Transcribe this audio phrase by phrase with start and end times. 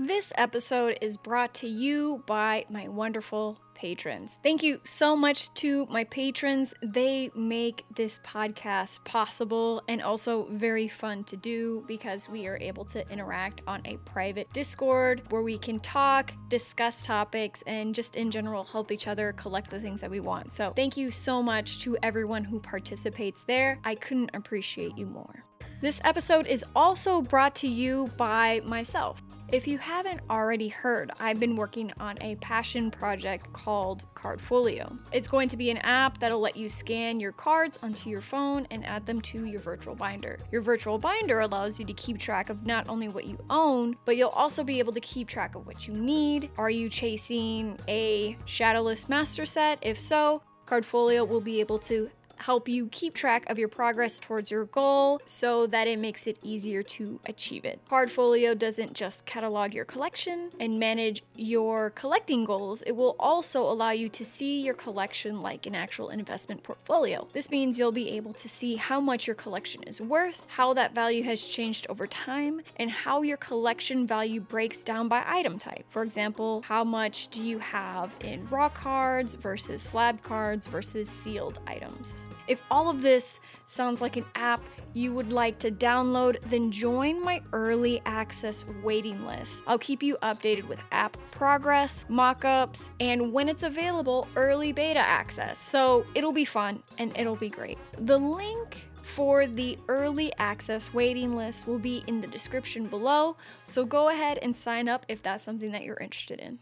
[0.00, 4.38] This episode is brought to you by my wonderful patrons.
[4.44, 6.72] Thank you so much to my patrons.
[6.80, 12.84] They make this podcast possible and also very fun to do because we are able
[12.84, 18.30] to interact on a private Discord where we can talk, discuss topics, and just in
[18.30, 20.52] general help each other collect the things that we want.
[20.52, 23.80] So, thank you so much to everyone who participates there.
[23.82, 25.42] I couldn't appreciate you more.
[25.80, 29.20] This episode is also brought to you by myself.
[29.50, 34.98] If you haven't already heard, I've been working on a passion project called Cardfolio.
[35.10, 38.66] It's going to be an app that'll let you scan your cards onto your phone
[38.70, 40.38] and add them to your virtual binder.
[40.52, 44.18] Your virtual binder allows you to keep track of not only what you own, but
[44.18, 46.50] you'll also be able to keep track of what you need.
[46.58, 49.78] Are you chasing a Shadowless Master set?
[49.80, 54.50] If so, Cardfolio will be able to help you keep track of your progress towards
[54.50, 57.80] your goal so that it makes it easier to achieve it.
[57.90, 63.90] Cardfolio doesn't just catalog your collection and manage your collecting goals, it will also allow
[63.90, 67.26] you to see your collection like an actual investment portfolio.
[67.32, 70.94] This means you'll be able to see how much your collection is worth, how that
[70.94, 75.84] value has changed over time, and how your collection value breaks down by item type.
[75.88, 81.60] For example, how much do you have in raw cards versus slab cards versus sealed
[81.66, 82.24] items?
[82.48, 84.62] If all of this sounds like an app
[84.94, 89.62] you would like to download, then join my early access waiting list.
[89.66, 95.58] I'll keep you updated with app progress, mockups, and when it's available, early beta access.
[95.58, 97.78] So it'll be fun and it'll be great.
[97.98, 103.84] The link for the early access waiting list will be in the description below, so
[103.84, 106.58] go ahead and sign up if that's something that you're interested in.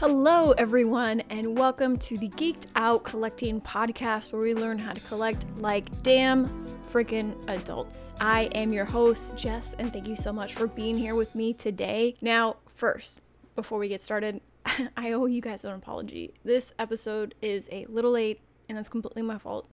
[0.00, 5.00] Hello, everyone, and welcome to the Geeked Out Collecting podcast where we learn how to
[5.00, 6.48] collect like damn
[6.90, 8.14] freaking adults.
[8.18, 11.52] I am your host, Jess, and thank you so much for being here with me
[11.52, 12.14] today.
[12.22, 13.20] Now, first,
[13.54, 14.40] before we get started,
[14.96, 16.32] I owe you guys an apology.
[16.44, 18.40] This episode is a little late,
[18.70, 19.68] and that's completely my fault.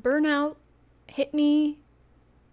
[0.00, 0.54] Burnout
[1.08, 1.80] hit me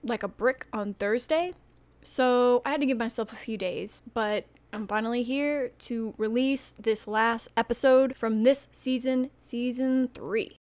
[0.02, 1.54] like a brick on Thursday,
[2.02, 6.72] so I had to give myself a few days, but I'm finally here to release
[6.72, 10.58] this last episode from this season, season three.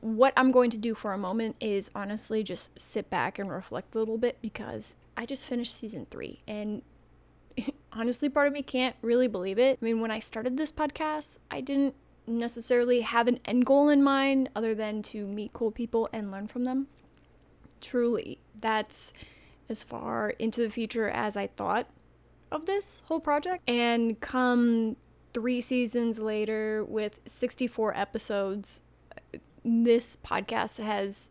[0.00, 3.94] What I'm going to do for a moment is honestly just sit back and reflect
[3.94, 6.82] a little bit because I just finished season three and
[7.92, 9.78] honestly, part of me can't really believe it.
[9.80, 11.94] I mean, when I started this podcast, I didn't
[12.26, 16.48] necessarily have an end goal in mind other than to meet cool people and learn
[16.48, 16.88] from them.
[17.80, 19.12] Truly, that's
[19.68, 21.86] as far into the future as I thought
[22.54, 23.68] of this whole project.
[23.68, 24.96] And come
[25.34, 28.82] three seasons later, with 64 episodes,
[29.64, 31.30] this podcast has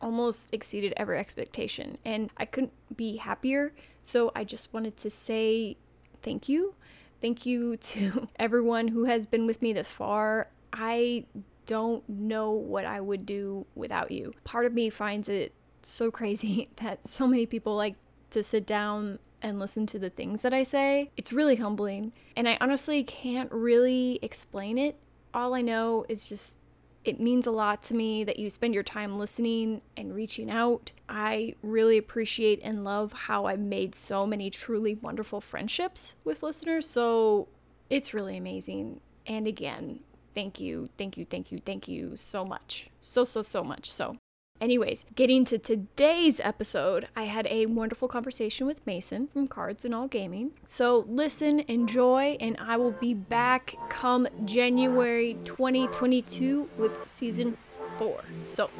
[0.00, 1.98] almost exceeded every expectation.
[2.04, 3.72] And I couldn't be happier.
[4.02, 5.76] So I just wanted to say
[6.22, 6.74] thank you.
[7.20, 10.48] Thank you to everyone who has been with me this far.
[10.72, 11.26] I
[11.66, 14.32] don't know what I would do without you.
[14.44, 17.96] Part of me finds it so crazy that so many people like
[18.30, 21.10] to sit down and listen to the things that I say.
[21.16, 22.12] It's really humbling.
[22.34, 24.98] And I honestly can't really explain it.
[25.32, 26.56] All I know is just
[27.04, 30.90] it means a lot to me that you spend your time listening and reaching out.
[31.06, 36.88] I really appreciate and love how I've made so many truly wonderful friendships with listeners.
[36.88, 37.48] So
[37.90, 39.00] it's really amazing.
[39.26, 40.00] And again,
[40.34, 42.88] thank you, thank you, thank you, thank you so much.
[43.00, 43.90] So, so, so much.
[43.90, 44.16] So,
[44.64, 49.94] Anyways, getting to today's episode, I had a wonderful conversation with Mason from Cards and
[49.94, 50.52] All Gaming.
[50.64, 57.58] So listen, enjoy, and I will be back come January 2022 with season
[57.98, 58.24] four.
[58.46, 58.70] So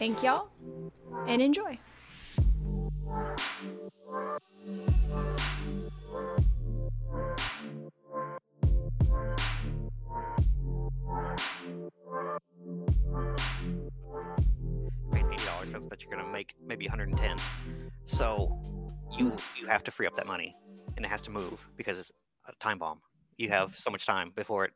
[0.00, 0.48] thank y'all
[1.28, 1.78] and enjoy.
[15.88, 17.36] That you're going to make maybe 110.
[18.04, 18.60] So
[19.16, 20.54] you you have to free up that money,
[20.96, 22.12] and it has to move because it's
[22.46, 23.00] a time bomb.
[23.36, 24.72] You have so much time before it,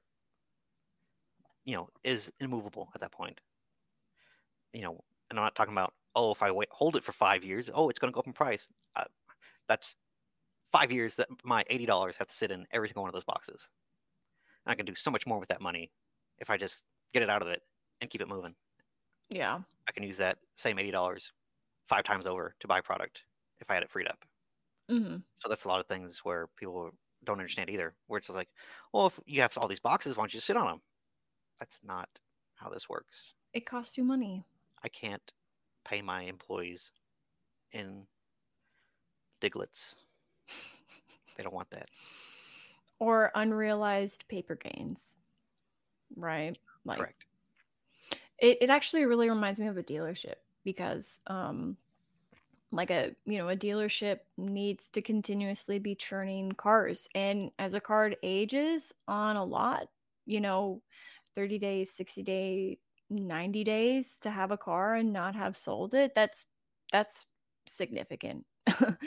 [1.65, 3.41] you know, is immovable at that point.
[4.73, 7.43] You know, and I'm not talking about oh, if I wait, hold it for five
[7.43, 8.69] years, oh, it's going to go up in price.
[8.95, 9.05] Uh,
[9.69, 9.95] that's
[10.71, 13.25] five years that my eighty dollars have to sit in every single one of those
[13.25, 13.69] boxes.
[14.65, 15.91] And I can do so much more with that money
[16.39, 16.83] if I just
[17.13, 17.63] get it out of it
[18.01, 18.55] and keep it moving.
[19.33, 19.61] Yeah.
[19.89, 21.33] I can use that same eighty dollars
[21.89, 23.23] five times over to buy product
[23.61, 24.19] if I had it freed up.
[24.91, 25.17] Mm-hmm.
[25.37, 26.91] So that's a lot of things where people
[27.25, 27.95] don't understand either.
[28.07, 28.49] Where it's like,
[28.93, 30.81] well, if you have all these boxes, why don't you sit on them?
[31.59, 32.09] That's not
[32.55, 33.35] how this works.
[33.55, 34.45] It costs you money.
[34.85, 35.33] I can't
[35.85, 36.93] pay my employees
[37.73, 38.07] in
[39.41, 39.97] Digletts.
[41.39, 41.89] They don't want that.
[42.99, 45.15] Or unrealized paper gains.
[46.15, 46.59] Right?
[46.85, 47.25] Like Correct.
[48.43, 50.35] It, it actually really reminds me of a dealership
[50.65, 51.77] because um
[52.73, 57.81] like a you know a dealership needs to continuously be churning cars and as a
[57.81, 59.89] card ages on a lot
[60.27, 60.83] you know
[61.37, 62.79] 30 days 60 day
[63.11, 66.47] 90 days to have a car and not have sold it that's
[66.91, 67.25] that's
[67.67, 68.45] significant.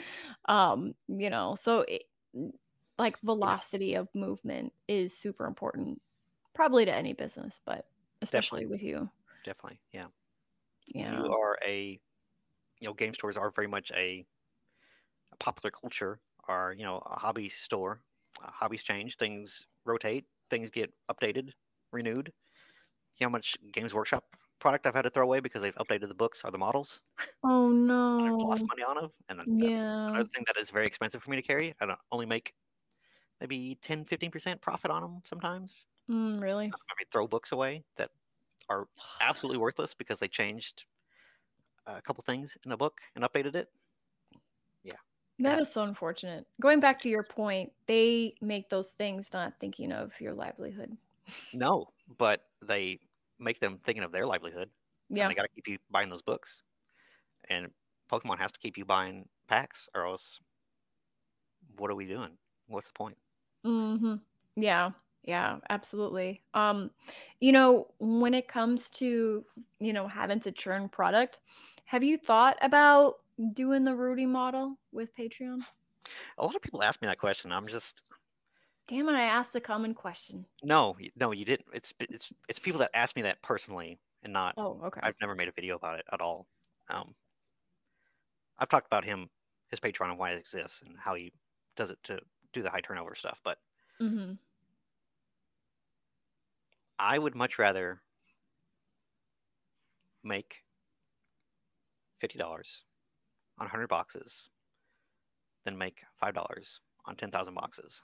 [0.48, 2.04] Um you know so it,
[2.98, 6.00] like velocity of movement is super important
[6.54, 7.86] probably to any business but
[8.22, 8.66] especially Definitely.
[8.66, 9.10] with you
[9.46, 9.80] Definitely.
[9.92, 10.08] Yeah.
[10.94, 11.92] yeah You are a,
[12.80, 14.26] you know, game stores are very much a,
[15.32, 18.02] a popular culture, are, you know, a hobby store.
[18.42, 21.52] Uh, hobbies change, things rotate, things get updated,
[21.92, 22.32] renewed.
[23.18, 26.08] You know how much Games Workshop product I've had to throw away because they've updated
[26.08, 27.02] the books or the models
[27.42, 29.10] oh no I've lost money on them.
[29.28, 31.74] And then that's yeah another thing that is very expensive for me to carry.
[31.80, 32.54] I don't only make
[33.40, 35.86] maybe 10, 15% profit on them sometimes.
[36.08, 38.10] mm, really I mean, throw books away that
[38.68, 38.88] are
[39.20, 40.84] absolutely worthless because they changed
[41.86, 43.68] a couple things in a book and updated it.
[45.38, 45.58] That Yeah.
[45.58, 46.46] is so unfortunate.
[46.60, 50.96] Going back to your point, they make those things not thinking of your livelihood.
[51.52, 53.00] No, but they
[53.38, 54.70] make them thinking of their livelihood,
[55.18, 55.30] and Yeah.
[55.30, 56.62] they got to keep you buying those books.
[57.48, 57.72] And
[58.10, 60.40] Pokemon has to keep you buying packs, or else,
[61.76, 62.38] what are we doing?
[62.66, 63.18] What's the point?
[63.64, 64.14] Mm hmm
[64.62, 64.92] Yeah.
[65.26, 66.44] Yeah, absolutely.
[66.54, 66.92] Um,
[67.40, 69.44] you know, when it comes to,
[69.80, 71.40] you know, having to churn product,
[71.86, 73.16] have you thought about
[73.52, 75.66] doing the Rudy model with Patreon?
[76.38, 77.52] A lot of people ask me that question.
[77.52, 78.02] I'm just
[78.88, 80.46] Damn it, I asked a common question.
[80.62, 81.68] no, no, you didn't.
[81.74, 85.02] It's it's it's people that ask me that personally, and not Oh, okay.
[85.02, 86.48] I've never made a video about it at all.
[86.88, 87.14] Um,
[88.58, 89.30] I've talked about him,
[89.68, 91.32] his Patreon, and why it exists, and how he
[91.74, 92.20] does it to
[92.52, 93.40] do the high turnover stuff.
[93.42, 93.58] But
[94.00, 94.38] hmm
[96.98, 98.02] I would much rather
[100.22, 100.64] make
[102.20, 102.84] fifty dollars
[103.58, 104.50] on hundred boxes
[105.64, 108.02] than make five dollars on ten thousand boxes.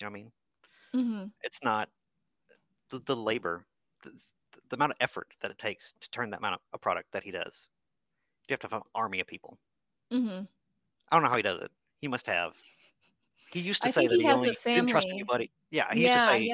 [0.00, 0.32] You know what I mean?
[0.94, 1.90] hmm It's not
[2.90, 3.64] the, the labor,
[4.02, 4.10] the,
[4.68, 7.24] the amount of effort that it takes to turn that amount of a product that
[7.24, 7.68] he does.
[8.48, 9.58] You have to have an army of people.
[10.10, 10.46] hmm
[11.10, 11.70] I don't know how he does it.
[12.00, 12.62] He must have.
[13.52, 15.52] He used to I say that he he, only didn't trust anybody.
[15.70, 16.50] Yeah, he used to say.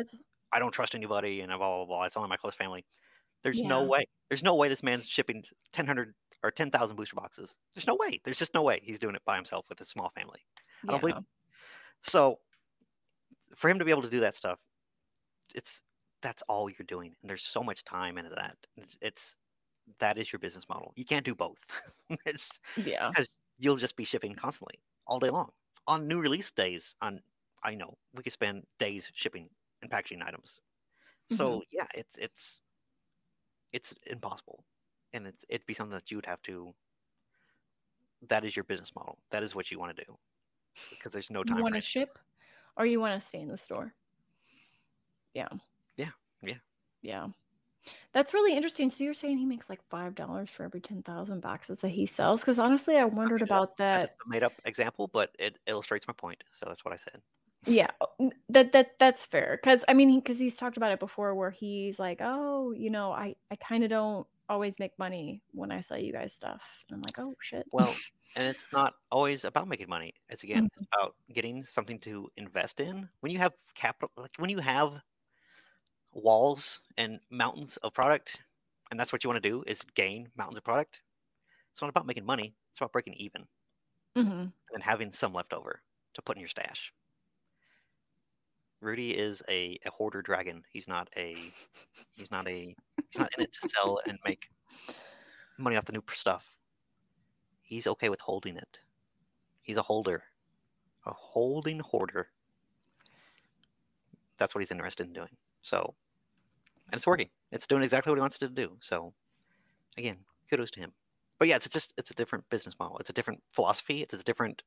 [0.53, 2.05] "I don't trust anybody," and blah blah blah.
[2.05, 2.87] It's only my close family.
[3.45, 3.65] There's Yeah.
[3.65, 4.07] no way.
[4.31, 5.45] There's no way this man's shipping
[5.75, 6.15] 1,000
[6.45, 7.57] or 10,000 booster boxes.
[7.75, 8.21] There's no way.
[8.25, 10.47] There's just no way he's doing it by himself with a small family.
[10.89, 11.27] I don't believe him.
[12.03, 12.41] So,
[13.57, 14.61] for him to be able to do that stuff,
[15.55, 15.83] it's
[16.23, 18.57] that's all you're doing, and there's so much time into that.
[18.77, 19.37] It's, it's
[20.01, 20.93] that is your business model.
[20.97, 21.59] You can't do both.
[22.27, 23.13] it's Yeah.
[23.13, 25.51] because you'll just be shipping constantly all day long
[25.87, 26.97] on new release days.
[27.03, 27.23] On
[27.65, 29.51] I know we could spend days shipping
[29.83, 30.61] and packaging items.
[31.31, 31.61] So mm-hmm.
[31.73, 32.61] yeah, it's it's
[33.73, 34.65] it's impossible,
[35.13, 36.73] and it's it'd be something that you would have to.
[38.29, 39.19] That is your business model.
[39.31, 40.17] That is what you want to do,
[40.91, 41.59] because there's no time.
[41.59, 42.11] You want to ship
[42.77, 43.95] or you want to stay in the store?
[45.35, 45.49] Yeah.
[45.97, 46.11] Yeah,
[46.43, 46.55] yeah.
[47.03, 47.27] Yeah.
[48.13, 48.91] That's really interesting.
[48.91, 52.07] So you're saying he makes like five dollars for every ten thousand boxes that he
[52.07, 52.41] sells?
[52.41, 54.17] Because honestly, I wondered about That's that.
[54.27, 56.43] a made up example, but it illustrates my point.
[56.51, 57.21] So that's what I said.
[57.67, 57.91] Yeah,
[58.49, 59.59] that that that's fair.
[59.61, 63.11] Because I mean, because he's talked about it before, where he's like, "Oh, you know,
[63.13, 66.97] I I kind of don't always make money when I sell you guys stuff." And
[66.97, 68.03] I'm like, "Oh shit." Well,
[68.35, 70.15] and it's not always about making money.
[70.29, 70.71] It's again, Mm.
[70.75, 73.09] it's about getting something to invest in.
[73.21, 75.01] When you have capital, like when you have
[76.13, 78.43] walls and mountains of product,
[78.91, 81.03] and that's what you want to do is gain mountains of product.
[81.73, 82.57] It's not about making money.
[82.73, 83.49] It's about breaking even
[84.17, 85.83] hmm and having some left over
[86.15, 86.93] to put in your stash.
[88.87, 90.63] Rudy is a, a hoarder dragon.
[90.73, 91.35] He's not a
[92.17, 92.77] he's not a
[93.11, 94.47] he's not in it to sell and make
[95.59, 96.47] money off the new stuff.
[97.63, 98.79] He's okay with holding it.
[99.63, 100.23] He's a holder.
[101.05, 102.29] A holding hoarder.
[104.39, 105.37] That's what he's interested in doing.
[105.63, 105.95] So
[106.93, 107.29] and it's working.
[107.51, 108.77] It's doing exactly what he wants it to do.
[108.81, 109.13] So
[109.99, 110.93] again, kudos to him.
[111.41, 112.99] But yeah, it's just it's a different business model.
[112.99, 114.03] It's a different philosophy.
[114.03, 114.63] It's a different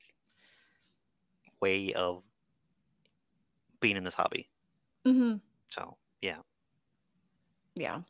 [1.62, 2.24] way of
[3.82, 4.50] being in this hobby.
[5.06, 6.42] hmm So yeah,
[7.76, 8.02] Yeah.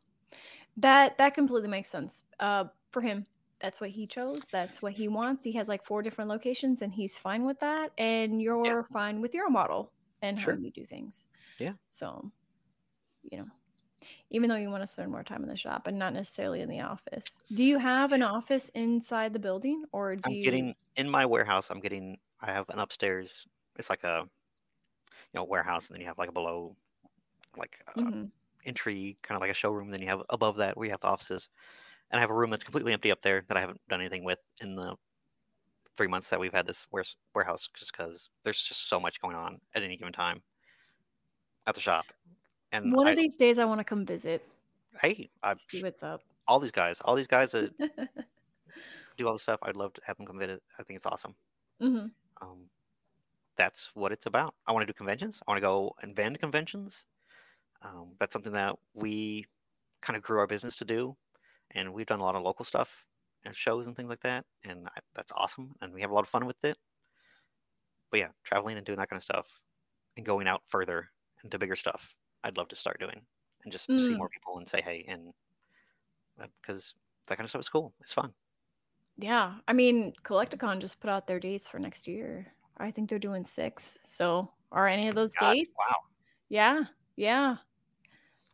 [0.78, 2.26] That that completely makes sense.
[2.40, 3.28] Uh, for him,
[3.60, 4.50] that's what he chose.
[4.50, 5.44] That's what he wants.
[5.46, 7.94] He has like four different locations, and he's fine with that.
[7.98, 10.56] And you're fine with your model and Sure.
[10.56, 11.26] how you do things.
[11.60, 11.74] Yeah.
[11.90, 12.32] So,
[13.24, 13.48] you know,
[14.32, 16.70] even though you want to spend more time in the shop and not necessarily in
[16.70, 20.44] the office, do you have an office inside the building, or do I'm you?
[20.44, 21.70] getting in my warehouse.
[21.70, 22.20] I'm getting.
[22.42, 23.46] I have an upstairs
[23.78, 24.30] it's like a
[25.34, 26.76] you know warehouse, and then you have like a below
[27.58, 28.26] like uh, hmm
[28.66, 29.90] entry, kind of like a showroom.
[29.92, 31.50] Then you have above that where you have the offices,
[32.12, 34.24] and I have a room that's completely empty up there that I haven't done anything
[34.24, 34.96] with in the
[35.98, 36.88] three months that we've had this
[37.34, 40.42] warehouse, just because there's just so much going on at any given time
[41.68, 42.06] at the shop.
[42.72, 44.44] And One I, of these days, I want to come visit,
[45.02, 46.22] hey, I, see what's up.
[46.48, 47.74] all these guys, all these guys that
[49.18, 50.64] do all the stuff, I'd love to have them come visit.
[50.78, 51.36] I think it's awesome.
[51.80, 52.70] hmm Um,
[53.60, 54.56] that's what it's about.
[54.68, 55.44] I want to do conventions.
[55.48, 57.06] I want to go and vend conventions.
[57.84, 59.46] Um, that's something that we
[60.02, 61.18] kind of grew our business to do,
[61.72, 63.06] and we've done a lot of local stuff
[63.46, 65.76] and shows and things like that, and I, that's awesome.
[65.82, 66.78] And we have a lot of fun with it.
[68.12, 69.62] But yeah, traveling and doing that kind of stuff,
[70.18, 71.12] and going out further
[71.44, 73.28] into bigger stuff, I'd love to start doing,
[73.64, 74.18] and just see Mm.
[74.18, 75.34] more people and say hey, and
[76.62, 76.96] because
[77.28, 77.94] that kind of stuff is cool.
[78.00, 78.34] It's fun.
[79.18, 82.54] Yeah, I mean, Collecticon just put out their dates for next year.
[82.80, 83.98] I think they're doing six.
[84.06, 85.72] So, are any of those God, dates?
[85.78, 85.96] wow.
[86.50, 86.84] Yeah,
[87.16, 87.56] yeah.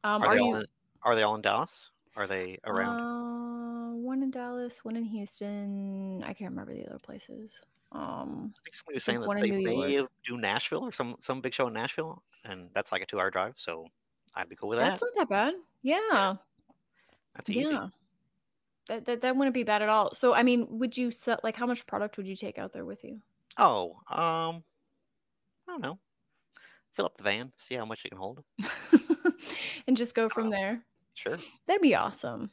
[0.03, 0.65] Um, Are are they all you in,
[1.03, 1.89] are they all in Dallas?
[2.15, 3.00] Are they around?
[3.00, 6.24] Uh, one in Dallas, one in Houston.
[6.24, 7.60] I can't remember the other places.
[7.91, 10.12] Um, I think somebody was saying that they may York.
[10.25, 13.32] do Nashville or some some big show in Nashville, and that's like a two hour
[13.32, 13.53] drive.
[13.58, 13.88] So
[14.36, 14.89] I'd be cool with that.
[14.89, 15.53] that's not that bad.
[15.82, 16.36] Yeah,
[17.36, 17.70] That's easy.
[17.72, 17.88] yeah.
[18.88, 20.13] That, that that wouldn't be bad at all.
[20.13, 22.86] So, I mean, would you sell like how much product would you take out there
[22.86, 23.22] with you?
[23.57, 24.63] Oh, um,
[25.67, 26.00] I don't know.
[26.93, 28.43] Fill up the van, see how much it can hold.
[29.88, 30.85] and just go from Uh, there.
[31.13, 32.50] Sure, That'd be awesome.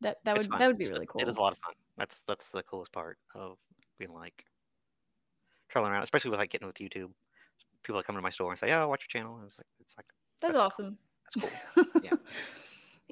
[0.00, 0.58] That that it's would fun.
[0.60, 1.20] that would be It's- really cool.
[1.20, 1.74] It is a lot of fun.
[1.98, 3.58] That's that's the coolest part of
[3.98, 4.44] being like
[5.68, 7.10] traveling around, especially with like getting with YouTube.
[7.82, 9.66] People that come to my store and say, "Oh, watch your channel." And it's like
[9.80, 10.06] it's like
[10.40, 10.96] That's that's awesome.
[11.34, 11.84] that's cool.
[12.02, 12.12] Yeah.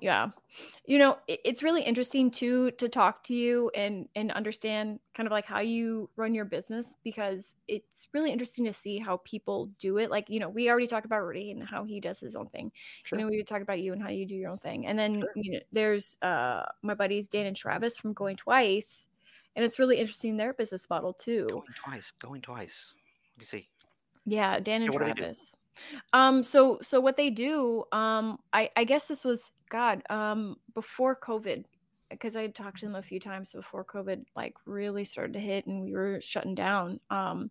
[0.01, 0.29] Yeah.
[0.87, 5.27] You know, it, it's really interesting too to talk to you and and understand kind
[5.27, 9.67] of like how you run your business because it's really interesting to see how people
[9.79, 10.11] do it.
[10.11, 12.73] Like, you know, we already talked about Rudy and how he does his own thing.
[13.05, 13.19] Sure.
[13.19, 14.87] You know, we talked about you and how you do your own thing.
[14.87, 15.31] And then, Sure.
[15.37, 19.07] you know, there's uh my buddies Dan and Travis from Going Twice.
[19.57, 21.47] And it's really interesting their business model too.
[21.49, 22.11] Going twice.
[22.13, 22.93] Going twice.
[23.37, 23.69] Let me see.
[24.27, 25.23] Yeah, Dan and Yeah, what do they do?
[25.23, 25.55] Travis.
[26.13, 31.17] Um, so so what they do, um, I I guess this was God, um, before
[31.17, 31.65] COVID,
[32.11, 35.41] because I had talked to them a few times before COVID like really started to
[35.41, 37.01] hit and we were shutting down.
[37.11, 37.51] Um,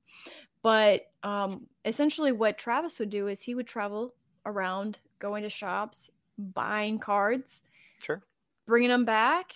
[0.61, 6.09] but um, essentially, what Travis would do is he would travel around, going to shops,
[6.37, 7.63] buying cards,
[7.99, 8.23] Sure.
[8.65, 9.53] bringing them back,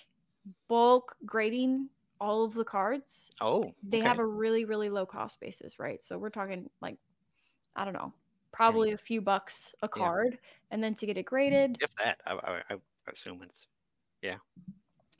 [0.68, 1.90] bulk grading
[2.20, 4.08] all of the cards, Oh, they okay.
[4.08, 6.98] have a really really low cost basis right so we're talking like
[7.76, 8.14] i don't know
[8.54, 10.04] probably a few bucks a Yeah.
[10.04, 10.38] card
[10.72, 11.30] and then to get it mm-hmm.
[11.30, 12.22] graded if that.
[12.26, 12.78] I, I, I
[13.12, 13.68] assume it's
[14.22, 14.38] yeah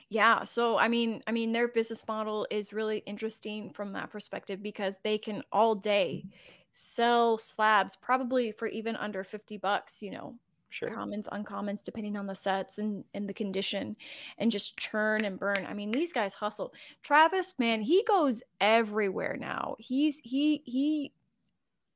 [0.08, 4.62] yeah so i mean i mean their business model is really interesting from that perspective
[4.62, 6.24] because they can all day
[6.72, 10.34] sell slabs probably for even under 50 bucks you know
[10.70, 10.90] sure.
[10.90, 13.96] commons uncommons depending on the sets and and the condition
[14.38, 16.72] and just churn and burn i mean these guys hustle
[17.02, 21.12] travis man he goes everywhere now he's he he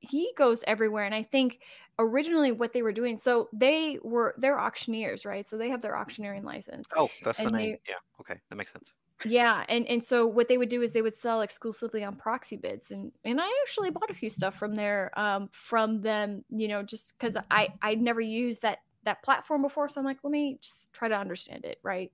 [0.01, 1.61] he goes everywhere and i think
[1.99, 5.97] originally what they were doing so they were they're auctioneers right so they have their
[5.97, 7.75] auctioneering license Oh, that's the name.
[7.75, 7.97] they- Yeah.
[8.21, 8.95] Okay, that makes sense.
[9.25, 12.93] yeah, and and so what they would do is they would sell exclusively on Proxibids,
[12.93, 16.83] and and I actually bought a few stuff from there, um, from them, you know,
[16.85, 20.59] just because I I'd never used that that platform before, so I'm like, let me
[20.61, 22.13] just try to understand it, right?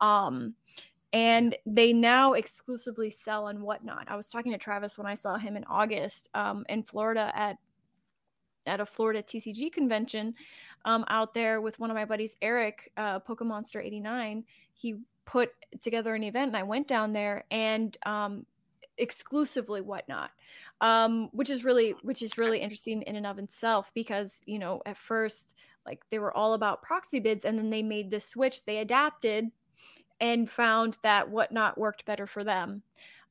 [0.00, 0.54] Um,
[1.12, 4.06] and they now exclusively sell on whatnot.
[4.08, 7.56] I was talking to Travis when I saw him in August, um, in Florida at
[8.66, 10.34] at a Florida TCG convention,
[10.84, 14.44] um, out there with one of my buddies, Eric, uh, Pokemonster eighty nine.
[14.74, 18.46] He put together an event and I went down there and um,
[18.98, 20.30] exclusively whatnot,
[20.80, 24.82] um, which is really which is really interesting in and of itself because you know
[24.86, 28.78] at first like they were all about Proxibids and then they made the switch they
[28.78, 29.50] adapted
[30.20, 32.82] and found that whatnot worked better for them.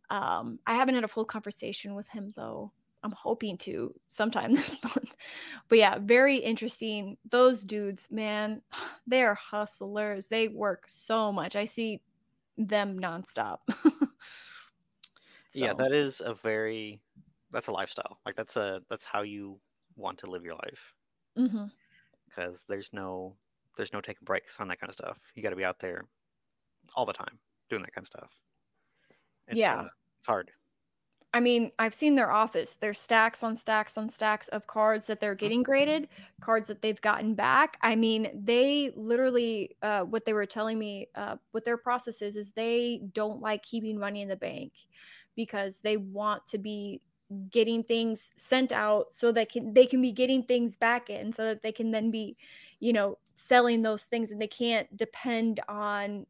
[0.10, 2.72] Um, I haven't had a full conversation with him though.
[3.04, 5.16] I'm hoping to sometime this month.
[5.70, 7.18] But yeah, very interesting.
[7.30, 8.62] Those dudes, man,
[9.08, 10.28] they are hustlers.
[10.28, 11.56] They work so much.
[11.56, 12.02] I see
[12.58, 13.60] them nonstop.
[15.56, 17.00] Yeah, that is a very
[17.52, 18.20] that's a lifestyle.
[18.26, 19.58] Like that's a that's how you
[19.96, 20.94] want to live your life
[22.30, 23.36] because there's no
[23.78, 25.18] there's no taking breaks on that kind of stuff.
[25.34, 26.06] You got to be out there
[26.96, 27.40] all the time
[27.70, 28.38] doing that kind of stuff.
[29.48, 29.82] It's, Yeah.
[29.82, 29.88] uh,
[30.20, 30.52] it's hard.
[31.34, 32.78] I mean, I've seen their office.
[32.78, 36.08] There's stacks on stacks on stacks of cards that they're getting graded,
[36.40, 37.78] cards that they've gotten back.
[37.82, 42.38] I mean, they literally, uh, what they were telling me, uh, what their process is,
[42.38, 44.72] is they don't like keeping money in the bank
[45.36, 47.02] because they want to be
[47.50, 51.44] getting things sent out so that can they can be getting things back in so
[51.44, 52.38] that they can then be
[52.80, 56.26] you know selling those things and they can't depend on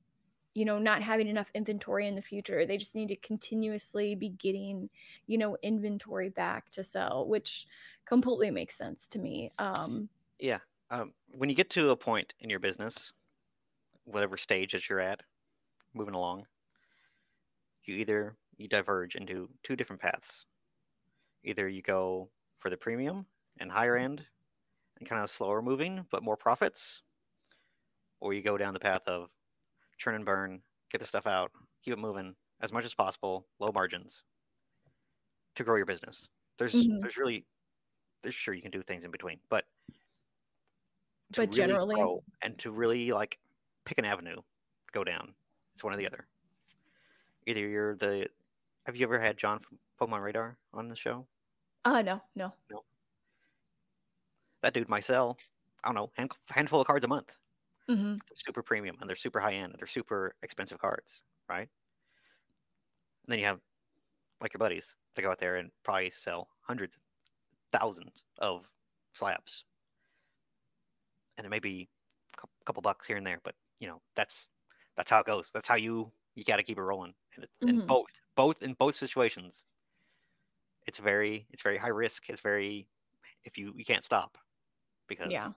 [0.55, 4.29] you know not having enough inventory in the future they just need to continuously be
[4.29, 4.89] getting
[5.27, 7.67] you know inventory back to sell which
[8.05, 10.09] completely makes sense to me um.
[10.39, 10.59] Yeah
[10.89, 13.13] um, when you get to a point in your business
[14.05, 15.21] whatever stage that you're at
[15.93, 16.45] moving along
[17.83, 20.45] you either you diverge into two different paths.
[21.43, 23.25] Either you go for the premium
[23.59, 24.25] and higher end
[24.97, 27.01] and kind of slower moving but more profits
[28.21, 29.29] or you go down the path of
[29.97, 30.61] churn and burn,
[30.91, 31.51] get the stuff out,
[31.83, 34.23] keep it moving as much as possible, low margins
[35.55, 36.27] to grow your business.
[36.57, 36.99] There's mm-hmm.
[36.99, 37.45] there's really
[38.23, 39.65] there's sure you can do things in between, but
[41.31, 43.37] but really generally and to really like
[43.85, 44.37] pick an avenue,
[44.93, 45.33] go down.
[45.73, 46.27] It's one or the other.
[47.47, 48.27] Either you're the
[48.85, 51.25] have you ever had John from Pokemon Radar on the show?
[51.83, 52.53] Uh no, no.
[52.71, 52.83] No.
[54.61, 55.37] That dude might sell,
[55.83, 57.37] I don't know, hand, handful of cards a month.
[57.89, 58.13] Mm-hmm.
[58.13, 61.67] They're super premium and they're super high end and they're super expensive cards, right?
[63.25, 63.59] And then you have
[64.41, 66.97] like your buddies that go out there and probably sell hundreds,
[67.71, 68.65] thousands of
[69.13, 69.63] slabs,
[71.37, 71.87] and it may be
[72.37, 74.47] a couple bucks here and there, but you know that's
[74.97, 75.51] that's how it goes.
[75.53, 77.13] That's how you you got to keep it rolling.
[77.35, 77.81] And it's mm-hmm.
[77.81, 79.63] in both both in both situations,
[80.85, 82.29] it's very it's very high risk.
[82.29, 82.87] It's very
[83.43, 84.37] if you you can't stop
[85.07, 85.51] because yeah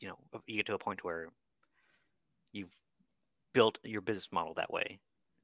[0.00, 1.28] you know you get to a point where
[2.52, 2.74] you've
[3.52, 4.98] built your business model that way.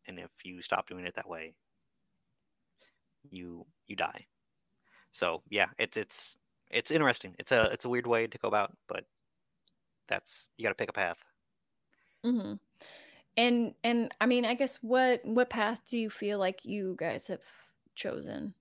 [0.07, 1.55] And if you stop doing it that way
[3.31, 4.27] you you die.
[5.11, 6.37] So yeah it's it's
[6.71, 7.35] it's interesting.
[7.39, 9.05] It's a it's a weird way to go about but
[10.09, 11.19] that's you got to pick a path.
[12.25, 12.53] Mm-hmm.
[13.37, 17.27] and and i mean i guess what what path do you feel like you guys
[17.27, 17.43] have
[17.97, 18.55] chosen?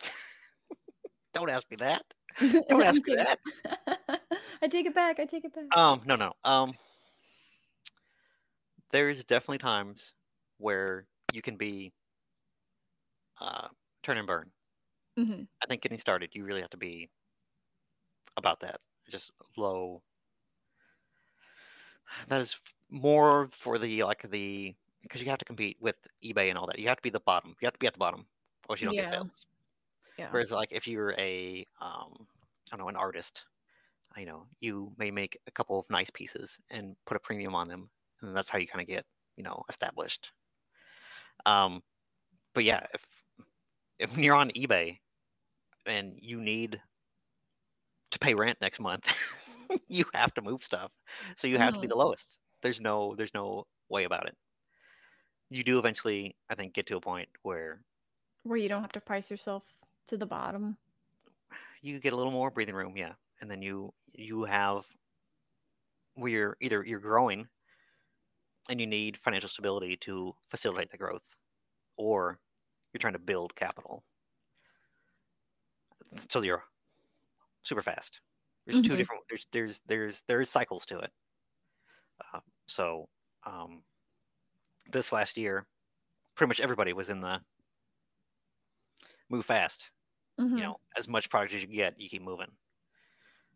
[1.34, 2.02] Don't ask me that.
[2.68, 3.38] Don't ask me that
[4.62, 5.20] I take it back.
[5.20, 5.76] I take it back.
[5.76, 6.32] Um, no, no.
[6.44, 6.72] Um,
[8.90, 10.14] there's definitely times
[10.58, 11.92] where you can be
[13.40, 13.68] uh,
[14.02, 14.50] turn and burn.
[15.18, 15.42] Mm-hmm.
[15.62, 17.08] I think getting started, you really have to be
[18.36, 18.80] about that.
[19.08, 20.02] Just low.
[22.28, 22.56] That is
[22.90, 26.78] more for the like the because you have to compete with eBay and all that.
[26.78, 27.54] You have to be the bottom.
[27.60, 28.26] You have to be at the bottom,
[28.68, 29.02] or else you don't yeah.
[29.02, 29.46] get sales.
[30.18, 30.28] Yeah.
[30.30, 32.26] Whereas like if you're a um,
[32.72, 33.44] I don't know an artist
[34.16, 37.68] you know you may make a couple of nice pieces and put a premium on
[37.68, 37.88] them
[38.22, 39.04] and that's how you kind of get
[39.36, 40.32] you know established.
[41.46, 41.82] Um
[42.54, 43.06] but yeah if
[43.98, 44.98] if you're on ebay
[45.86, 46.80] and you need
[48.10, 49.06] to pay rent next month
[49.88, 50.90] you have to move stuff.
[51.36, 52.38] So you have to be the lowest.
[52.62, 54.36] There's no there's no way about it.
[55.50, 57.82] You do eventually i think get to a point where
[58.44, 59.62] where you don't have to price yourself
[60.06, 60.78] to the bottom.
[61.82, 64.84] You get a little more breathing room yeah and then you you have
[66.14, 67.46] where you're either you're growing
[68.68, 71.36] and you need financial stability to facilitate the growth
[71.96, 72.38] or
[72.92, 74.02] you're trying to build capital.
[76.28, 76.64] So you're
[77.62, 78.20] super fast.
[78.66, 78.90] There's mm-hmm.
[78.90, 81.10] two different there's there's there's there's cycles to it.
[82.34, 83.08] Uh, so
[83.46, 83.82] um,
[84.90, 85.66] this last year
[86.34, 87.40] pretty much everybody was in the
[89.30, 89.90] move fast.
[90.40, 90.56] Mm-hmm.
[90.56, 92.46] you know as much product as you get you keep moving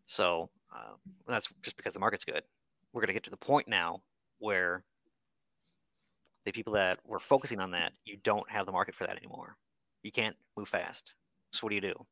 [0.05, 0.93] so uh,
[1.27, 2.43] that's just because the market's good.
[2.91, 4.01] We're going to get to the point now
[4.39, 4.83] where
[6.45, 9.55] the people that were focusing on that, you don't have the market for that anymore.
[10.03, 11.13] You can't move fast.
[11.51, 12.05] So what do you do?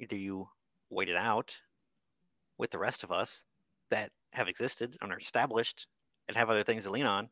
[0.00, 0.48] Either you
[0.90, 1.54] wait it out
[2.58, 3.42] with the rest of us
[3.90, 5.86] that have existed and are established
[6.28, 7.28] and have other things to lean on,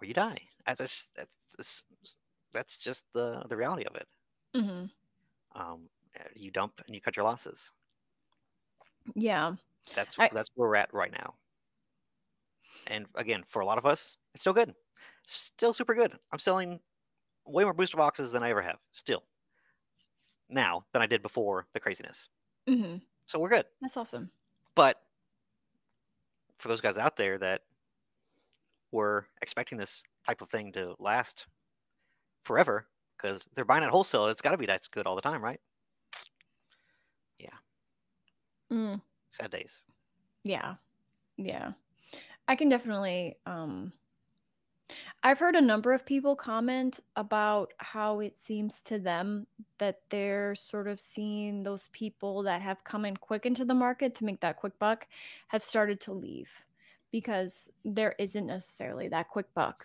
[0.00, 0.38] or you die.
[0.66, 1.06] That's
[1.56, 1.84] that's
[2.52, 4.06] that's just the the reality of it.
[4.56, 5.60] Mm-hmm.
[5.60, 5.88] Um,
[6.34, 7.70] you dump and you cut your losses.
[9.14, 9.54] Yeah.
[9.94, 11.34] That's I, that's where we're at right now.
[12.88, 14.74] And again, for a lot of us, it's still good.
[15.26, 16.12] Still super good.
[16.32, 16.80] I'm selling
[17.46, 18.78] way more booster boxes than I ever have.
[18.92, 19.24] Still.
[20.48, 22.28] Now than I did before the craziness.
[22.68, 22.96] Mm-hmm.
[23.26, 23.66] So we're good.
[23.80, 24.30] That's awesome.
[24.74, 25.00] But
[26.58, 27.62] for those guys out there that
[28.90, 31.46] were expecting this type of thing to last
[32.44, 35.42] forever, because they're buying at wholesale, it's got to be that's good all the time,
[35.42, 35.60] right?
[37.38, 37.48] Yeah.
[38.72, 39.00] Mm.
[39.30, 39.80] Sad days.
[40.44, 40.74] Yeah.
[41.36, 41.72] Yeah.
[42.46, 43.92] I can definitely um
[45.22, 49.46] I've heard a number of people comment about how it seems to them
[49.78, 54.14] that they're sort of seeing those people that have come in quick into the market
[54.16, 55.06] to make that quick buck
[55.48, 56.48] have started to leave
[57.10, 59.84] because there isn't necessarily that quick buck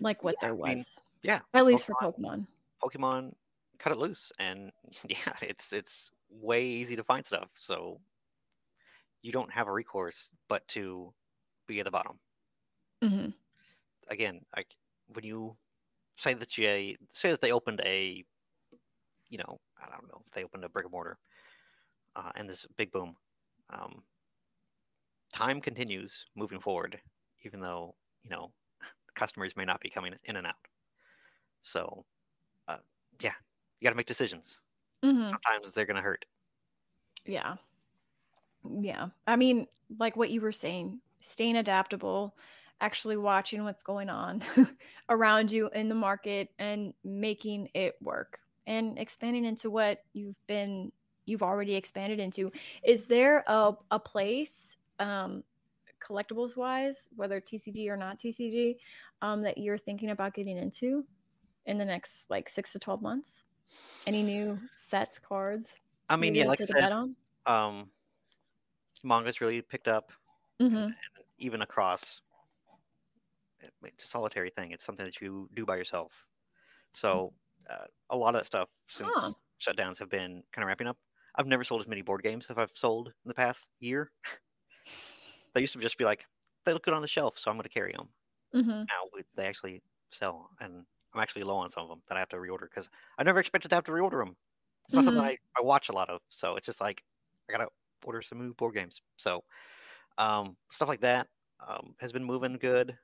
[0.00, 0.68] like what yeah, there was.
[0.68, 0.84] I mean,
[1.22, 2.46] Yeah, At least for Pokemon.
[2.82, 3.34] Pokemon
[3.78, 4.72] cut it loose, and
[5.08, 7.50] yeah, it's it's way easy to find stuff.
[7.54, 8.00] So
[9.22, 11.14] you don't have a recourse but to
[11.66, 12.18] be at the bottom.
[13.02, 13.30] hmm
[14.08, 14.76] Again, like
[15.08, 15.56] when you
[16.16, 18.24] say that you say that they opened a,
[19.28, 21.18] you know, I don't know if they opened a brick and mortar,
[22.16, 23.16] uh, and this big boom.
[23.70, 24.04] Um,
[25.32, 27.00] time continues moving forward,
[27.44, 28.52] even though you know
[29.14, 30.54] customers may not be coming in and out.
[31.62, 32.04] So,
[32.68, 32.78] uh,
[33.20, 33.34] yeah,
[33.84, 34.62] you got to make decisions.
[35.02, 36.26] hmm Sometimes they're gonna hurt.
[37.26, 37.56] Yeah.
[38.68, 39.08] Yeah.
[39.26, 39.66] I mean,
[39.98, 42.36] like what you were saying, staying adaptable,
[42.80, 44.42] actually watching what's going on
[45.08, 50.92] around you in the market and making it work and expanding into what you've been
[51.26, 52.50] you've already expanded into.
[52.82, 55.44] Is there a a place um
[56.00, 58.78] collectibles wise, whether TCG or not TCG,
[59.22, 61.06] um that you're thinking about getting into
[61.66, 63.43] in the next like 6 to 12 months?
[64.06, 65.76] Any new sets, cards
[66.08, 67.16] I mean, yeah, like I take a bet said, on?
[67.46, 67.92] um,
[69.04, 70.16] manga's really picked up, and,
[70.60, 70.96] Mhm.
[71.16, 72.22] and even across
[73.82, 74.72] it's a solitary thing.
[74.72, 76.26] It's something that you do by yourself.
[76.94, 77.34] So
[77.70, 79.34] uh, a lot of that stuff since Huh.
[79.60, 80.98] shutdowns have been kind of wrapping up.
[81.36, 84.12] I've never sold as many board games as I've sold in the past year.
[85.54, 86.24] they used to just be like,
[86.64, 88.08] they look good on the shelf, so I'm going to carry them.
[88.52, 88.88] Mhm.
[88.90, 92.28] Now they actually sell, and I'm actually low on some of them that I have
[92.30, 94.36] to reorder because I never expected to have to reorder them.
[94.88, 95.24] It's not something Mhm.
[95.24, 97.02] I, I watch a lot of, so it's just like
[97.48, 97.68] I gotta
[98.04, 99.00] order some new board games.
[99.16, 99.44] So
[100.18, 101.28] um, stuff like that
[101.66, 102.98] um, has been moving good.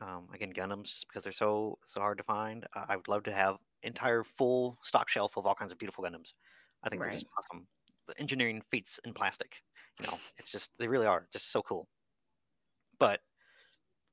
[0.00, 2.66] Um, again, Gundams just because they're so so hard to find.
[2.74, 6.04] Uh, I would love to have entire full stock shelf of all kinds of beautiful
[6.04, 6.34] Gundams.
[6.82, 7.68] I think they're just awesome.
[8.08, 9.62] The engineering feats in plastic,
[10.00, 11.88] you know, it's just they really are just so cool.
[12.98, 13.22] But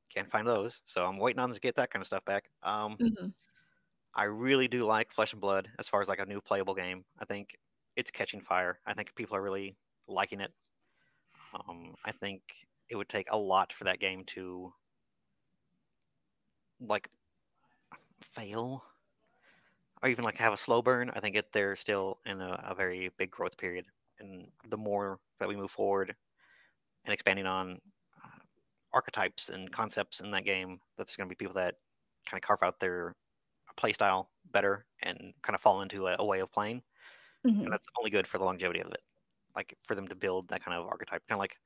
[0.10, 2.50] can't find those, so I'm waiting on to get that kind of stuff back.
[2.64, 3.34] Um, Mhm.
[4.14, 7.06] I really do like Flesh and Blood as far as like a new playable game.
[7.18, 7.58] I think
[7.96, 8.80] it's catching fire.
[8.86, 10.54] I think people are really liking it.
[11.54, 12.42] Um, I think
[12.90, 14.74] it would take a lot for that game to
[16.80, 17.10] like
[18.22, 18.84] fail
[20.02, 21.10] or even like have a slow burn.
[21.10, 23.86] I think it they're still in a, a very big growth period,
[24.20, 26.16] and the more that we move forward
[27.06, 27.82] and expanding on
[28.94, 31.76] archetypes and concepts in that game, that there's going to be people that
[32.28, 33.16] kind of carve out their
[33.78, 36.84] play style better and kind of fall into a, a way of playing,
[37.44, 37.66] Mhm.
[37.66, 39.02] and that's only good for the longevity of it.
[39.56, 41.58] Like for them to build that kind of archetype, kind of like,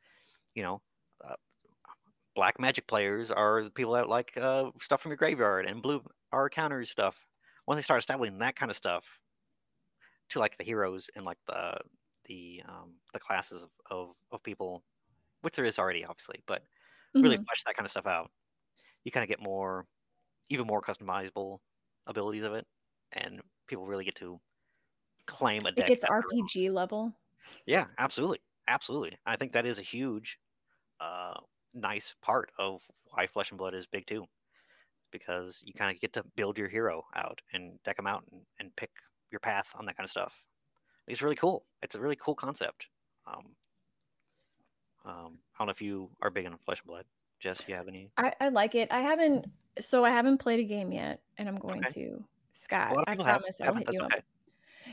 [0.56, 0.82] you know,
[1.24, 1.36] uh,
[2.36, 6.04] black magic players are the people that like uh, stuff from your graveyard, and blue
[6.32, 7.26] are counters stuff.
[7.68, 9.20] Once they start establishing that kind of stuff,
[10.30, 11.78] to like the heroes and like the
[12.26, 14.84] the um, the classes of, of, of people,
[15.42, 16.64] which there is already obviously, but
[17.22, 17.46] really Mhm.
[17.48, 18.32] flesh that kind of stuff out,
[19.06, 19.88] you kind of get more,
[20.50, 21.60] even more customizable
[22.08, 22.68] abilities of it,
[23.14, 24.42] and people really get to
[25.28, 25.96] claim a It deck.
[26.08, 26.10] own.
[26.10, 27.14] RPG level.
[27.66, 29.18] Yeah, absolutely, absolutely.
[29.26, 30.40] I think that is a huge,
[31.02, 31.40] uh,
[31.74, 34.26] nice part of why Flesh and Blood is big too,
[35.12, 38.46] because you kind of get to build your hero out and deck them out and,
[38.60, 38.92] and pick
[39.32, 40.44] your path on that kind of stuff.
[41.08, 41.68] It's really cool.
[41.84, 42.90] It's a really cool concept.
[43.28, 43.56] Um,
[45.06, 47.06] um, I don't know if you are big on Flesh and Blood.
[47.40, 48.10] Jess, do you have any?
[48.18, 48.90] I, I like it.
[48.92, 49.46] I haven't
[49.80, 52.02] so I haven't played a game yet, and I'm going Okay.
[52.02, 52.24] to.
[52.54, 53.42] Scott, I people have.
[53.42, 54.18] promise I'll hit you okay.
[54.18, 54.24] up.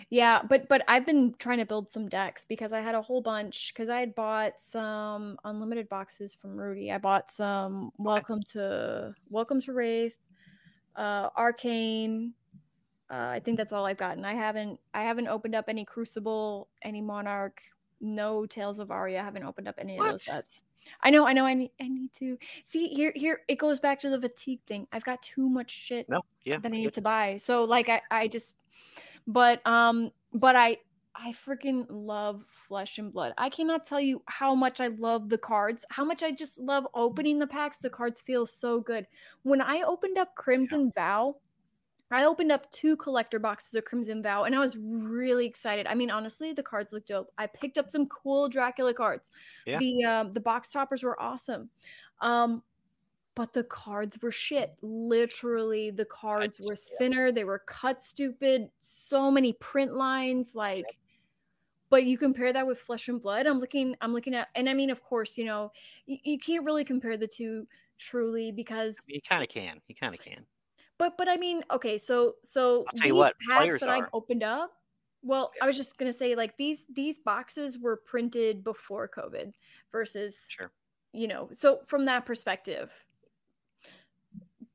[0.08, 3.20] Yeah, but but I've been trying to build some decks because I had a whole
[3.20, 6.90] bunch because I had bought some unlimited boxes from Rudy.
[6.90, 10.14] I bought some Welcome to Welcome to Rathe,
[10.96, 12.32] uh, Arcane.
[13.10, 14.24] Uh, I think that's all I've gotten.
[14.24, 17.60] I haven't I haven't opened up any Crucible, any Monarch,
[18.00, 19.20] no Tales of Aria.
[19.20, 20.62] I haven't opened up any of those sets.
[21.02, 21.44] I know, I know.
[21.44, 23.12] I need I need to see here.
[23.14, 24.86] Here it goes back to the fatigue thing.
[24.92, 26.22] I've got too much shit No.
[26.44, 26.58] Yeah.
[26.58, 27.36] that I need to buy.
[27.36, 28.56] So like I I just
[29.26, 30.78] but um but I
[31.14, 33.34] I freaking love Flesh and Blood.
[33.36, 36.86] I cannot tell you how much I love the cards, how much I just love
[36.94, 37.78] opening the packs.
[37.78, 39.06] The cards feel so good.
[39.42, 41.36] When I opened up Crimson Vow,
[42.10, 45.86] I opened up two collector boxes of Crimson Vow and I was really excited.
[45.86, 47.32] I mean, honestly, the cards look dope.
[47.38, 49.30] I picked up some cool Dracula cards.
[49.66, 49.78] Yeah.
[49.78, 51.70] The um the box toppers were awesome.
[52.20, 52.62] Um
[53.34, 54.74] but the cards were shit.
[54.82, 57.32] Literally, the cards were thinner.
[57.32, 58.68] They were cut stupid.
[58.80, 60.54] So many print lines.
[60.54, 60.84] Like,
[61.90, 63.46] but you compare that with Flesh and Blood.
[63.46, 63.96] I'm looking.
[64.00, 65.72] I'm looking at, and I mean, of course, you know,
[66.06, 67.66] you, you can't really compare the two
[67.98, 69.80] truly because, You kind of can.
[69.88, 70.44] You kind of can.
[71.00, 74.72] But but I mean, okay, so so these what, packs that I've opened up.
[75.22, 79.54] Well, I was just gonna say, like these these boxes were printed before COVID
[79.90, 80.70] versus Sure.
[81.12, 82.92] you know so from that perspective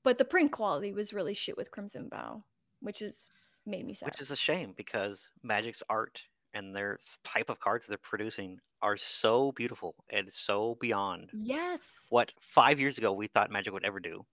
[0.06, 2.44] but the print quality was really shit with Crimson Vow,
[2.80, 3.30] which is
[3.66, 4.08] made me sad.
[4.08, 8.98] Which is a shame because Magic's art and their type of cards they're producing are
[8.98, 12.06] so beautiful and so beyond yes.
[12.10, 14.24] what five years ago we thought Magic would ever do.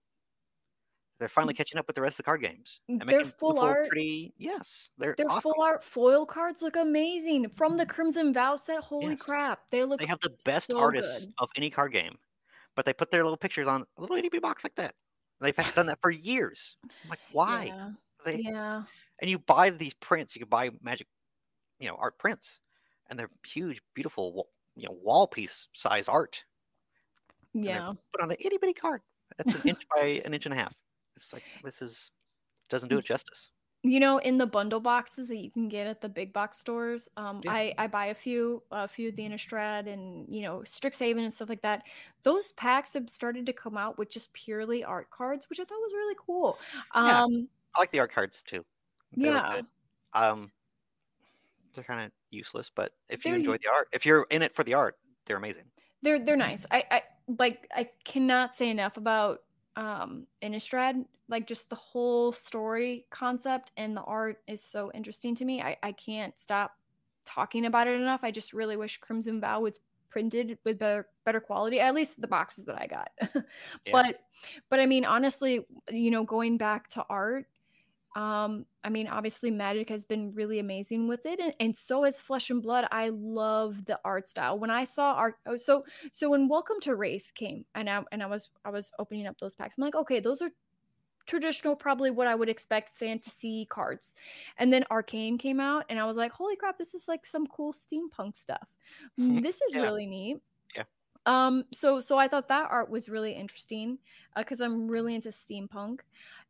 [1.23, 1.57] They're finally mm.
[1.57, 2.81] catching up with the rest of the card games.
[2.91, 3.87] Mm, and They're full art.
[3.87, 5.53] Pretty, yes, they're, Their awesome.
[5.53, 7.91] full art foil cards look amazing from the mm-hmm.
[7.91, 8.81] Crimson Vow set.
[8.83, 9.21] Holy Yes.
[9.21, 11.33] crap, they look They have the best so artists good.
[11.39, 12.17] of any card game,
[12.75, 14.95] but they put their little pictures on a little itty bitty box like that.
[15.39, 16.75] They've done that for years.
[16.83, 17.67] I'm like, why?
[17.67, 17.89] Yeah.
[18.25, 18.83] They, yeah.
[19.21, 20.35] and you buy these prints.
[20.35, 21.07] You can buy Magic,
[21.79, 22.59] you know, art prints,
[23.09, 26.43] and they're huge, beautiful, you know, wall piece size art.
[27.53, 27.93] Yeah.
[28.11, 28.99] put on an itty bitty card.
[29.37, 30.73] That's an inch by an inch and a half.
[31.15, 32.11] It's like this is
[32.69, 33.49] doesn't do it justice.
[33.85, 37.09] You know, in the bundle boxes that you can get at the big box stores,
[37.17, 37.51] um, Yeah.
[37.51, 41.33] I, I buy a few, a few of the Innistrad and you know Strixhaven and
[41.33, 41.83] stuff like that.
[42.23, 45.79] Those packs have started to come out with just purely art cards, which I thought
[45.81, 46.57] was really cool.
[46.95, 47.23] Yeah.
[47.23, 48.63] Um, I like the art cards too.
[49.17, 49.61] They yeah.
[50.13, 50.51] Um,
[51.73, 54.55] they're kind of useless, but if you They're enjoy the art, if you're in it
[54.55, 55.65] for the art, they're amazing.
[56.01, 56.65] they're they're nice.
[56.71, 57.01] I, I
[57.39, 59.41] like I cannot say enough about
[59.75, 61.05] um Innistrad.
[61.29, 65.61] Like just the whole story concept and the art is so interesting to me.
[65.61, 66.73] I, I can't stop
[67.25, 68.21] talking about it enough.
[68.23, 71.79] I just really wish Crimson Vow was printed with better better quality.
[71.79, 73.09] At least the boxes that I got.
[73.91, 74.21] But
[74.69, 77.47] but I mean honestly, you know, going back to art,
[78.15, 82.21] um, I mean, obviously, Magic has been really amazing with it, and, and so has
[82.21, 82.87] Flesh and Blood.
[82.91, 84.59] I love the art style.
[84.59, 88.21] When I saw art, oh, so so when Welcome to Rathe came, and I and
[88.23, 89.77] I was I was opening up those packs.
[89.77, 90.51] I'm like, okay, those are
[91.25, 94.15] traditional, probably what I would expect fantasy cards.
[94.57, 97.47] And then Arcane came out, and I was like, holy crap, this is like some
[97.47, 98.69] cool steampunk stuff.
[99.17, 99.81] This is Yeah.
[99.81, 100.37] really neat.
[101.25, 101.63] Um.
[101.73, 103.97] So so I thought that art was really interesting
[104.35, 105.99] because I'm really into steampunk.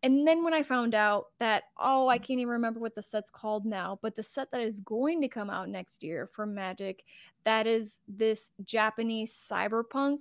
[0.02, 3.30] And then when I found out that, oh, I can't even remember what the set's
[3.30, 7.06] called now, but the set that is going to come out next year for Magic,
[7.46, 10.20] that is this Japanese cyberpunk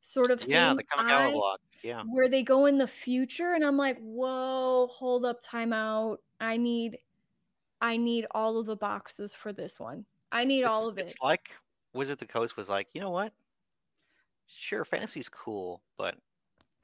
[0.00, 0.78] sort of yeah, thing.
[0.78, 1.60] the Kamigawa I- block.
[1.82, 6.20] Yeah, where they go in the future, and I'm like, whoa, hold up, time out.
[6.40, 6.98] I need
[7.80, 10.04] I need all of the boxes for this one.
[10.32, 11.02] I need all of it.
[11.02, 11.50] It's like
[11.92, 13.32] Wizard of the Coast was like, you know what?
[14.48, 16.16] Sure, fantasy's cool, but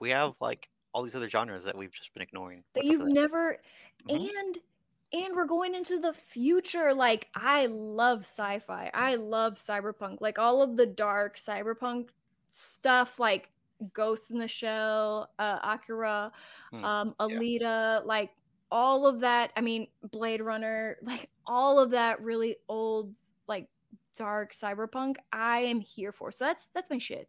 [0.00, 2.64] we have like all these other genres that we've just been ignoring.
[2.74, 3.12] that What's you've that?
[3.14, 3.58] never
[4.08, 4.28] Mhm.
[4.28, 4.58] and
[5.12, 10.62] and we're going into the future like i love sci-fi i love cyberpunk like all
[10.62, 12.08] of the dark cyberpunk
[12.50, 13.50] stuff like
[13.92, 16.32] ghost in the shell uh akira
[16.70, 17.38] Hmm, um yeah.
[17.38, 18.30] alita like
[18.70, 23.14] all of that i mean blade runner like all of that really old
[23.46, 23.68] like
[24.16, 27.28] dark cyberpunk i am here for so that's that's my shit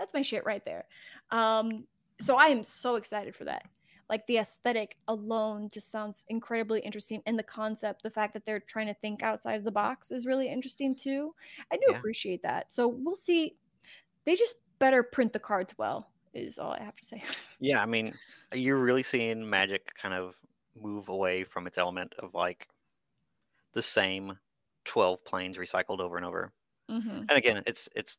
[0.00, 0.86] that's my shit right there.
[1.30, 1.86] Um
[2.20, 3.64] so i am so excited for that.
[4.10, 8.60] Like the aesthetic alone just sounds incredibly interesting and the concept the fact that they're
[8.60, 11.34] trying to think outside of the box is really interesting too.
[11.72, 11.98] I do Yeah.
[11.98, 12.72] appreciate that.
[12.72, 13.58] So we'll see.
[14.26, 17.22] They just better print the cards well is all i have to say.
[17.60, 18.18] Yeah, I mean,
[18.54, 20.36] you're really seeing Magic kind of
[20.74, 22.68] move away from its element of like
[23.72, 24.38] the same
[24.84, 26.52] 12 planes recycled over and over.
[26.88, 28.18] hmm And again, it's it's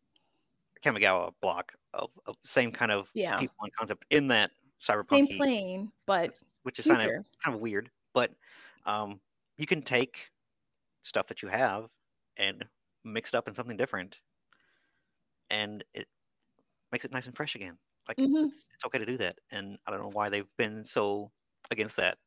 [0.83, 3.39] Kamigawa block of, of same kind of Yeah.
[3.39, 7.61] people and concept in that cyberpunk same plane but which is kind of kind of
[7.61, 8.31] weird, but
[8.85, 9.21] um,
[9.57, 10.29] you can take
[11.03, 11.89] stuff that you have
[12.37, 12.65] and
[13.03, 14.17] mix it up in something different,
[15.49, 16.07] and it
[16.91, 17.77] makes it nice and fresh again.
[18.07, 18.45] Like it's- Mhm.
[18.45, 21.31] it's, it's okay to do that, and I don't know why they've been so
[21.71, 22.19] against that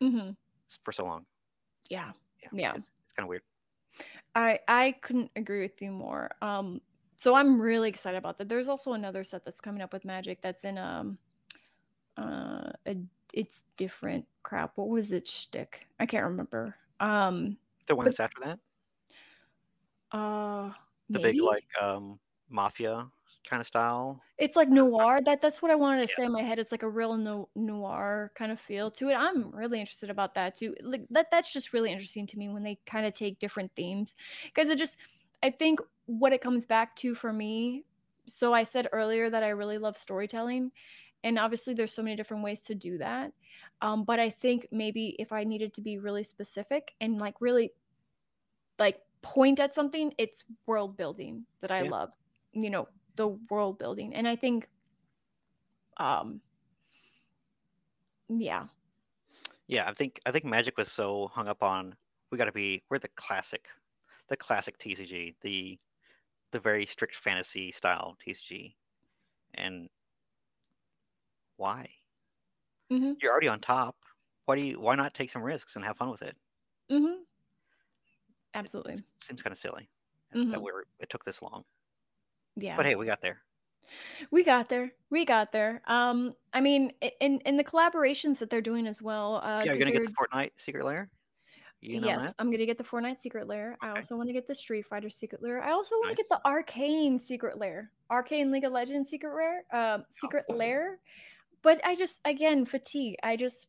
[0.00, 0.32] hmm
[0.84, 1.26] for so long.
[1.90, 2.74] yeah Yeah, Yeah.
[2.76, 3.42] it's, it's kind of weird.
[4.34, 6.30] I I couldn't agree with you more.
[6.42, 6.80] Um,
[7.22, 8.48] so I'm really excited about that.
[8.48, 11.16] There's also another set that's coming up with Magic that's in um,
[12.16, 12.96] uh, a,
[13.32, 14.72] it's different crap.
[14.74, 15.28] What was it?
[15.28, 15.86] Shtick?
[16.00, 16.74] I can't remember.
[16.98, 17.56] Um,
[17.86, 18.58] The one But- that's after that,
[20.10, 20.72] uh,
[21.10, 21.38] the maybe?
[21.38, 23.06] big like um, mafia
[23.48, 24.20] kind of style.
[24.38, 25.20] It's like noir.
[25.24, 26.58] That that's what I wanted to say in my head.
[26.58, 29.14] It's like a real no, noir kind of feel to it.
[29.14, 30.74] I'm really interested about that too.
[30.82, 34.16] Like that that's just really interesting to me when they kind of take different themes
[34.42, 34.96] because it just
[35.40, 37.84] I think what it comes back to for me.
[38.26, 40.70] So I said earlier that I really love storytelling,
[41.24, 43.32] and obviously there's so many different ways to do that.
[43.80, 47.72] Um, but I think maybe if I needed to be really specific and like really
[48.78, 51.90] like point at something, it's world building that I Yeah.
[51.90, 52.10] love.
[52.52, 54.14] You know, the world building.
[54.14, 54.68] And I think
[55.96, 56.40] um
[58.28, 58.66] yeah.
[59.68, 61.96] Yeah, I think I think Magic was so hung up on
[62.30, 63.66] we got to be we're the classic,
[64.28, 65.78] the classic TCG, the
[66.52, 68.76] the very strict fantasy style TCG,
[69.54, 69.90] and
[71.56, 71.88] why?
[72.90, 73.14] Mm-hmm.
[73.20, 73.96] You're already on top.
[74.44, 74.80] Why do you?
[74.80, 76.36] Why not take some risks and have fun with it?
[76.90, 77.22] Mm-hmm.
[78.54, 78.94] Absolutely.
[78.94, 79.88] It seems kind of silly
[80.34, 80.50] Mhm.
[80.52, 81.64] that we're it took this long.
[82.56, 82.76] Yeah.
[82.76, 83.42] But hey, we got there.
[84.30, 84.92] We got there.
[85.10, 85.82] We got there.
[85.86, 89.36] Um, I mean, in in the collaborations that they're doing as well.
[89.36, 91.10] Uh, yeah, you're gonna get the Fortnite secret lair.
[91.82, 92.34] You know yes, that?
[92.38, 93.76] I'm gonna get the Fortnite Secret Lair.
[93.82, 95.60] I also want to get the Street Fighter Secret Lair.
[95.62, 96.28] I also want to Nice.
[96.28, 101.00] get the Arcane Secret Lair, Arcane League of Legends Secret Rare, um, Secret Lair.
[101.62, 103.16] But I just, again, fatigue.
[103.24, 103.68] I just,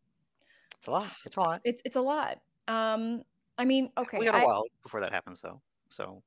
[0.77, 1.07] It's a lot.
[1.25, 1.61] It's a lot.
[1.63, 2.39] it's it's a lot.
[2.67, 3.23] Um,
[3.57, 5.59] I mean, okay, we got a I- while before that happens, though.
[5.89, 6.21] So,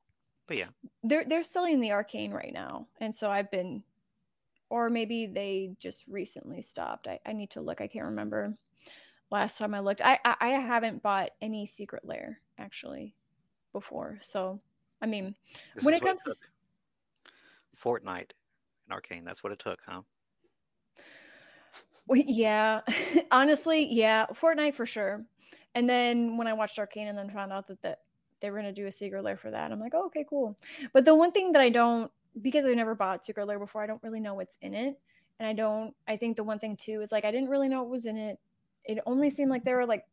[0.49, 0.69] but yeah,
[1.05, 3.83] they're they're selling the Arcane right now, and so I've been,
[4.71, 7.07] or maybe they just recently stopped.
[7.07, 7.81] I, I need to look.
[7.81, 8.57] I can't remember.
[9.31, 13.15] Last time I looked, I, I I haven't bought any Secret Lair actually
[13.73, 14.19] before.
[14.23, 14.61] So,
[15.03, 15.35] I mean,
[15.75, 16.35] this when it comes to.
[17.77, 18.31] Fortnite
[18.87, 20.03] and Arcane, that's what it took, huh?
[22.07, 22.81] Well, yeah,
[23.31, 25.25] honestly, yeah, Fortnite for sure.
[25.75, 28.01] And then when I watched Arcane and then found out that, that
[28.41, 30.57] they were gonna do a Secret Lair for that, I'm like, oh, okay, cool.
[30.93, 32.11] But the one thing that I don't,
[32.41, 34.99] because I never bought Secret Lair before, I don't really know what's in it.
[35.39, 37.83] And I don't, I think the one thing too is like I didn't really know
[37.83, 38.39] what was in it.
[38.87, 40.07] It only seemed like there were like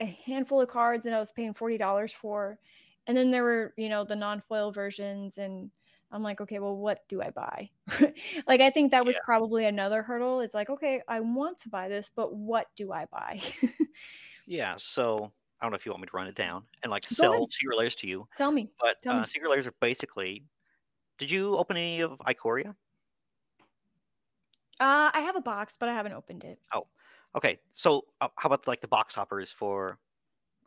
[0.00, 2.58] a handful of cards and I was paying forty dollars for.
[3.06, 5.70] And then there were, you know, the non-foil versions and
[6.10, 7.68] I'm like, okay, well, what do I buy?
[8.46, 9.22] like, I think that was Yeah.
[9.24, 10.40] probably another hurdle.
[10.40, 13.40] It's like, okay, I want to buy this, but what do I buy?
[14.46, 14.74] Yeah.
[14.78, 17.14] So I don't know if you want me to run it down and like Go
[17.14, 17.52] sell ahead.
[17.52, 18.70] secret lairs to you, Tell me.
[18.80, 19.20] but Tell me.
[19.20, 20.44] uh, secret layers are basically.
[21.18, 22.74] Did you open any of Ikoria?
[24.80, 26.58] Uh, I have a box, but I haven't opened it.
[27.36, 29.98] Okay, so uh, how about like the box toppers for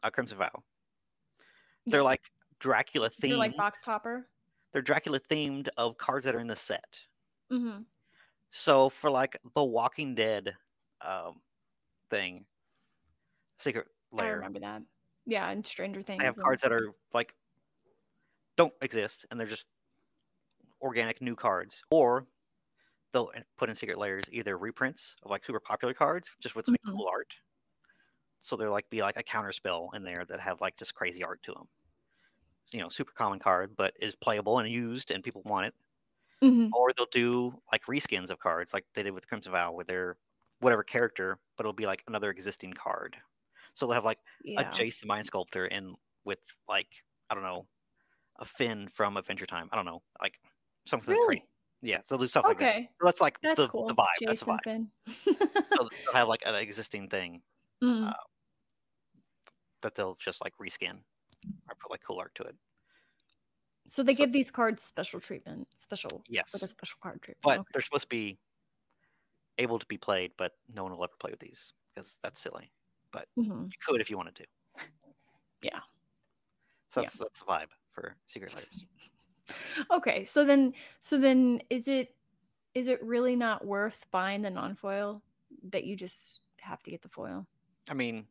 [0.03, 0.63] uh, Crimson Vow?
[1.85, 2.05] They're Yes.
[2.05, 2.21] like
[2.59, 3.21] Dracula themed.
[3.29, 4.27] They're like box topper.
[4.73, 6.99] they're Dracula themed of cards that are in the set.
[7.51, 7.83] Mm-hmm.
[8.49, 10.53] So for like the Walking Dead
[11.01, 11.39] um,
[12.09, 12.45] thing,
[13.59, 14.81] Secret I remember that.
[15.25, 16.21] Yeah, and Stranger Things.
[16.21, 17.33] I have and- cards that are like
[18.57, 19.67] don't exist and they're just
[20.81, 22.25] organic new cards, or
[23.13, 26.81] they'll put in Secret layers either reprints of like super popular cards just with like,
[26.83, 26.97] Mhm.
[26.97, 27.33] cool art.
[28.39, 31.23] So there like be like a counter spell in there that have like just crazy
[31.23, 31.69] art to them.
[32.71, 35.75] You know, super common card, but is playable and used, and people want it.
[36.41, 36.73] Mhm.
[36.73, 40.17] or they'll do like reskins of cards like they did with Crimson Vow with their
[40.59, 43.17] whatever character, but it'll be like another existing card.
[43.73, 44.57] So they'll have like Yeah.
[44.57, 46.89] a Jace the Mind Sculptor and with like
[47.29, 47.67] I don't know
[48.39, 49.69] a Finn from Adventure Time.
[49.71, 50.39] I don't know like
[50.87, 51.19] something Really?
[51.19, 51.47] crazy.
[51.81, 52.75] Yeah, so they'll do stuff like that.
[52.75, 52.89] Okay.
[52.99, 53.87] So that's like That's the, cool.
[53.87, 54.05] the vibe.
[54.25, 54.87] That's the vibe.
[55.69, 57.41] So they'll have like an existing thing
[57.83, 58.09] Mhm.
[58.09, 58.13] uh,
[59.81, 60.93] that they'll just like reskin
[61.69, 62.55] or put like cool art to it.
[63.87, 67.41] so they so- give these cards special treatment, special Yes, like a special card treatment.
[67.43, 67.67] but okay.
[67.73, 68.37] they're supposed to be
[69.59, 72.71] able to be played, but no one will ever play with these because that's silly.
[73.37, 73.65] Mhm.
[73.65, 74.45] You could if you wanted to.
[75.61, 75.79] Yeah.
[76.89, 77.05] So Yeah.
[77.05, 78.85] that's that's the vibe for Secret Lairs.
[79.91, 82.15] Okay, so then so then is it
[82.73, 85.21] is it really not worth buying the non-foil
[85.69, 87.47] that you just have to get the foil?
[87.89, 88.27] I mean,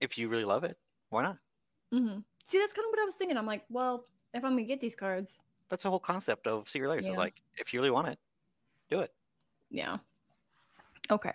[0.00, 0.78] if you really love it,
[1.10, 1.38] why not?
[1.92, 3.36] hmm See, that's kind of what I was thinking.
[3.36, 6.88] I'm like, well, if I'm gonna get these cards, That's the whole concept of Secret
[6.88, 7.12] layers Yeah.
[7.12, 8.18] Is like if you really want it,
[8.90, 9.12] do it.
[9.70, 9.98] yeah.
[11.10, 11.32] Okay.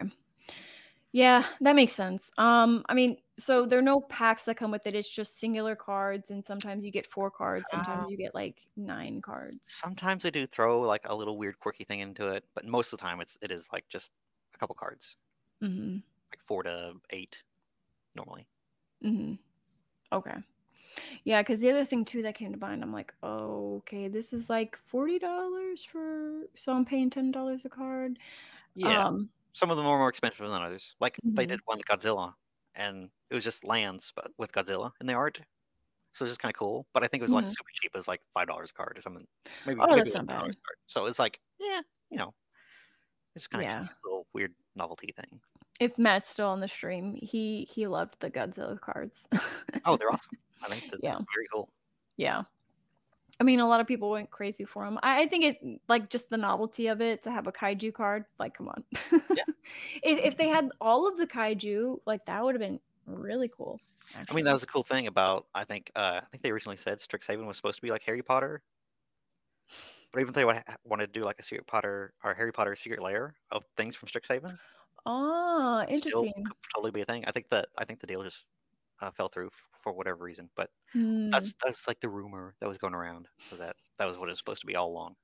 [1.14, 2.32] Yeah, that makes sense.
[2.38, 4.96] Um, I mean, so there are no packs that come with it.
[4.96, 9.22] It's just singular cards, and sometimes you get four cards, sometimes you get like nine
[9.22, 9.78] cards.
[9.82, 13.00] Sometimes they do throw like a little weird quirky thing into it, but most of
[13.00, 14.12] the time it's it is like just
[14.54, 15.18] a couple cards,
[15.62, 15.98] Mm-hmm.
[16.32, 17.44] like four to eight,
[18.16, 18.48] normally.
[19.04, 19.34] Mm-hmm.
[20.16, 20.38] Okay.
[21.26, 24.34] Yeah, because the other thing too that came to mind, I'm like, oh, okay, this
[24.34, 28.20] is like forty dollars for, so I'm paying ten dollars a card.
[28.74, 30.96] Yeah, Um, some of them are more expensive than others.
[31.00, 31.48] Like they Mhm.
[31.48, 32.34] did one with Godzilla,
[32.76, 35.42] and it was just lands, but with Godzilla in the art.
[36.14, 36.88] So it was just kind of cool.
[36.94, 37.50] But I think it was like Mhm.
[37.50, 37.92] super cheap.
[37.94, 39.28] It was like five dollars a card or something.
[39.66, 40.56] Maybe, Oh, maybe that's not bad.
[40.66, 40.78] card.
[40.88, 42.34] So it's like, yeah, you know,
[43.36, 43.84] it's kind of Yeah.
[43.88, 45.42] a little weird novelty thing.
[45.80, 49.28] if Matt's still on the stream, he he loved the Godzilla cards.
[49.86, 50.38] Oh, they're awesome.
[50.64, 51.18] I think that's Yeah.
[51.34, 51.70] very cool.
[52.18, 52.44] yeah.
[53.42, 55.00] I mean, a lot of people went crazy for him.
[55.02, 58.26] I, I think it like just the novelty of it to have a kaiju card.
[58.38, 58.84] Like, come on.
[59.12, 59.44] Yeah.
[60.04, 63.80] if if they had all of the kaiju, like that would have been really cool.
[64.30, 65.48] I mean, that was the cool thing about.
[65.56, 65.90] I think.
[65.96, 68.62] Uh, I think they originally said Strixhaven was supposed to be like Harry Potter.
[70.14, 72.76] But even if they wa- wanted to do like a Secret Potter or Harry Potter
[72.76, 74.56] secret layer of things from Strixhaven,
[75.08, 76.44] Oh, still interesting.
[76.44, 77.24] could totally be a thing.
[77.26, 78.46] I think that I think the deal just
[79.02, 79.50] uh, fell through
[79.84, 80.50] for whatever reason.
[80.56, 81.32] But Hmm.
[81.34, 84.34] that's that's like the rumor that was going around was that that was what it
[84.34, 85.16] was supposed to be all along.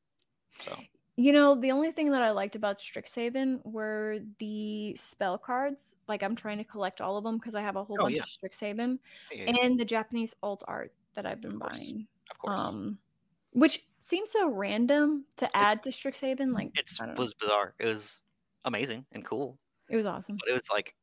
[0.59, 0.75] So
[1.19, 5.95] You know, the only thing that I liked about Strixhaven were the spell cards.
[6.07, 8.17] Like I'm trying to collect all of them because I have a whole Oh, bunch
[8.17, 8.21] yeah.
[8.21, 8.99] of Strixhaven
[9.31, 12.07] Yeah, yeah, and the Japanese alt art that I've been Of buying.
[12.31, 12.59] of course.
[12.59, 12.99] Um,
[13.53, 16.53] which seems so random to add to Strixhaven.
[16.53, 17.73] Like it was bizarre.
[17.79, 18.21] It was
[18.65, 19.59] amazing and cool,
[19.89, 20.37] it was awesome.
[20.39, 20.95] but it was like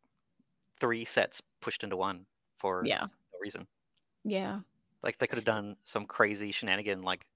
[0.81, 2.27] three sets pushed into one
[2.65, 3.67] for Yeah, no reason.
[4.25, 4.61] yeah,
[5.03, 7.27] Like they could have done some crazy shenanigan, like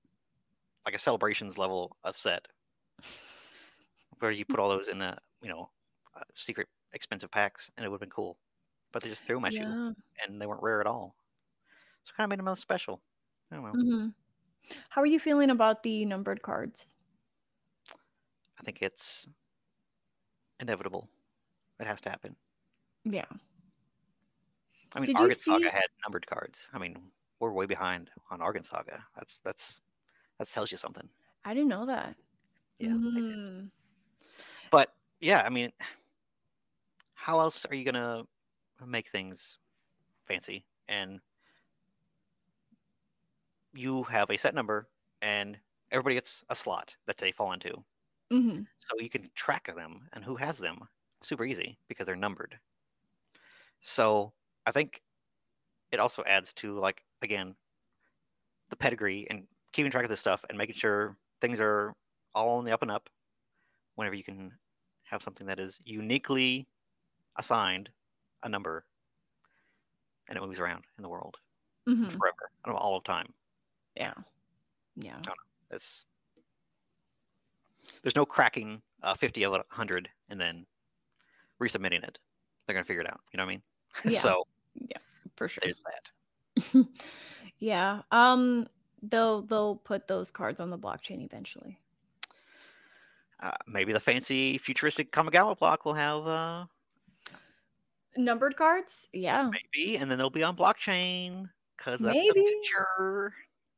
[0.86, 2.48] like a celebrations level of set
[4.18, 5.70] where you put all those in a you know
[6.16, 8.38] uh, secret expensive packs, and it would have been cool.
[8.92, 9.76] But they just threw them at you,
[10.22, 11.16] and they weren't rare at all.
[12.04, 13.00] So kind of made them less special.
[13.50, 13.78] I don't know.
[13.78, 14.08] hmm
[14.90, 16.94] How are you feeling about the numbered cards?
[18.58, 19.28] I think it's
[20.60, 21.08] inevitable.
[21.80, 22.36] It has to happen.
[23.04, 23.26] Yeah.
[24.95, 26.70] I mean, Argon Saga see- had numbered cards.
[26.72, 26.97] I mean,
[27.41, 29.05] we're way behind on Argon Saga.
[29.14, 29.80] That's that's
[30.39, 31.09] that tells you something.
[31.45, 32.14] I didn't know that.
[32.78, 32.91] Yeah.
[32.91, 33.70] Mm.
[34.70, 35.72] But yeah, I mean,
[37.14, 38.24] how else are you gonna
[38.86, 39.59] make things
[40.26, 40.64] fancy?
[40.89, 41.20] And
[43.74, 44.89] you have a set number,
[45.22, 45.57] and
[45.91, 47.72] everybody gets a slot that they fall into.
[48.30, 50.78] hmm So you can track them and who has them
[51.22, 52.59] super easy because they're numbered.
[53.80, 54.32] So
[54.68, 55.00] I think
[55.90, 57.54] it also adds to like again
[58.68, 61.94] the pedigree and keeping track of this stuff and making sure things are
[62.34, 63.08] all on the up and up
[63.94, 64.52] whenever you can
[65.04, 66.68] have something that is uniquely
[67.36, 67.88] assigned
[68.42, 68.84] a number
[70.28, 71.38] and it moves around in the world
[71.86, 73.32] hmm forever and all of time.
[73.96, 74.12] Yeah.
[74.96, 75.18] Yeah.
[75.70, 76.04] It's
[78.02, 80.66] there's no cracking uh, 50 of a 100 and then
[81.60, 82.18] resubmitting it.
[82.66, 83.20] They're gonna figure it out.
[83.32, 83.62] You know what I mean?
[84.04, 84.18] Yeah.
[84.18, 84.44] so
[84.88, 84.96] Yeah,
[85.36, 85.60] for sure.
[85.62, 86.86] there's that.
[87.58, 88.02] yeah.
[88.10, 88.66] Um
[89.02, 91.78] they'll they'll put those cards on the blockchain eventually.
[93.40, 96.64] Uh, maybe the fancy futuristic Kamigawa block will have uh,
[98.16, 99.08] Numbered cards?
[99.12, 99.48] Yeah.
[99.48, 102.28] maybe, and then they'll be on blockchain because that's Maybe.
[102.40, 103.32] the future.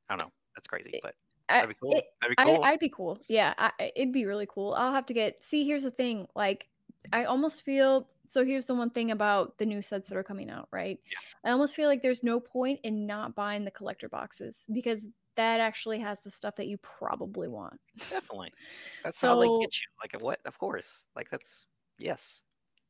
[0.09, 0.33] I don't know.
[0.57, 1.15] That's crazy, but
[1.51, 1.93] I- that'd be cool.
[1.95, 2.65] it- that'd be I, cool.
[2.65, 3.19] I'd be cool.
[3.29, 4.73] Yeah, I, I- it'd be really cool.
[4.73, 5.45] I'll have to get.
[5.45, 6.27] See, here's the thing.
[6.35, 6.67] Like,
[7.13, 8.09] I almost feel.
[8.31, 11.01] So here's the one thing about the new sets that are coming out, right?
[11.11, 11.19] Yeah.
[11.51, 15.59] I almost feel like there's no point in not buying the collector boxes because that
[15.59, 17.81] actually has the stuff that you probably want.
[17.99, 18.53] Definitely.
[19.03, 19.87] That's how they So- get you.
[20.01, 20.39] Like what?
[20.45, 21.07] Of course.
[21.17, 21.67] Like that's
[21.99, 22.43] yes.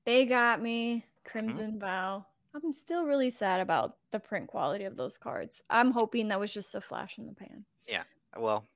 [0.04, 2.26] They got me Crimson Vow.
[2.54, 5.62] I'm still really sad about the print quality of those cards.
[5.70, 7.64] I'm hoping that was just a flash in the pan.
[7.88, 8.02] Yeah.
[8.36, 8.66] Well,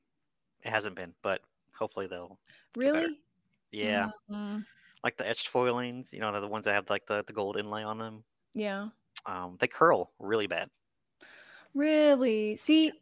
[0.62, 1.42] it hasn't been, but
[1.76, 2.38] hopefully they'll.
[2.74, 3.18] Really?
[3.70, 4.64] Yeah, Mm,
[5.04, 6.12] like the etched foilings.
[6.12, 8.24] You know, they're the ones that have like the, the gold inlay on them.
[8.54, 8.88] yeah.
[9.26, 10.68] Um, they curl really bad.
[11.74, 12.56] Really?
[12.56, 12.92] See,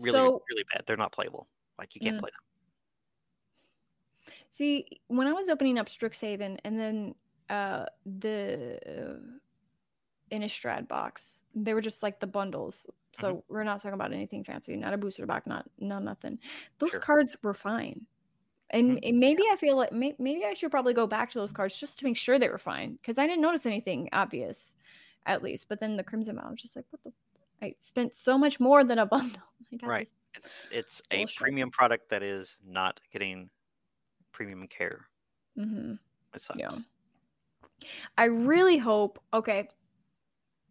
[0.00, 0.84] Really, so really bad.
[0.86, 1.48] They're not playable.
[1.78, 2.18] Like you can't Mm.
[2.18, 4.34] play them.
[4.50, 7.14] See, when I was opening up Strixhaven and then
[7.50, 12.86] uh the uh, Innistrad box, they were just like the bundles.
[13.12, 13.38] So Mm-hmm.
[13.48, 16.38] we're not talking about anything fancy, not a booster box, not no nothing.
[16.78, 16.98] Those Sure.
[16.98, 18.06] cards were fine.
[18.70, 19.08] And, Mhm.
[19.08, 21.78] and maybe I feel like may, maybe I should probably go back to those cards
[21.78, 24.74] just to make sure they were fine because I didn't notice anything obvious,
[25.26, 25.68] at least.
[25.68, 27.12] But then the Crimson Vow, I was just like, what the?
[27.60, 29.06] I spent so much more than a
[29.40, 29.42] bundle.
[29.82, 30.12] Right.
[30.34, 33.50] It's it's a premium product that is not getting
[34.32, 35.08] premium care.
[35.56, 35.98] Mhm.
[36.34, 36.58] It sucks.
[36.60, 36.70] Yeah.
[38.16, 39.18] I really hope.
[39.32, 39.68] Okay,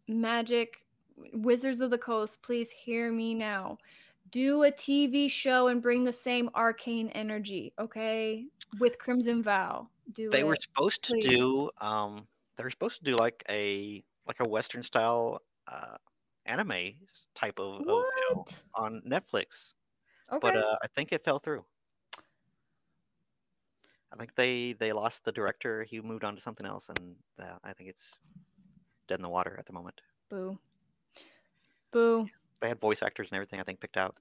[0.08, 0.86] Magic,
[1.34, 3.78] Wizards of the Coast, please hear me now.
[4.32, 8.46] Do a TV show and bring the same arcane energy, okay?
[8.80, 9.90] With Crimson Vow.
[10.14, 10.48] Do They it.
[10.48, 14.84] were supposed to do um they were supposed to do like a like a western
[14.84, 15.98] style uh
[16.46, 16.94] anime
[17.36, 19.74] type of, of show on Netflix.
[20.32, 20.40] Okay.
[20.42, 21.64] But uh I think it fell through.
[24.12, 25.84] I think they they lost the director.
[25.84, 28.18] He moved on to something else, and uh, I think it's
[29.08, 30.00] dead in the water at the moment.
[30.30, 30.58] Boo.
[31.92, 32.28] Boo.
[32.62, 33.60] They had voice actors and everything.
[33.60, 34.20] I think picked out,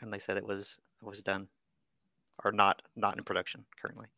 [0.00, 1.48] and they said it was it was done,
[2.44, 4.08] or not not in production currently.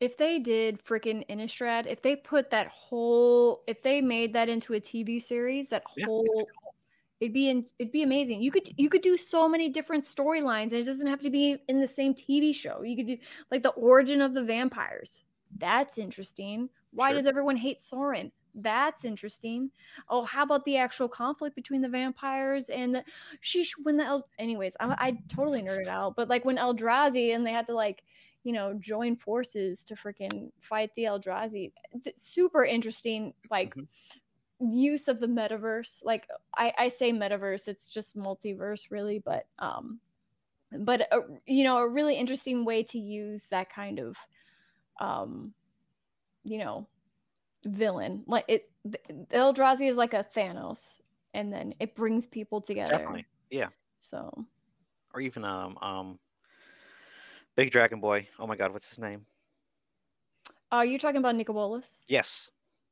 [0.00, 4.72] If they did freaking Innistrad, if they put that whole, if they made that into
[4.72, 6.48] a TV series, that Yeah, whole,
[7.20, 8.42] it'd be in, it'd be amazing.
[8.42, 11.58] You could you could do so many different storylines, and it doesn't have to be
[11.68, 12.82] in the same TV show.
[12.82, 13.18] You could do
[13.50, 15.24] like the origin of the vampires.
[15.56, 16.70] That's interesting.
[16.92, 17.14] Why Sure.
[17.14, 18.32] does everyone hate Soren?
[18.54, 19.70] That's interesting.
[20.08, 23.04] Oh, how about the actual conflict between the vampires and the
[23.42, 27.46] sheesh when the El- anyways, I, I totally nerded out, but like when Eldrazi and
[27.46, 28.02] they had to like
[28.42, 31.72] you know join forces to freaking fight the Eldrazi,
[32.02, 33.88] th- super interesting like Mhm.
[34.60, 36.04] use of the metaverse.
[36.04, 40.00] Like I I say metaverse, it's just multiverse really, but um
[40.72, 44.16] but a, you know, a really interesting way to use that kind of,
[45.00, 45.54] um,
[46.44, 46.88] you know,
[47.64, 48.22] villain.
[48.26, 48.68] Like it,
[49.30, 51.00] Eldrazi is like a Thanos,
[51.34, 52.92] and then it brings people together.
[52.92, 53.68] Definitely, yeah.
[53.98, 54.46] So,
[55.14, 56.18] or even um um,
[57.56, 58.26] Big Dragon Boy.
[58.38, 59.24] Oh my God, what's his name?
[60.72, 62.04] Are you talking about Nicol Bolas?
[62.06, 62.48] Yes.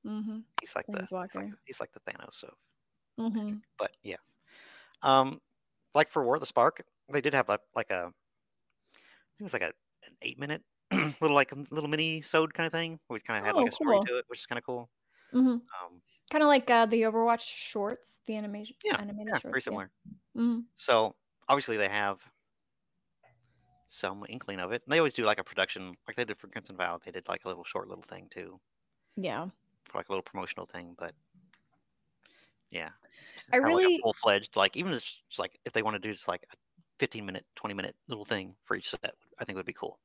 [0.06, 0.38] Mm-hmm.
[0.60, 2.54] He's like the he's like the, he's like the Thanos of.
[3.18, 3.56] Mm-hmm.
[3.78, 4.16] But yeah,
[5.02, 5.40] um,
[5.94, 8.98] like for War of the Spark, they did have a, like a, I
[9.36, 9.72] think it was like a
[10.06, 10.62] an eight minute
[11.20, 13.59] little like a little mini sode kind of thing where we kind of had Oh,
[13.59, 14.89] like a story to it, which is kind of cool.
[15.34, 15.49] Mm-hmm.
[15.49, 18.76] Um, Kind of like uh, the Overwatch shorts, the animation.
[18.84, 19.45] Yeah, animated yeah, shorts.
[19.45, 19.91] very similar.
[20.36, 20.61] Mm-hmm.
[20.74, 21.14] So
[21.49, 22.18] obviously they have
[23.86, 24.82] some inkling of it.
[24.84, 26.99] And they always do like a production, like they did for Crimson Vow.
[27.03, 28.61] They did like a little short little thing too,
[29.16, 29.47] Yeah.
[29.86, 30.95] for like a little promotional thing.
[30.99, 31.14] But
[32.70, 32.91] yeah,
[33.51, 35.99] I Kinda like really- full fledged like even just, just like if they want to
[35.99, 36.57] do just like a
[36.99, 39.99] 15 minute, 20 minute little thing for each set, I think would be cool.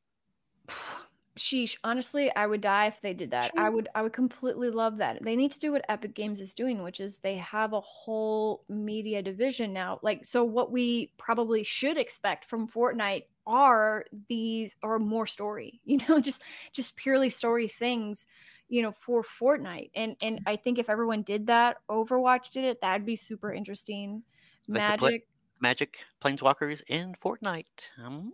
[1.37, 1.77] Sheesh.
[1.83, 3.51] Honestly, I would die if they did that.
[3.57, 5.23] I would I would completely love that.
[5.23, 8.63] They need to do what Epic Games is doing, which is they have a whole
[8.69, 9.99] media division now.
[10.03, 15.99] Like so what we probably should expect from Fortnite are these are more story, you
[16.07, 18.27] know, just just purely story things,
[18.69, 19.89] you know, for Fortnite.
[19.95, 24.21] And and I think if everyone did that, Overwatch did it, that'd be super interesting.
[24.67, 25.27] Put- Magic
[25.59, 27.89] Magic Planeswalkers in Fortnite.
[28.03, 28.33] Um,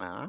[0.00, 0.28] uh,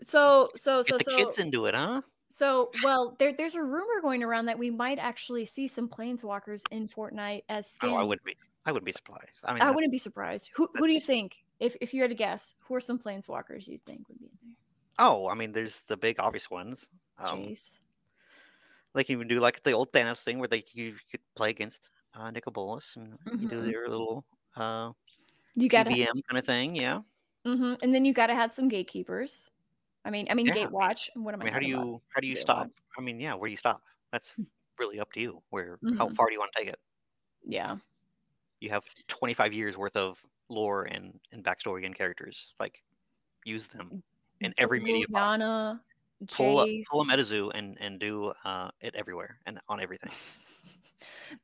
[0.00, 2.02] so so so get the so kids into it, huh?
[2.30, 6.66] So, well, there, there's a rumor going around that we might actually see some planeswalkers
[6.70, 7.92] in Fortnite as skins.
[7.94, 8.36] Oh, I wouldn't be.
[8.64, 9.40] I wouldn't be surprised.
[9.44, 10.50] I mean, I wouldn't be surprised.
[10.56, 13.66] Who, who do you think, if, if you had to guess, who are some planeswalkers
[13.66, 14.56] you think would be in there?
[14.98, 16.88] oh, I mean, there's the big obvious ones.
[17.18, 17.78] Um, Jace.
[18.94, 21.90] They can even do like the old Thanos thing where they you could play against
[22.14, 23.62] uh, Nicol Bolas and you do Mhm.
[23.62, 24.26] their little
[24.56, 24.92] uh,
[25.54, 26.76] You got PVM kind of thing.
[26.76, 27.02] Yeah.
[27.44, 29.48] hmm and then you got to have some gatekeepers.
[30.04, 31.10] I mean, I mean, Yeah, Gatewatch.
[31.14, 31.88] What am I I, mean, how do talking about?
[31.88, 32.36] you how do you Gatewatch.
[32.36, 32.70] stop?
[32.98, 33.82] I mean, yeah, where do you stop?
[34.12, 34.36] That's
[34.78, 35.42] really up to you.
[35.50, 36.16] Where how Mhm.
[36.16, 36.80] far do you want to take it?
[37.44, 37.78] Yeah,
[38.60, 42.54] You have 25 years worth of lore and and backstory and characters.
[42.58, 42.82] Like,
[43.44, 43.94] use them
[44.42, 45.06] in every media.
[45.10, 45.80] Liliana,
[46.32, 46.90] Pull Jace.
[46.90, 50.10] pull a MetaZoo and and do uh, it everywhere and on everything.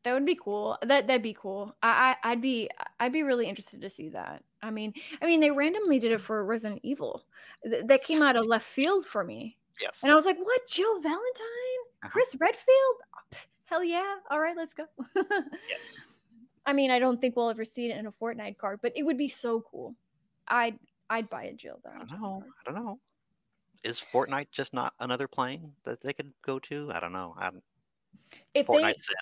[0.03, 0.77] That would be cool.
[0.83, 1.75] That that'd be cool.
[1.83, 2.69] I, I I'd be
[3.01, 4.43] I'd be really interested to see that.
[4.63, 4.93] I mean,
[5.23, 7.25] I mean, they randomly did it for Resident Evil.
[7.65, 10.03] Th- that came out of left field for me, Yes.
[10.03, 10.67] and I was like, "What?
[10.67, 11.21] Jill Valentine?
[12.03, 12.09] Uh-huh.
[12.11, 13.47] Chris Redfield?
[13.67, 14.17] Hell yeah!
[14.31, 14.85] All right, let's go."
[15.69, 15.97] Yes.
[16.67, 19.03] I mean, I don't think we'll ever see it in a Fortnite card, but it
[19.03, 19.95] would be so cool.
[20.49, 20.79] I'd
[21.09, 22.41] I'd buy a Jill I don't know.
[22.43, 22.53] card.
[22.67, 22.99] I don't know.
[23.85, 26.91] Is Fortnite just not another plane that they could go to?
[26.93, 27.35] I don't know.
[27.39, 27.63] I'm,
[28.53, 29.17] If they Fortnite's it.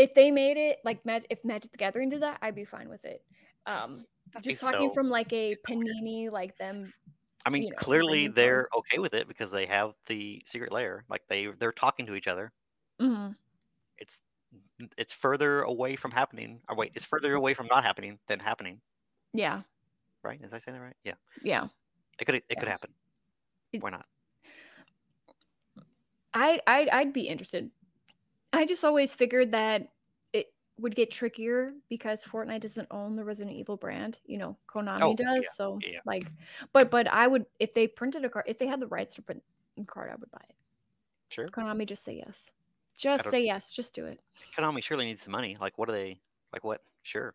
[0.00, 2.88] If they made it like Mag- if Magic the Gathering did that, I'd be fine
[2.88, 3.22] with it.
[3.66, 4.06] Um,
[4.42, 6.92] just talking so- from like a panini, like them
[7.44, 11.04] I mean, you know, clearly they're okay with it because they have the secret layer.
[11.08, 12.52] Like they they're talking to each other.
[13.00, 13.34] Mhm.
[13.98, 14.20] It's
[14.96, 16.60] it's further away from happening.
[16.68, 18.80] Or wait, it's further away from not happening than happening.
[19.32, 19.62] Yeah,
[20.22, 20.40] Right?
[20.42, 20.96] Is I saying that right?
[21.04, 21.14] Yeah.
[21.42, 21.68] yeah.
[22.18, 22.90] It could it could happen.
[23.78, 24.06] Why not?
[26.34, 27.70] I I'd, I'd be interested.
[28.52, 29.88] I just always figured that
[30.32, 34.18] it would get trickier because Fortnite doesn't own the Resident Evil brand.
[34.26, 35.36] You know, Konami Oh, does.
[35.44, 36.00] yeah, so yeah.
[36.04, 36.26] like,
[36.72, 39.22] but but I would if they printed a card, if they had the rights to
[39.22, 39.42] print
[39.78, 40.56] a card, I would buy it.
[41.28, 41.48] Sure.
[41.48, 42.36] Konami, just say yes.
[42.98, 43.72] Just say yes.
[43.72, 44.20] Just do it.
[44.56, 45.56] Konami surely needs the money.
[45.60, 46.20] Like what are they
[46.52, 46.82] like what?
[47.02, 47.34] Sure.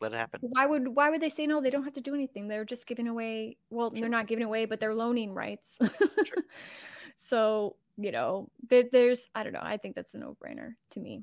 [0.00, 0.40] Let it happen.
[0.42, 1.60] Why would why would they say no?
[1.60, 2.46] They don't have to do anything.
[2.46, 3.56] They're just giving away.
[3.70, 4.00] Well, Sure.
[4.00, 5.78] they're not giving away, but they're loaning rights.
[7.16, 9.60] so you know, there, there's I don't know.
[9.62, 11.22] I think that's a no brainer to me.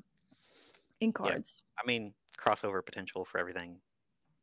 [1.00, 1.62] In cards.
[1.82, 3.76] I mean, crossover potential for everything.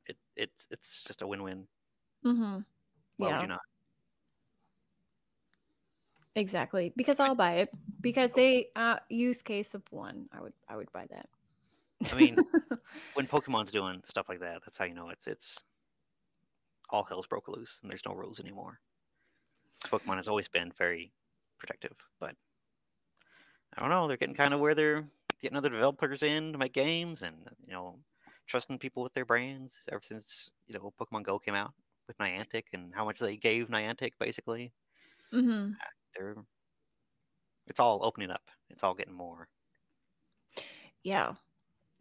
[0.06, 1.68] It it's it's just a win-win.
[2.26, 2.60] Mm-hmm.
[3.18, 3.62] Why yeah, would you not?
[6.36, 6.94] exactly.
[6.96, 7.70] Because I'll buy it.
[8.02, 10.28] Because they uh use case of one.
[10.32, 11.28] I would I would buy that.
[12.12, 12.38] I mean,
[13.14, 15.64] when Pokemon's doing stuff like that, that's how you know it's it's
[16.90, 18.80] all hell's broke loose and there's no rules anymore.
[19.86, 21.12] Pokemon has always been very
[21.60, 22.36] protective, but
[23.76, 24.08] I don't know.
[24.08, 25.06] They're getting kind of where they're
[25.42, 27.36] getting other developers in to make games and
[27.66, 28.00] you know
[28.48, 31.74] trusting people with their brands ever since you know Pokemon Go came out
[32.08, 34.74] with Niantic and how much they gave Niantic basically.
[35.32, 35.74] hmm
[36.16, 36.36] They're
[37.68, 38.50] it's all opening up.
[38.70, 39.48] It's all getting more.
[41.04, 41.36] Yeah.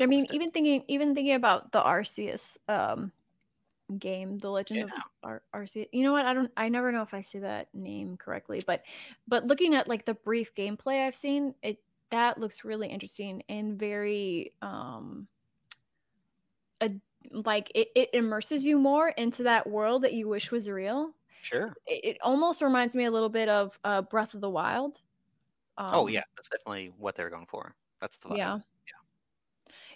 [0.00, 3.12] I mean, even thinking even thinking about the Arceus um
[3.98, 5.02] game, The Legend of Yeah.
[5.22, 5.88] Ar- Arceus.
[5.92, 6.26] You know what?
[6.26, 8.82] I don't I never know if I say that name correctly, but
[9.26, 11.80] but looking at like the brief gameplay I've seen, it
[12.10, 15.28] that looks really interesting and very um
[16.80, 16.90] a,
[17.32, 21.12] like it, it immerses you more into that world that you wish was real.
[21.40, 21.74] Sure.
[21.86, 25.00] It, it almost reminds me a little bit of uh, Breath of the Wild.
[25.76, 27.74] oh Um, yeah, that's definitely what they're going for.
[28.00, 28.36] That's the vibe.
[28.36, 28.58] yeah,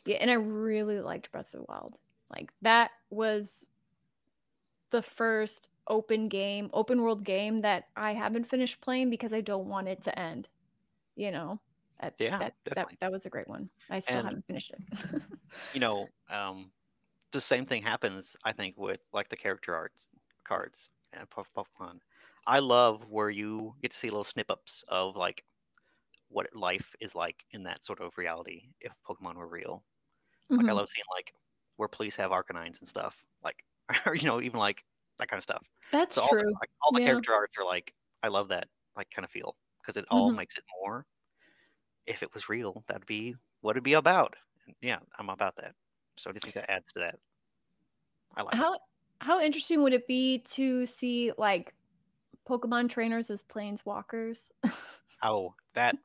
[0.04, 1.98] yeah, and I really liked Breath of the Wild.
[2.30, 3.66] Like that was
[4.92, 9.66] the first open game, open world game that I haven't finished playing because I don't
[9.68, 10.48] want it to end.
[11.16, 11.60] You know,
[12.00, 12.96] that Yeah, that that, definitely.
[13.00, 13.70] that was a great one.
[13.90, 15.22] I still And- haven't finished it.
[15.74, 16.72] You know, um,
[17.32, 18.36] the same thing happens.
[18.44, 20.08] I think with like the character arts
[20.44, 22.00] cards and Po- Pokemon.
[22.46, 25.44] I love where you get to see little snippets of like
[26.28, 29.84] what life is like in that sort of reality if Pokemon were real.
[30.50, 30.76] Like I Mhm.
[30.76, 31.34] love seeing like
[31.76, 33.24] where police have Arcanines and stuff.
[33.44, 33.64] Like
[34.06, 34.84] or you know, even like
[35.18, 35.64] that kind of stuff.
[35.92, 36.58] That's So all the, true.
[36.60, 37.06] like, all the Yeah.
[37.06, 40.36] character arts are like I love that like kind of feel because it all Mhm.
[40.36, 41.06] makes it more.
[42.06, 44.36] If it was real, that'd be what it'd be about.
[44.66, 45.74] And yeah, I'm about that.
[46.16, 47.18] So do you think that adds to that?
[48.36, 48.60] I like.
[48.60, 48.60] it.
[48.60, 48.78] How
[49.20, 51.74] how interesting would it be to see like
[52.48, 54.50] Pokemon trainers as planeswalkers?
[55.22, 55.96] Oh, that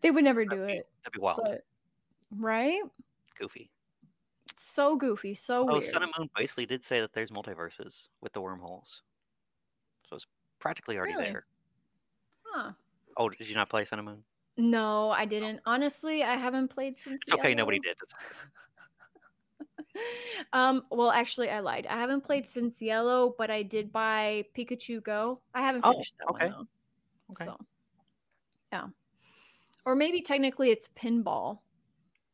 [0.00, 1.62] they would never do that'd be, it, that'd be wild, but
[2.36, 2.82] right?
[3.36, 3.70] goofy.
[4.58, 5.84] So goofy, so Oh, weird.
[5.84, 9.02] Sun and Moon basically did say that there's multiverses with the wormholes,
[10.08, 10.26] so it's
[10.58, 11.26] practically already Really?
[11.26, 11.46] there.
[12.44, 12.72] Huh.
[13.16, 14.24] Oh, did you not play Sun and Moon?
[14.56, 15.60] No, I didn't.
[15.66, 17.22] Honestly, I haven't played since.
[17.26, 17.96] It's okay, nobody did.
[18.00, 18.12] That's
[20.52, 21.86] um, well, actually, I lied.
[21.86, 25.40] I haven't played since Yellow, but I did buy Pikachu Go.
[25.54, 26.46] I haven't Oh, finished that okay.
[26.46, 27.32] one though.
[27.32, 27.44] Okay.
[27.44, 27.56] So,
[28.72, 28.86] yeah.
[29.84, 31.60] Or maybe technically it's pinball.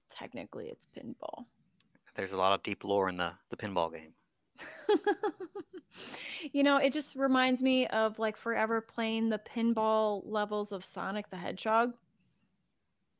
[0.09, 1.47] Technically, it's pinball.
[2.15, 4.15] There's a lot of deep lore in the the pinball game.
[6.53, 11.31] you know, it just reminds me of like forever playing the pinball levels of Sonic
[11.31, 11.95] the Hedgehog.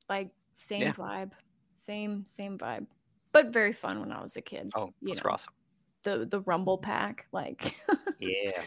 [0.09, 0.93] Like same Yeah.
[0.93, 1.33] vibe,
[1.75, 2.87] same same vibe,
[3.33, 4.71] but very fun when I was a kid.
[4.75, 5.55] Oh, you those know, awesome.
[6.03, 7.75] the the Rumble Pack, like
[8.19, 8.63] Yeah.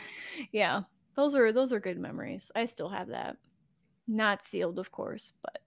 [0.52, 0.82] yeah,
[1.16, 2.52] those are those are good memories.
[2.56, 3.38] I still have that,
[4.08, 5.60] not sealed, of course, but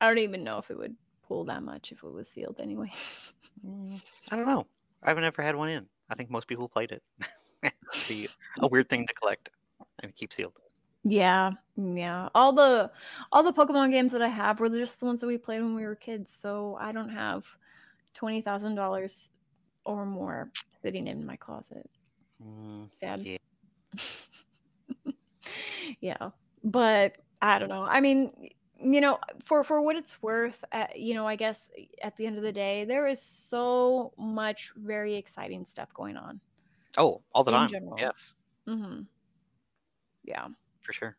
[0.00, 0.96] I don't even know if it would
[1.30, 2.90] pull that much if it was sealed anyway.
[3.64, 4.00] Mm,
[4.32, 4.66] I don't know.
[5.04, 5.86] I haven't ever had one in.
[6.08, 7.02] I think most people played it.
[8.10, 9.48] It'd a weird thing to collect
[10.02, 10.58] and keep sealed.
[11.04, 12.30] Yeah, yeah.
[12.34, 12.90] All the
[13.30, 15.76] all the Pokemon games that I have were just the ones that we played when
[15.76, 16.34] we were kids.
[16.34, 17.44] So I don't have
[18.12, 19.28] twenty thousand dollars
[19.84, 21.88] or more sitting in my closet.
[22.42, 23.22] Mm, Sad.
[23.22, 23.38] Yeah.
[26.00, 26.30] yeah,
[26.64, 27.84] but I don't know.
[27.84, 28.50] I mean,
[28.80, 31.70] you know, for for what it's worth, uh, you know, I guess
[32.02, 36.40] at the end of the day, there is so much very exciting stuff going on.
[36.96, 37.68] Oh, all the time.
[37.68, 37.96] general.
[37.98, 38.34] Yes,
[38.66, 39.02] hmm
[40.24, 40.48] Yeah,
[40.82, 41.16] for sure.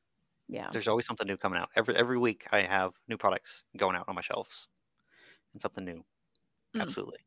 [0.49, 0.69] yeah.
[0.71, 1.69] There's always something new coming out.
[1.75, 4.67] Every every week I have new products going out on my shelves.
[5.53, 6.03] And something new.
[6.73, 6.81] Mm.
[6.81, 7.19] Absolutely.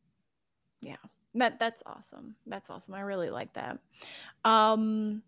[1.35, 2.37] That that's awesome.
[2.47, 2.95] That's awesome.
[2.95, 3.79] I really like that.
[4.45, 5.23] Um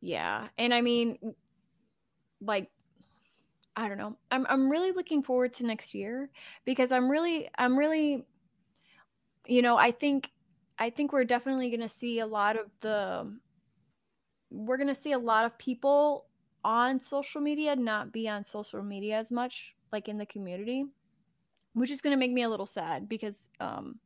[0.00, 0.48] yeah.
[0.58, 1.34] And I mean
[2.40, 2.70] like
[3.76, 4.16] I don't know.
[4.30, 6.30] I'm I'm really looking forward to next year
[6.64, 8.24] because I'm really I'm really
[9.46, 10.30] you know, I think
[10.78, 13.32] I think we're definitely going to see a lot of the
[14.50, 16.26] we're going to see a lot of people
[16.64, 20.84] on social media not be on social media as much like in the community,
[21.74, 23.98] which is going to make me a little sad because um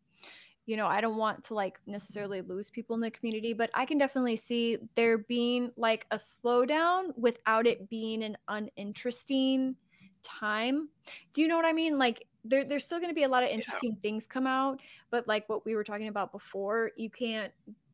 [0.69, 3.87] you know, I don't want to like necessarily lose people in the community, but I
[3.87, 9.77] can definitely see there being like a slowdown without it being an uninteresting
[10.23, 10.91] time.
[11.33, 11.97] Do you know what I mean?
[11.97, 15.27] Like there, there's still going to be a lot of interesting things come out, but
[15.27, 17.51] like what we were talking about before, you can't.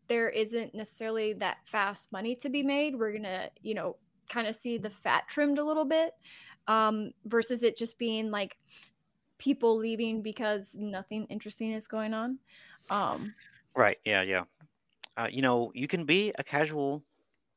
[0.08, 2.98] There isn't necessarily that fast money to be made.
[2.98, 3.96] We're gonna, you know,
[4.28, 6.12] kind of see the fat trimmed a little bit,
[6.66, 8.58] um, versus it just being like
[9.38, 12.38] people leaving because nothing interesting is going on.
[12.90, 13.34] Um,
[13.76, 13.98] Right.
[14.04, 14.22] Yeah.
[14.22, 14.44] Yeah.
[15.16, 17.04] Uh, you know, you can be a casual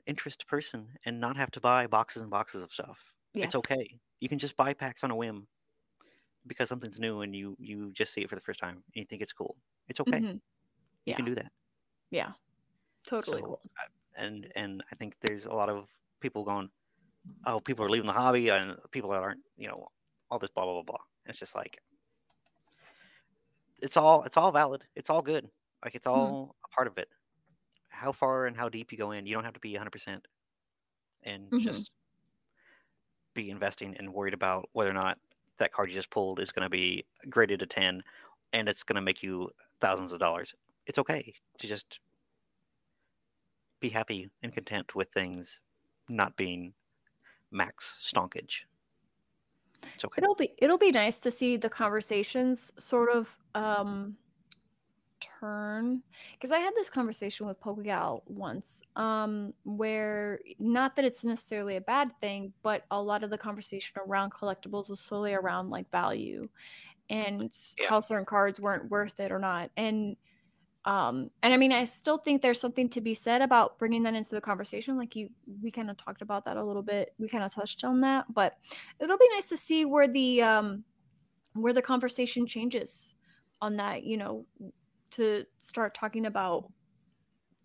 [0.08, 3.14] interest person and not have to buy boxes and boxes of stuff.
[3.34, 3.48] yes.
[3.48, 4.00] It's okay.
[4.22, 5.48] You can just buy packs on a whim
[6.48, 9.06] because something's new and you you just see it for the first time and you
[9.06, 9.58] think it's cool.
[9.88, 10.24] It's okay.
[10.24, 10.42] Mhm.
[11.06, 11.52] You can do that.
[12.12, 12.34] Yeah.
[13.06, 13.42] Totally.
[13.42, 13.62] So, cool.
[14.16, 15.90] and and I think there's a lot of
[16.22, 16.72] people going,
[17.46, 19.90] oh, people are leaving the hobby and people that aren't, you know,
[20.32, 21.06] all this blah blah blah blah.
[21.28, 21.82] It's just like,
[23.82, 24.84] it's all it's all valid.
[24.96, 25.50] It's all good.
[25.84, 26.34] Like it's Mm-hmm.
[26.34, 27.10] all a part of it.
[27.90, 30.28] How far and how deep you go in, you don't have to be 100%
[31.24, 31.58] and Mhm.
[31.60, 31.92] just
[33.34, 35.20] be investing and worried about whether or not
[35.58, 38.04] that card you just pulled is going to be graded a 10
[38.54, 39.50] and it's going to make you
[39.80, 40.56] thousands of dollars.
[40.86, 42.00] It's okay to just
[43.80, 45.62] be happy and content with things
[46.08, 46.76] not being
[47.52, 48.68] max stonkage.
[49.94, 50.22] It's okay.
[50.22, 54.18] It'll be it'll be nice to see the conversations sort of um
[55.20, 56.04] turn
[56.34, 61.82] because I had this conversation with Pokegal once, um, where not that it's necessarily a
[61.82, 66.50] bad thing, but a lot of the conversation around collectibles was solely around like value
[67.10, 67.90] and Yeah.
[67.90, 69.72] how certain cards weren't worth it or not.
[69.78, 70.18] And
[70.88, 74.14] um, and I mean, I still think there's something to be said about bringing that
[74.14, 74.98] into the conversation.
[74.98, 75.30] Like you,
[75.62, 77.14] we kind of talked about that a little bit.
[77.20, 78.58] We kind of touched on that, but
[79.02, 80.86] it'll be nice to see where the um,
[81.56, 83.14] where the conversation changes
[83.62, 84.04] on that.
[84.04, 84.46] You know,
[85.12, 86.72] to start talking about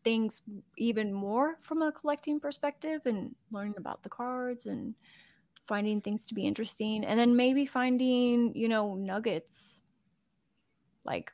[0.03, 0.43] things
[0.77, 4.97] even more from a collecting perspective and learning about the cards and
[5.69, 9.81] finding things to be interesting and then maybe finding you know nuggets
[11.05, 11.33] like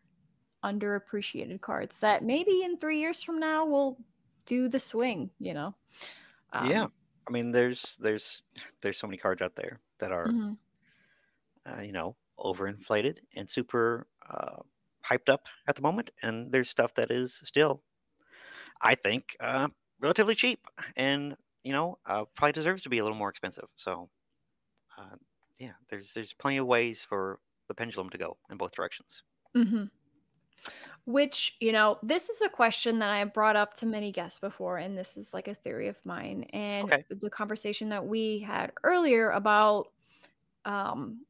[0.64, 3.98] underappreciated cards that maybe in three years from now will
[4.46, 5.74] do the swing you know
[6.58, 6.86] yeah.
[6.86, 6.92] Um,
[7.28, 8.42] I mean, there's there's
[8.80, 10.58] there's so many cards out there that are mhm.
[11.66, 14.56] uh, you know overinflated and super uh,
[15.04, 17.82] hyped up at the moment, and there's stuff that is still,
[18.82, 19.68] I think, uh,
[20.00, 23.68] relatively cheap, and you know uh, probably deserves to be a little more expensive.
[23.76, 24.10] So,
[24.98, 25.16] uh,
[25.58, 29.24] yeah, there's there's plenty of ways for the pendulum to go in both directions.
[29.54, 29.90] hmm
[31.04, 34.38] Which, you know, this is a question that I have brought up to many guests
[34.38, 36.42] before, and this is like a theory of mine.
[36.52, 37.04] And Okay.
[37.08, 39.88] the conversation that we had earlier about
[40.66, 41.20] um,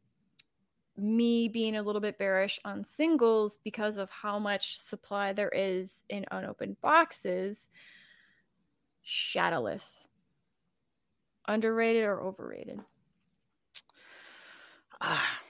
[0.96, 6.02] me being a little bit bearish on singles because of how much supply there is
[6.08, 7.68] in unopened boxes.
[9.02, 10.04] Shadowless.
[11.46, 12.80] Underrated or overrated?
[15.00, 15.40] Ah,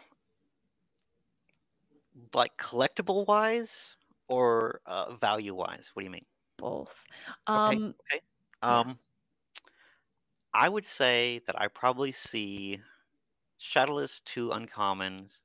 [2.35, 3.97] like collectible wise
[4.29, 5.91] or uh, value wise?
[5.95, 6.27] What do you mean?
[6.59, 7.05] Both.
[7.55, 7.81] Okay.
[7.81, 8.23] Um, Okay.
[8.69, 8.81] Yeah.
[8.81, 8.99] Um,
[10.55, 12.81] I would say that I probably see
[13.59, 15.41] Shadowless two uncommons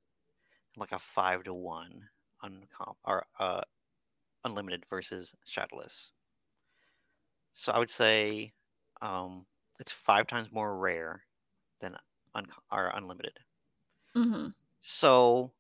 [0.78, 2.10] like a five to one
[2.44, 3.62] uncom or uh
[4.44, 6.12] unlimited versus Shadowless.
[7.54, 8.54] So I would say
[9.02, 9.46] um
[9.80, 11.24] it's five times more rare
[11.80, 11.98] than
[12.34, 13.40] un or unlimited.
[14.16, 14.54] mhm.
[14.80, 15.54] So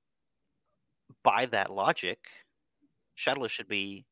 [1.23, 2.19] by that logic,
[3.15, 4.05] Shadowless should be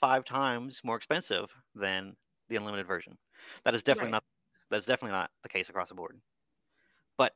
[0.00, 2.16] five times more expensive than
[2.48, 3.16] the unlimited version.
[3.64, 4.12] That is definitely Right.
[4.12, 4.24] not
[4.70, 6.20] that's definitely not the case across the board.
[7.18, 7.34] But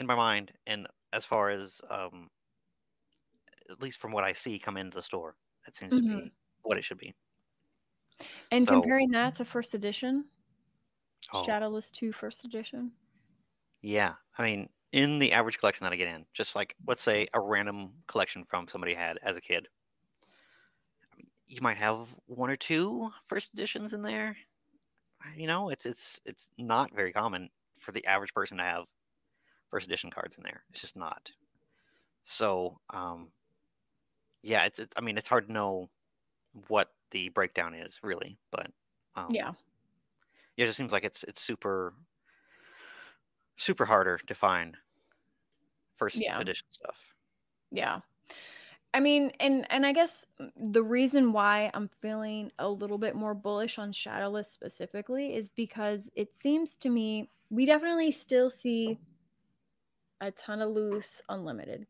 [0.00, 2.30] in my mind, and as far as um,
[3.70, 6.08] at least from what I see come into the store, that seems to Mhm.
[6.08, 6.32] be
[6.62, 7.14] what it should be.
[8.50, 10.30] And So- comparing that to first edition,
[11.32, 11.42] Oh.
[11.44, 12.96] Shadowless 2 first edition.
[13.82, 17.28] Yeah, I mean, in the average collection that I get in, just like let's say
[17.34, 19.68] a random collection from somebody had as a kid,
[21.46, 24.36] you might have one or two first editions in there.
[25.36, 28.86] You know, it's it's it's not very common for the average person to have
[29.70, 30.64] first edition cards in there.
[30.70, 31.32] It's just not.
[32.24, 33.32] So, um,
[34.42, 35.90] yeah, it's, it's I mean, it's hard to know
[36.68, 38.70] what the breakdown is really, but
[39.16, 39.52] um, Yeah.
[40.56, 41.94] yeah, it just seems like it's it's super
[43.58, 44.78] super harder to find
[45.96, 46.40] first Yeah.
[46.40, 46.96] edition stuff.
[47.70, 48.00] Yeah.
[48.94, 50.24] I mean, and and I guess
[50.56, 56.10] the reason why I'm feeling a little bit more bullish on Shadowless specifically is because
[56.14, 58.98] it seems to me we definitely still see
[60.20, 61.86] a ton of loose unlimited.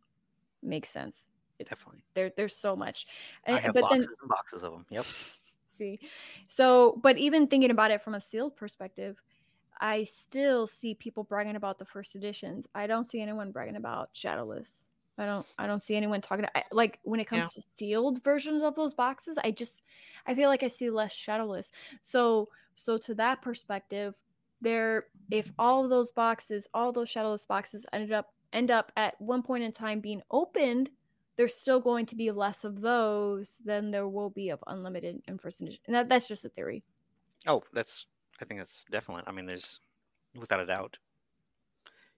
[0.62, 1.28] Makes sense.
[1.59, 3.07] It's Definitely, there there's so much.
[3.46, 4.86] I have but then boxes and boxes of them.
[4.90, 5.07] Yep.
[5.66, 6.00] see.
[6.48, 9.22] So, but even thinking about it from a sealed perspective,
[9.80, 12.66] I still see people bragging about the first editions.
[12.74, 14.88] I don't see anyone bragging about Shadowless.
[15.18, 15.46] I don't.
[15.58, 17.62] I don't see anyone talking I, like when it comes Yeah.
[17.62, 19.38] to sealed versions of those boxes.
[19.42, 19.82] I just,
[20.26, 21.72] I feel like I see less Shadowless.
[22.02, 24.14] So, so to that perspective,
[24.60, 29.20] there, if all of those boxes, all those Shadowless boxes ended up end up at
[29.20, 30.90] one point in time being opened,
[31.36, 35.40] there's still going to be less of those than there will be of unlimited and
[35.40, 35.80] first edition.
[35.86, 36.82] And that, that's just a theory.
[37.46, 38.06] Oh, that's
[38.41, 39.24] I think that's definitely.
[39.26, 39.80] I mean, there's
[40.34, 40.99] without a doubt.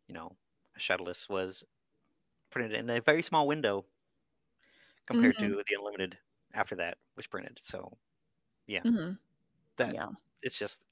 [0.08, 0.36] You know,
[0.76, 1.62] Shadowless was
[2.50, 3.86] printed in a very small window
[5.06, 5.38] compared Mhm.
[5.38, 6.18] to the unlimited
[6.54, 7.58] after that was printed.
[7.60, 7.98] So
[8.84, 9.12] hmm
[9.76, 10.10] that Yeah.
[10.42, 10.86] it's just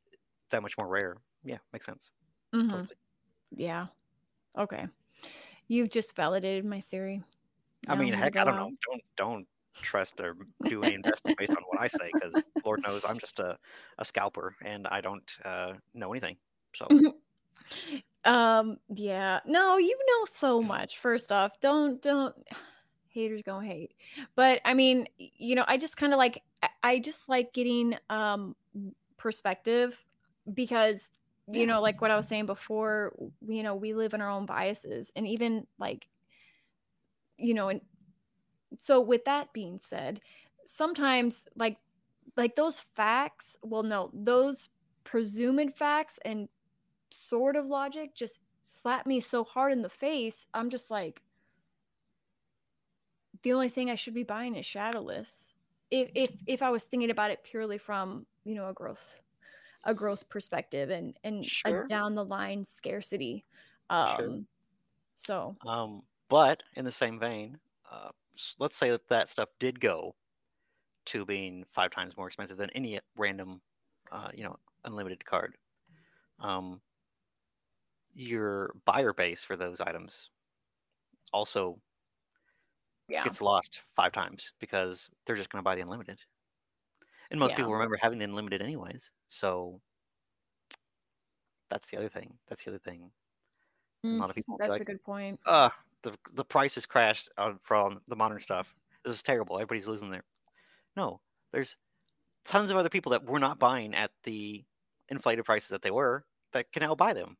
[0.51, 1.19] that much more rare.
[1.45, 2.13] Yeah, makes sense.
[2.53, 2.97] hmm Totally.
[3.53, 3.89] Yeah.
[4.59, 4.89] Okay.
[5.69, 7.25] You've just validated my theory.
[7.89, 8.71] I Now mean, heck, I don't know.
[8.87, 9.49] Don't don't
[9.83, 13.39] trust or do any investment based on what I say because Lord knows I'm just
[13.39, 13.59] a,
[13.99, 16.37] a scalper and I don't uh, know anything.
[16.75, 16.89] So
[18.25, 22.35] um yeah no you know so much first off don't don't
[23.09, 23.95] haters gonna hate
[24.35, 26.43] but i mean you know i just kind of like
[26.83, 28.55] I- just like getting um
[29.17, 30.05] perspective
[30.53, 31.09] because
[31.51, 33.15] you know like what i was saying before
[33.47, 36.09] you know we live in our own biases and even like
[37.39, 37.81] you know and
[38.79, 40.21] so with that being said,
[40.67, 41.79] sometimes like
[42.37, 44.69] like those facts, well no, those
[45.05, 46.49] presumed facts and
[47.13, 50.47] sort of logic just slap me so hard in the face.
[50.55, 51.23] I'm just like
[53.43, 55.55] the only thing I should be buying is shadowless.
[55.91, 59.21] If if if I was thinking about it purely from, you know, a growth
[59.85, 61.63] a growth perspective and and Sure.
[61.65, 63.47] a down the line scarcity.
[63.91, 64.41] Um Sure.
[65.17, 67.61] so Um, but in the same vein,
[67.91, 68.11] uh,
[68.59, 70.17] let's say that that stuff did go
[71.07, 73.63] to being five times more expensive than any random,
[74.13, 75.57] uh, you know, unlimited card.
[76.41, 76.83] Um,
[78.15, 80.31] your buyer base for those items
[81.33, 81.81] also
[83.09, 83.33] yeah.
[83.33, 86.19] gets lost five times because they're just going to buy the unlimited.
[87.31, 87.57] And most Yeah.
[87.57, 89.13] people remember having the unlimited anyways.
[89.29, 89.81] So
[91.69, 92.39] that's the other thing.
[92.49, 93.13] That's the other thing.
[94.11, 95.41] a Mm, lot of people will be That's a good point.
[95.47, 95.71] uh
[96.11, 98.75] the the price has crashed on from the modern stuff.
[99.05, 99.57] This is terrible.
[99.57, 100.25] Everybody's losing there.
[100.97, 101.21] No,
[101.53, 101.77] there's
[102.45, 104.65] tons of other people that were not buying at the
[105.09, 107.39] inflated prices that they were that can now buy them.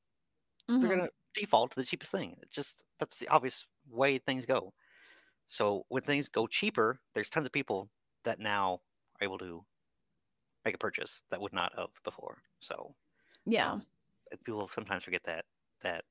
[0.81, 0.97] They're Mhm.
[0.97, 2.39] gonna default to the cheapest thing.
[2.43, 4.75] It's just that's the obvious way things go.
[5.47, 7.91] So when things go cheaper, there's tons of people
[8.25, 8.83] that now
[9.21, 9.67] are able to
[10.65, 12.43] make a purchase that would not have before.
[12.61, 12.95] So
[13.47, 13.81] Yeah.
[13.81, 13.87] um,
[14.45, 15.47] people sometimes forget that
[15.83, 16.05] that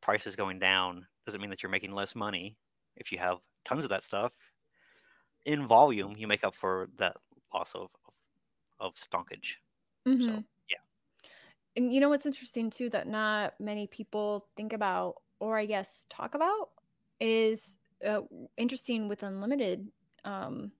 [0.00, 2.58] prices going down doesn't mean that you're making less money
[2.96, 4.32] if you have tons of that stuff
[5.44, 7.16] in volume you make up for that
[7.54, 8.14] loss of of,
[8.80, 9.60] of stonkage
[10.06, 10.46] Mhm.
[10.70, 10.78] yeah.
[11.76, 16.06] And you know what's interesting too that not many people think about or I guess
[16.08, 16.70] talk about
[17.20, 18.22] is uh,
[18.56, 19.90] interesting with unlimited.
[20.24, 20.72] Um,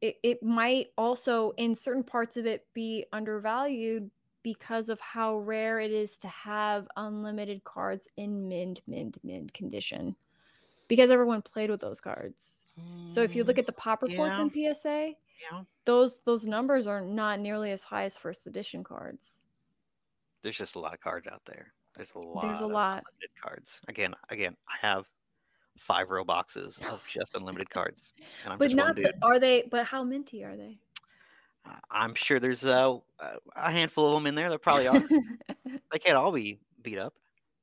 [0.00, 4.10] it, it might also in certain parts of it be undervalued
[4.48, 10.16] because of how rare it is to have unlimited cards in mint, mint, mint condition.
[10.88, 12.60] Because everyone played with those cards.
[13.06, 14.42] So if you look mm, at the pop reports yeah.
[14.42, 15.14] in PSA,
[15.50, 19.40] yeah those those numbers are not nearly as high as first edition cards.
[20.42, 23.04] there's just a lot of cards out there there's a lot There's a of lot.
[23.06, 25.06] unlimited cards again again i have
[25.78, 28.12] five row boxes of just unlimited cards
[28.44, 30.80] and i'm But just not the, are they but how minty are they?
[31.90, 32.98] I'm sure there's a,
[33.56, 35.02] a handful of them in there that probably are
[35.92, 37.14] they can't all be beat up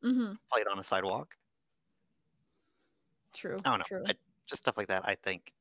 [0.03, 1.35] hmm played on a sidewalk
[3.33, 3.57] True.
[3.65, 3.85] I don't know.
[3.85, 4.03] True.
[4.07, 4.13] I,
[4.47, 5.51] just stuff like that, I think,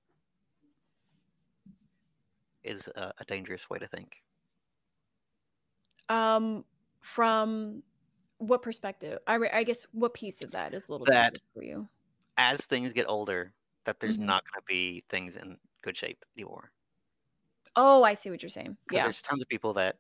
[2.63, 4.23] is a, a dangerous way to think.
[6.09, 6.65] Um,
[7.01, 7.83] from
[8.39, 9.19] what perspective?
[9.27, 11.89] I, re- I guess what piece of that is a little That- for you?
[12.37, 13.53] As things get older,
[13.85, 14.27] that there's Mhm.
[14.27, 16.71] not going to be things in good shape anymore.
[17.77, 18.77] Oh, I see what you're saying.
[18.91, 19.03] Yeah.
[19.03, 19.99] there's tons of people that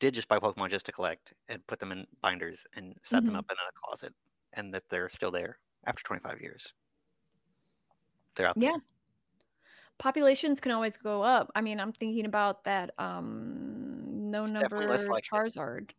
[0.00, 3.34] did just buy Pokemon just to collect and put them in binders and set them
[3.34, 3.36] Mhm.
[3.36, 4.14] up in a closet,
[4.54, 6.72] and that they're still there after 25 years.
[8.36, 8.72] They're out there.
[8.72, 8.80] Yeah.
[9.98, 11.50] Populations can always go up.
[11.54, 15.20] I mean, I'm thinking about that um no It's number.
[15.22, 15.90] Charizard.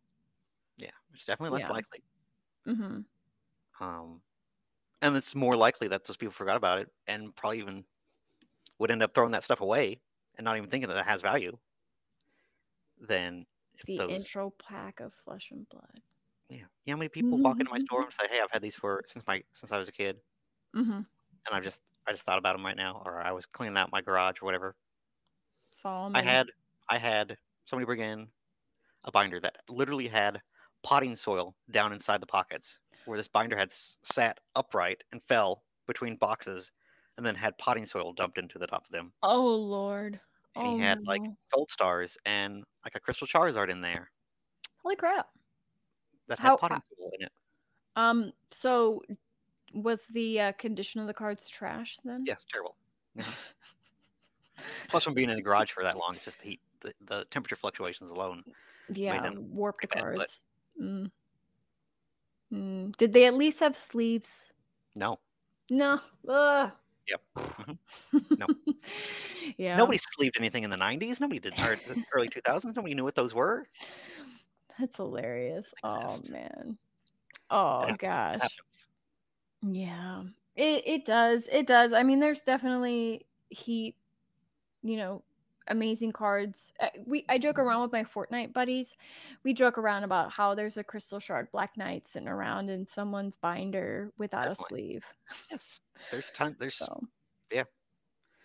[0.78, 1.70] Yeah, it's definitely less Yeah.
[1.70, 2.04] likely.
[2.66, 3.02] hmm
[3.80, 4.22] Um,
[5.02, 7.86] and it's more likely that those people forgot about it and probably even
[8.80, 10.02] would end up throwing that stuff away
[10.42, 11.58] and not even thinking that it has value
[12.98, 13.46] then
[13.84, 14.08] The those.
[14.08, 16.02] intro pack of Flesh and Blood.
[16.50, 18.62] Yeah, you know how many people walk into my store and say, "Hey, I've had
[18.62, 20.22] these for since my since I was a kid,
[20.74, 21.02] hmm
[21.46, 23.92] and I just I just thought about them right now, or I was cleaning out
[23.92, 24.76] my garage or whatever.
[25.72, 26.12] Solomon.
[26.14, 26.48] I had
[26.88, 28.32] I had somebody bring in
[29.04, 30.42] a binder that literally had
[30.84, 35.66] potting soil down inside the pockets, where this binder had s- sat upright and fell
[35.88, 36.72] between boxes,
[37.18, 39.14] and then had potting soil dumped into the top of them.
[39.24, 40.22] Oh Lord.
[40.56, 41.22] And oh he had like
[41.54, 44.12] gold stars and like a crystal Charizard in there
[44.84, 45.30] Holy crap.
[46.28, 47.32] that How- had potting soil in it.
[47.96, 48.32] Um.
[48.52, 49.02] So,
[49.74, 52.24] was the uh, condition of the cards trash then?
[52.26, 52.76] Yes, terrible.
[54.90, 57.26] Plus, from being in the garage for that long, it's just the heat, the, the
[57.32, 58.44] temperature fluctuations alone.
[58.94, 59.30] Yeah.
[59.38, 60.44] Warped the bad, but- cards.
[60.82, 61.12] Mm.
[62.54, 62.96] Mm.
[62.98, 64.50] Did they at least have sleeves?
[64.96, 65.20] No,
[65.70, 66.00] No.
[66.28, 66.72] Ugh.
[67.12, 67.22] Yep.
[67.60, 67.80] Mhm.
[68.40, 68.48] No.
[69.58, 69.92] yeah.
[69.92, 71.20] nobody sleeved anything in the '90s.
[71.20, 71.78] Nobody did, or
[72.14, 72.76] early 2000s.
[72.76, 73.68] Nobody knew what those were.
[74.78, 75.74] That's hilarious.
[75.84, 76.78] Oh man.
[77.52, 78.62] Oh happens, gosh.
[79.62, 80.24] Yeah.
[80.56, 81.48] It it does.
[81.52, 81.94] It does.
[81.94, 83.96] I mean, there's definitely heat,
[84.84, 85.24] you know,
[85.72, 86.74] amazing cards.
[86.80, 88.96] Uh, We I joke around with my Fortnite buddies.
[89.44, 93.38] We joke around about how there's a crystal shard black knight sitting around in someone's
[93.38, 94.52] binder without Definitely.
[94.52, 95.06] a sleeve.
[95.52, 97.02] Yes, there's tons There's So
[97.52, 97.66] yeah.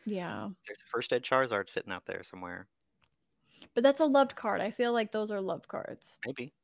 [0.06, 0.50] Yeah.
[0.66, 2.68] there's a first ed Charizard sitting out there somewhere.
[3.74, 4.60] But that's a loved card.
[4.60, 6.18] I feel like those are loved cards.
[6.26, 6.54] Maybe.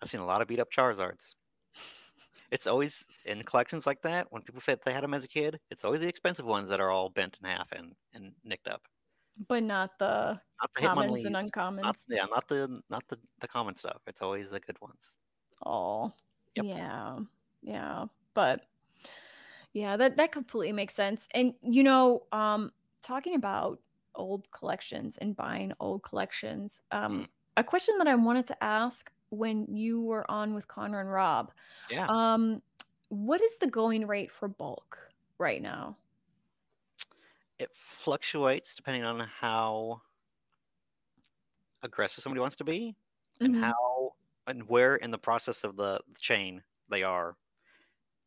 [0.00, 1.34] I've seen a lot of beat up Charizards.
[2.50, 5.28] it's always in collections like that when people say that they had them as a
[5.28, 5.60] kid.
[5.70, 8.82] It's always the expensive ones that are all bent in half and and nicked up.
[9.38, 12.06] But not the Not the commons and uncommons.
[12.08, 14.02] Not, yeah, not the not the the common stuff.
[14.06, 15.18] It's always the good ones.
[15.64, 16.12] Oh,
[16.56, 16.66] Yep.
[16.66, 17.20] yeah,
[17.62, 18.06] yeah.
[18.34, 18.66] But
[19.72, 21.28] yeah, that that completely makes sense.
[21.32, 22.72] And you know, um,
[23.02, 23.80] talking about
[24.14, 27.26] old collections and buying old collections, um, Mm.
[27.56, 31.52] a question that I wanted to ask when you were on with Connor and Rob,
[31.88, 32.08] Yeah.
[32.08, 32.62] um,
[33.10, 35.98] what is the going rate for bulk right now?
[37.58, 40.02] It fluctuates depending on how
[41.82, 42.94] aggressive somebody wants to be
[43.44, 43.56] and Mhm.
[43.56, 44.12] how
[44.46, 47.36] and where in the process of the chain they are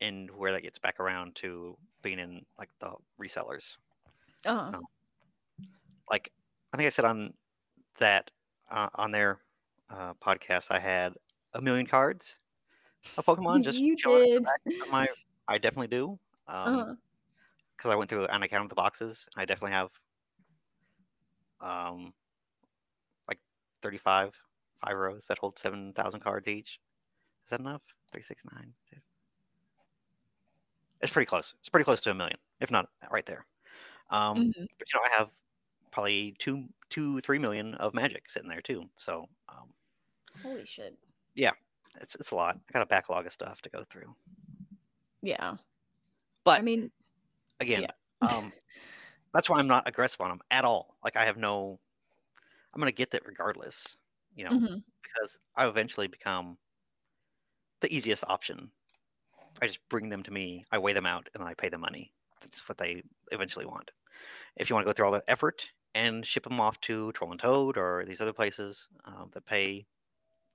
[0.02, 3.78] and where that gets back around to being in like the resellers
[4.46, 4.74] Uh-huh.
[4.74, 4.88] um,
[6.10, 6.32] like
[6.74, 7.34] i think i said on
[8.00, 8.32] that
[8.72, 9.40] uh, on their
[9.90, 11.14] uh, podcast i had
[11.54, 12.40] a million cards
[13.18, 14.46] of pokemon just you did.
[14.92, 15.08] my
[15.48, 16.96] i definitely do um, Uh-huh.
[17.80, 19.28] Because I went through and I counted the boxes.
[19.38, 19.90] I definitely have
[21.62, 22.14] um
[23.28, 23.40] like
[23.82, 24.36] 35
[24.82, 26.80] five rows that hold 7,000 cards each.
[27.46, 27.82] Is that enough?
[28.12, 28.74] Three, six, nine.
[28.90, 28.98] two.
[31.02, 31.54] It's pretty close.
[31.60, 33.46] It's pretty close to a million, if not right there.
[34.10, 34.68] Um, Mhm.
[34.78, 35.30] but you know, I have
[35.92, 38.90] probably two, two, three million of magic sitting there too.
[38.98, 39.74] So um,
[40.44, 40.98] Holy shit.
[41.36, 41.52] Yeah,
[42.02, 42.58] it's it's a lot.
[42.70, 44.14] I got a backlog of stuff to go through.
[45.22, 45.58] Yeah.
[46.44, 46.92] But I mean,
[47.60, 47.92] again, Yeah.
[48.22, 48.52] um,
[49.34, 50.98] that's why I'm not aggressive on them at all.
[51.04, 51.80] Like I have no,
[52.74, 53.98] I'm gonna get that regardless,
[54.36, 54.84] you know, mhm.
[55.04, 56.58] because I eventually become
[57.82, 58.72] the easiest option.
[59.62, 62.12] I just bring them to me, I weigh them out, and I pay the money.
[62.42, 63.92] That's what they eventually want.
[64.58, 67.32] If you want to go through all the effort and ship them off to Troll
[67.32, 69.86] and Toad or these other places um, that pay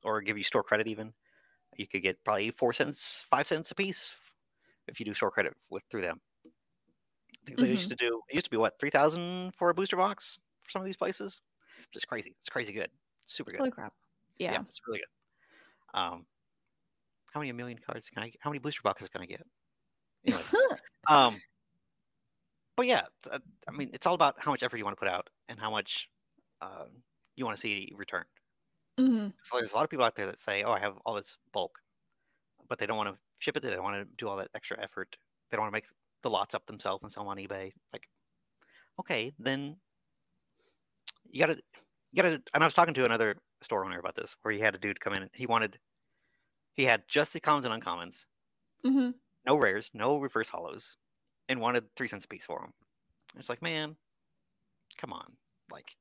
[0.02, 1.12] or give you store credit, even
[1.76, 4.14] you could get probably four cents, five cents a piece
[4.88, 6.20] if you do store credit with through them.
[7.46, 8.20] They used to do.
[8.30, 10.96] It used to be what three thousand for a booster box for some of these
[10.96, 11.40] places.
[11.92, 12.34] Just crazy.
[12.40, 12.90] It's crazy good.
[13.26, 13.58] Super good.
[13.60, 13.92] Holy crap.
[14.38, 14.60] Yeah, Yeah.
[14.62, 15.98] it's really good.
[15.98, 16.26] Um,
[17.32, 18.32] how many million cards can I?
[18.40, 19.42] How many booster boxes can I get?
[20.26, 20.52] Anyways,
[21.08, 21.40] um,
[22.76, 25.28] but yeah, I mean, it's all about how much effort you want to put out
[25.48, 26.08] and how much
[26.60, 27.02] um,
[27.36, 28.26] you want to see returned.
[28.98, 31.14] hmm So there's a lot of people out there that say, "Oh, I have all
[31.14, 31.78] this bulk,"
[32.68, 33.62] but they don't want to ship it.
[33.62, 35.16] They don't want to do all that extra effort.
[35.50, 35.86] They don't want to make
[36.24, 37.72] the lots up themselves and sell them on eBay.
[37.92, 38.08] Like,
[39.00, 39.76] okay, then
[41.30, 41.62] you gotta,
[42.12, 42.42] you gotta.
[42.54, 45.00] And I was talking to another store owner about this, where he had a dude
[45.00, 45.30] come in.
[45.34, 45.78] He wanted,
[46.74, 48.26] he had just the commons and uncommons,
[48.84, 49.14] hmm
[49.46, 50.96] no rares, no reverse hollows,
[51.48, 52.74] and wanted three cents a piece for them.
[53.36, 53.96] It's like, man,
[54.98, 55.36] come on,
[55.70, 55.96] like,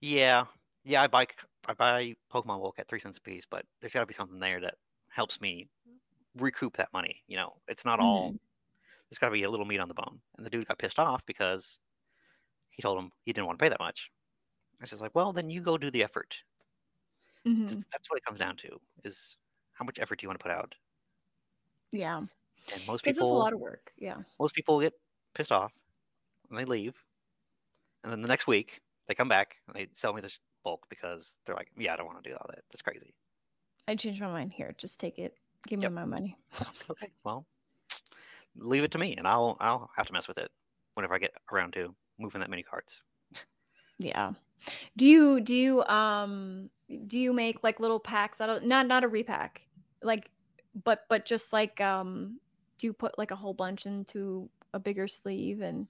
[0.00, 0.46] yeah,
[0.84, 1.26] yeah, I buy
[1.66, 4.38] I buy Pokemon bulk at three cents a piece, but there's got to be something
[4.38, 4.76] there that
[5.10, 5.68] helps me
[6.36, 7.22] recoup that money.
[7.28, 8.36] You know, it's not all.
[9.10, 10.22] There's got to be a little meat on the bone.
[10.36, 11.78] And the dude got pissed off because
[12.70, 14.10] he told him he didn't want to pay that much.
[14.80, 16.44] I was just like, well, then you go do the effort.
[17.44, 19.36] hmm That's, that's what it comes down to: is
[19.72, 20.74] how much effort do you want to put out?
[21.92, 22.22] Yeah.
[22.72, 23.92] And most Because it's a lot of work.
[23.98, 24.22] Yeah.
[24.38, 24.94] most people get
[25.34, 25.72] pissed off
[26.50, 27.04] and they leave,
[28.02, 31.38] and then the next week they come back and they sell me this bulk because
[31.44, 32.64] they're like, yeah, I don't want to do all that.
[32.70, 33.14] That's crazy.
[33.88, 34.72] I changed my mind here.
[34.78, 35.36] Just take it.
[35.66, 35.80] Give Yep.
[35.80, 36.36] me my money.
[36.60, 37.46] I was like, okay, well,
[38.58, 40.50] leave it to me, and I'll I'll have to mess with it
[40.94, 43.02] whenever I get around to moving that many cards.
[43.98, 44.32] Yeah.
[44.96, 46.70] Do you do you um
[47.06, 49.62] do you make like little packs out of not not a repack
[50.02, 50.30] like
[50.84, 52.40] but but just like um
[52.78, 55.88] do you put like a whole bunch into a bigger sleeve and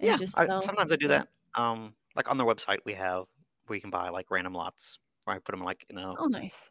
[0.00, 1.28] and yeah, just I, sometimes I do that.
[1.56, 3.24] Um, like on their website, we have
[3.66, 6.26] where you can buy like random lots where I put them like in a Oh,
[6.26, 6.70] nice.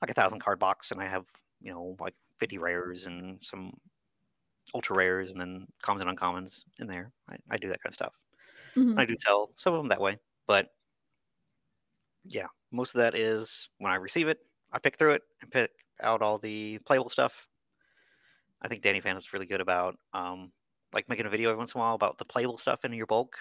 [0.00, 1.26] like a thousand card box, and I have
[1.60, 3.72] you know like fifty rares and some
[4.74, 7.12] ultra rares, and then commons and uncommons in there.
[7.28, 8.14] I, I do that kind of stuff.
[8.76, 8.98] Mhm.
[8.98, 10.70] I do sell some of them that way, but
[12.24, 14.40] yeah, most of that is when I receive it,
[14.72, 17.48] I pick through it and pick out all the playable stuff.
[18.62, 20.52] I think Danny Fan is really good about um,
[20.92, 23.06] like making a video every once in a while about the playable stuff in your
[23.06, 23.38] bulk.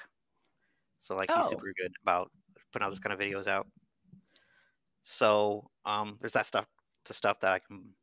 [1.00, 1.48] So like he's Oh.
[1.48, 2.32] super good about
[2.72, 3.68] putting out those kind of videos out.
[5.04, 6.68] So um, there's that stuff,
[7.06, 7.96] the stuff that I can,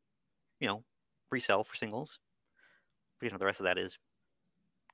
[0.59, 0.85] you know,
[1.31, 2.19] resell for singles.
[3.21, 3.97] You know, the rest of that is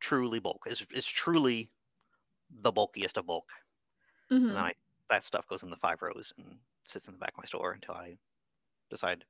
[0.02, 0.64] truly bulk.
[0.68, 1.72] It's, is truly
[2.52, 3.50] the bulkiest of bulk.
[4.32, 4.50] Mhm.
[4.50, 4.74] And then I
[5.10, 7.74] that stuff goes in the five rows and sits in the back of my store
[7.74, 8.18] until I
[8.90, 9.26] decide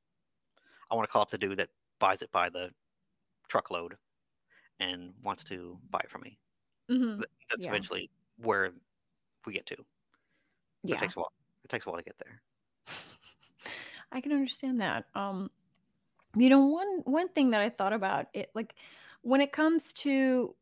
[0.92, 2.74] I want to call up the dude that buys it by the
[3.50, 3.98] truckload
[4.80, 6.40] and wants to buy it from me.
[6.90, 7.26] Mhm.
[7.50, 7.68] That's Yeah.
[7.68, 8.74] eventually where
[9.46, 9.86] we get to.
[10.90, 10.96] But Yeah.
[10.96, 11.34] It takes a while.
[11.64, 12.42] It takes a while to get there.
[14.12, 15.08] I can understand that.
[15.16, 15.52] Um
[16.36, 18.76] You know, one one thing that I thought about it like
[19.22, 20.56] when it comes to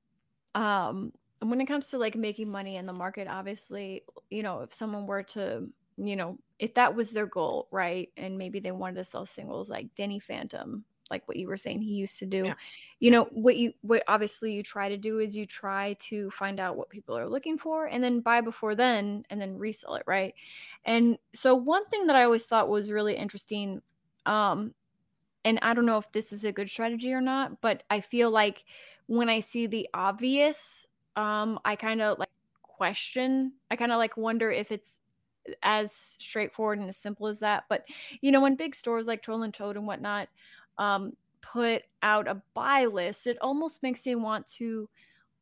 [0.56, 4.74] um when it comes to like making money in the market, obviously, you know, if
[4.74, 8.12] someone were to, you know, if that was their goal, right?
[8.18, 11.82] And maybe they wanted to sell singles like denny Phantom, like what you were saying
[11.82, 12.46] he used to do.
[12.46, 12.56] Yeah.
[13.00, 16.60] You know, what you what obviously you try to do is you try to find
[16.60, 20.04] out what people are looking for and then buy before then and then resell it,
[20.08, 20.36] right?
[20.86, 23.82] And so one thing that I always thought was really interesting
[24.26, 24.74] um
[25.44, 28.30] and I don't know if this is a good strategy or not, but I feel
[28.30, 28.64] like
[29.08, 32.30] when I see the obvious, um, I kind of like
[32.62, 33.54] question.
[33.70, 35.00] I kind of like wonder if it's
[35.64, 37.66] as straightforward and as simple as that.
[37.70, 37.86] But
[38.22, 40.30] you know, when big stores like Troll and Toad and whatnot
[40.78, 44.88] um, put out a buy list, it almost makes me want to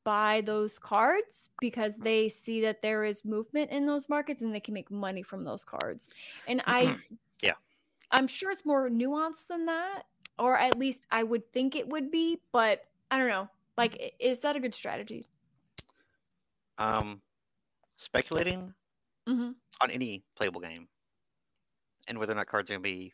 [0.06, 4.60] buy those cards because they see that there is movement in those markets and they
[4.60, 6.10] can make money from those cards.
[6.48, 6.96] And I.
[8.12, 10.04] I'm sure it's more nuanced than that,
[10.38, 13.50] or at least I would think it would be, but I don't know.
[13.78, 15.30] Like, is that a good strategy?
[16.80, 17.22] Um,
[17.96, 18.76] speculating
[19.28, 19.52] hmm
[19.82, 20.88] on any playable game,
[22.08, 23.14] and whether or not cards are gonna be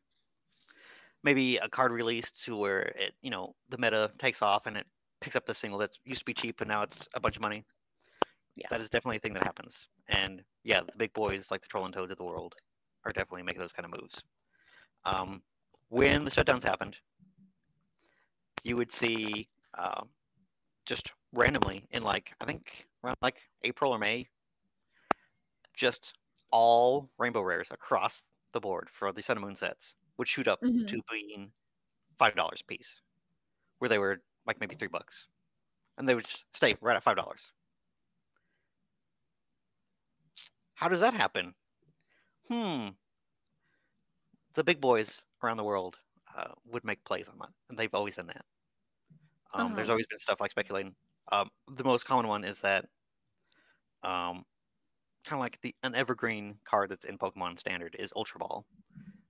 [1.23, 4.87] maybe a card released to where it, you know, the meta takes off and it
[5.21, 7.41] picks up the single that used to be cheap and now it's a bunch of
[7.41, 7.65] money.
[8.55, 8.69] Yeah.
[8.69, 9.89] That is definitely a thing that happens.
[10.07, 12.55] And yeah, the big boys like the Troll and Toads of the world
[13.03, 14.23] are definitely making those kind of moves.
[15.05, 15.43] Um,
[15.89, 16.97] when the shutdowns happened,
[18.63, 20.03] you would see uh,
[20.85, 24.29] just randomly in like I think around like April or May,
[25.73, 26.13] just
[26.51, 30.61] all rainbow rares across the board for the Sun and Moon sets would shoot up
[30.63, 30.87] Mhm.
[30.87, 31.53] to being
[32.19, 33.01] five dollars a piece,
[33.79, 35.27] where they were like maybe three bucks,
[35.97, 37.51] and they would stay right at five dollars.
[40.75, 41.55] How does that happen?
[42.47, 42.89] Hmm.
[44.55, 45.99] The big boys around the world
[46.33, 48.47] uh, would make plays on that, and they've always done that.
[49.53, 49.89] Um, There's Uh-huh.
[49.89, 50.95] always been stuff like speculating.
[51.31, 52.89] Um, the most common one is that,
[54.03, 54.45] um,
[55.25, 58.65] kind of like the an evergreen card that's in Pokemon Standard is Ultra Ball,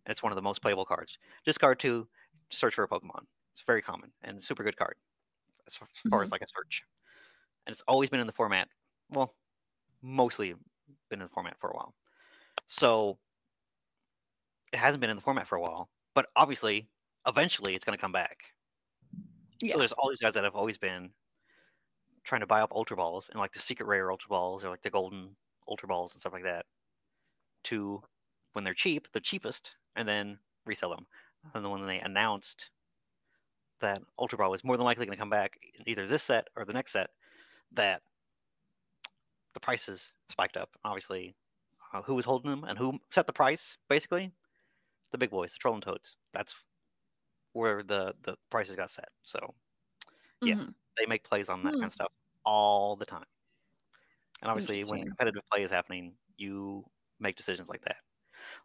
[0.05, 1.19] and it's one of the most playable cards.
[1.45, 2.09] Discard two,
[2.51, 3.26] search for a Pokemon.
[3.53, 4.97] It's very common and super good card
[5.67, 6.84] as far, as far as like a search.
[7.67, 8.69] And it's always been in the format.
[9.09, 9.36] Well,
[10.01, 10.53] mostly
[11.09, 11.95] been in the format for a while.
[12.67, 13.19] So
[14.74, 16.88] it hasn't been in the format for a while, but obviously,
[17.28, 18.38] eventually, it's going to come back.
[19.61, 19.74] Yeah.
[19.74, 21.11] So there's all these guys that have always been
[22.24, 24.82] trying to buy up Ultra Balls and like the secret rare Ultra Balls or like
[24.82, 25.36] the golden
[25.70, 26.66] Ultra Balls and stuff like that
[27.66, 28.01] to
[28.53, 31.05] when they're cheap, the cheapest, and then resell them.
[31.53, 32.70] And then when they announced
[33.82, 36.47] that Ultra Ball was more than likely going to come back in either this set
[36.55, 37.09] or the next set,
[37.74, 38.01] that
[39.53, 40.70] the prices spiked up.
[40.84, 41.36] Obviously,
[41.93, 43.78] uh, who was holding them and who set the price?
[43.89, 44.32] Basically,
[45.12, 46.18] the big boys, the Troll and Toads.
[46.34, 46.56] That's
[47.53, 49.10] where the the prices got set.
[49.24, 49.56] So
[50.43, 50.56] yeah.
[50.58, 50.76] Mhm.
[50.97, 51.82] they make plays on that Hmm.
[51.82, 52.14] kind of stuff
[52.45, 53.26] all the time.
[54.41, 56.86] And obviously, when competitive play is happening, you
[57.20, 57.97] make decisions like that.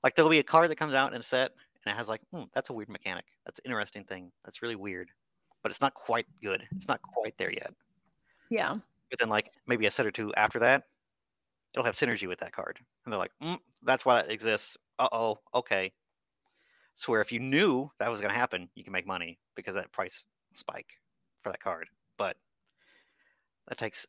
[0.05, 1.53] Like there'll be a card that comes out in a set,
[1.85, 3.27] and it has like, hmm, that's a weird mechanic.
[3.47, 4.33] That's an interesting thing.
[4.45, 5.11] That's really weird,
[5.63, 6.69] but it's not quite good.
[6.77, 7.75] It's not quite there yet.
[8.51, 8.81] Yeah.
[9.11, 10.85] But then, like maybe a set or two after that,
[11.75, 14.77] it'll have synergy with that card, and they're like, mm, that's why that exists.
[14.99, 15.95] Uh oh, okay.
[16.95, 19.75] So where if you knew that was going to happen, you can make money because
[19.75, 20.93] that price spike
[21.43, 21.89] for that card.
[22.19, 22.37] But
[23.69, 24.07] that takes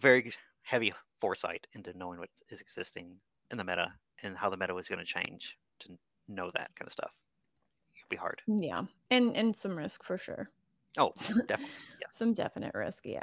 [0.00, 0.32] very
[0.62, 3.16] heavy foresight into knowing what is existing
[3.50, 3.92] in the meta
[4.22, 5.90] and how the meta is going to change to
[6.28, 7.12] know that kind of stuff.
[7.96, 8.42] It'll be hard.
[8.46, 8.82] Yeah.
[9.10, 10.50] And and some risk for sure.
[10.98, 11.66] Oh, definitely.
[12.00, 12.16] Yes.
[12.16, 13.22] Some definite risk, yeah.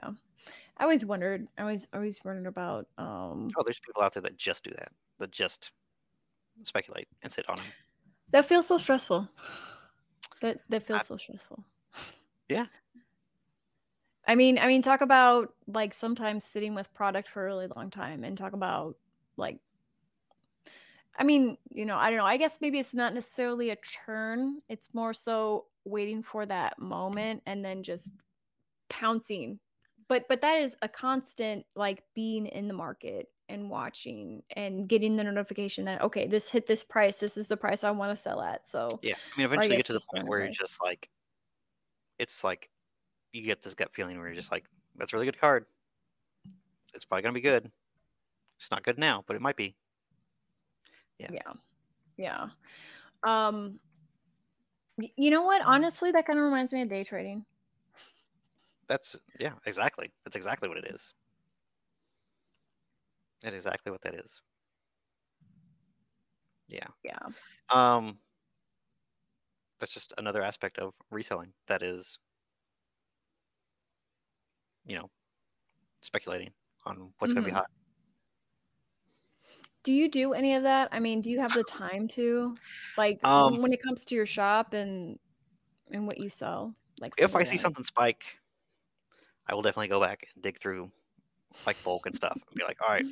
[0.77, 4.37] I always wondered, I always always wondered about um Oh, there's people out there that
[4.37, 4.91] just do that.
[5.19, 5.71] That just
[6.63, 7.65] speculate and sit on them.
[8.31, 9.29] That feels so stressful.
[10.41, 11.63] That that feels I- so stressful.
[12.49, 12.65] Yeah.
[14.27, 17.89] I mean, I mean, talk about like sometimes sitting with product for a really long
[17.89, 18.95] time and talk about
[19.37, 19.59] like
[21.17, 22.25] I mean, you know, I don't know.
[22.25, 24.61] I guess maybe it's not necessarily a churn.
[24.69, 28.13] It's more so waiting for that moment and then just
[28.89, 29.59] pouncing.
[30.07, 35.15] But but that is a constant like being in the market and watching and getting
[35.15, 37.19] the notification that okay, this hit this price.
[37.19, 38.67] This is the price I want to sell at.
[38.67, 39.15] So Yeah.
[39.15, 41.09] I mean, eventually you get to the point where you're just like,
[42.17, 42.69] it's like,
[43.33, 44.65] you get this gut feeling where you're just like,
[44.95, 45.65] that's a really good card.
[46.93, 47.71] It's probably going to be good.
[48.57, 49.75] It's not good now, but it might be.
[51.17, 51.29] Yeah.
[51.31, 51.53] yeah.
[52.17, 52.47] Yeah.
[53.23, 53.79] Um
[55.15, 55.61] you know what?
[55.63, 57.45] Honestly, that kind of reminds me of day trading.
[58.89, 60.11] That's, yeah, exactly.
[60.25, 61.13] That's exactly what it is.
[63.41, 64.41] That's exactly what that is.
[66.67, 66.87] Yeah.
[67.03, 67.19] Yeah.
[67.71, 68.19] Um,
[69.79, 72.19] that's just another aspect of reselling that is,
[74.85, 75.09] you know,
[76.01, 76.51] speculating
[76.85, 77.69] on what's going to be hot.
[79.83, 80.89] Do you do any of that?
[80.91, 82.55] I mean, do you have the time to?
[82.97, 85.17] Like, Um, when it comes to your shop and
[85.91, 86.75] and what you sell?
[86.99, 87.61] Like, if I see that.
[87.61, 88.23] something spike,
[89.47, 90.91] I will definitely go back and dig through
[91.65, 93.05] like bulk and stuff and be like, all right,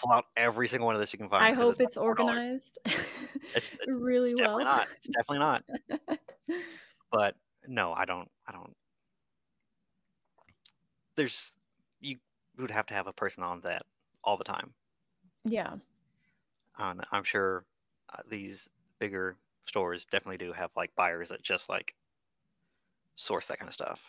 [0.00, 1.44] pull out every single one of this you can find.
[1.44, 2.02] I hope it's $4.
[2.02, 4.58] organized It's, it's, really it's well.
[4.58, 4.86] definitely not.
[4.96, 5.64] It's definitely not.
[7.12, 7.34] But
[7.66, 8.30] no, I don't.
[8.46, 8.72] I don't.
[11.16, 11.54] There's
[12.00, 12.18] you
[12.56, 13.82] would have to have a person on that
[14.22, 14.72] all the time.
[15.44, 15.74] Yeah.
[16.78, 17.64] Um, I'm sure
[18.12, 19.36] uh, these bigger
[19.66, 21.94] stores definitely do have like buyers that just like
[23.16, 24.00] source that kind of stuff.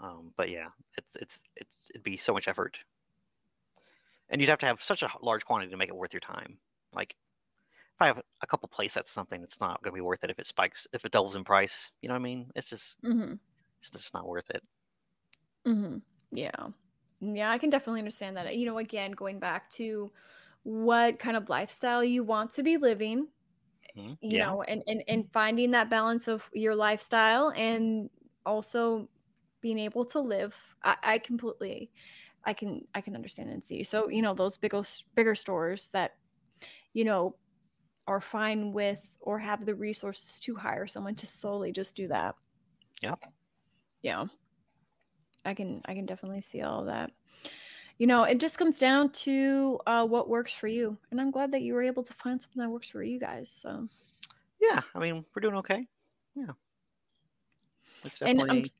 [0.00, 2.78] Um, but yeah, it's it's it's it'd be so much effort,
[4.28, 6.58] and you'd have to have such a large quantity to make it worth your time.
[6.92, 10.02] Like if I have a couple play sets, or something, it's not going to be
[10.02, 11.90] worth it if it spikes, if it doubles in price.
[12.02, 12.50] You know what I mean?
[12.56, 13.34] It's just hmm
[13.80, 14.64] it's just not worth it.
[15.66, 15.98] hmm
[16.32, 16.68] Yeah.
[17.20, 18.56] Yeah, I can definitely understand that.
[18.56, 20.10] You know, again, going back to
[20.62, 23.28] what kind of lifestyle you want to be living,
[23.94, 24.18] Mhm.
[24.22, 28.10] you Yeah, know, and, and and finding that balance of your lifestyle and
[28.46, 29.10] also
[29.60, 30.56] being able to live.
[30.82, 31.90] I, I completely
[32.44, 33.82] I can I can understand and see.
[33.84, 34.74] So, you know, those big
[35.14, 36.16] bigger stores that,
[36.92, 37.36] you know,
[38.06, 42.34] are fine with or have the resources to hire someone to solely just do that.
[43.02, 43.14] yeah.
[44.02, 44.26] Yeah.
[45.44, 47.10] I can I can definitely see all of that.
[47.98, 51.52] You know, it just comes down to uh, what works for you, and I'm glad
[51.52, 53.50] that you were able to find something that works for you guys.
[53.50, 53.86] So,
[54.60, 55.86] Yeah, I mean, we're doing okay.
[56.34, 56.52] Yeah,
[58.04, 58.72] it's and definitely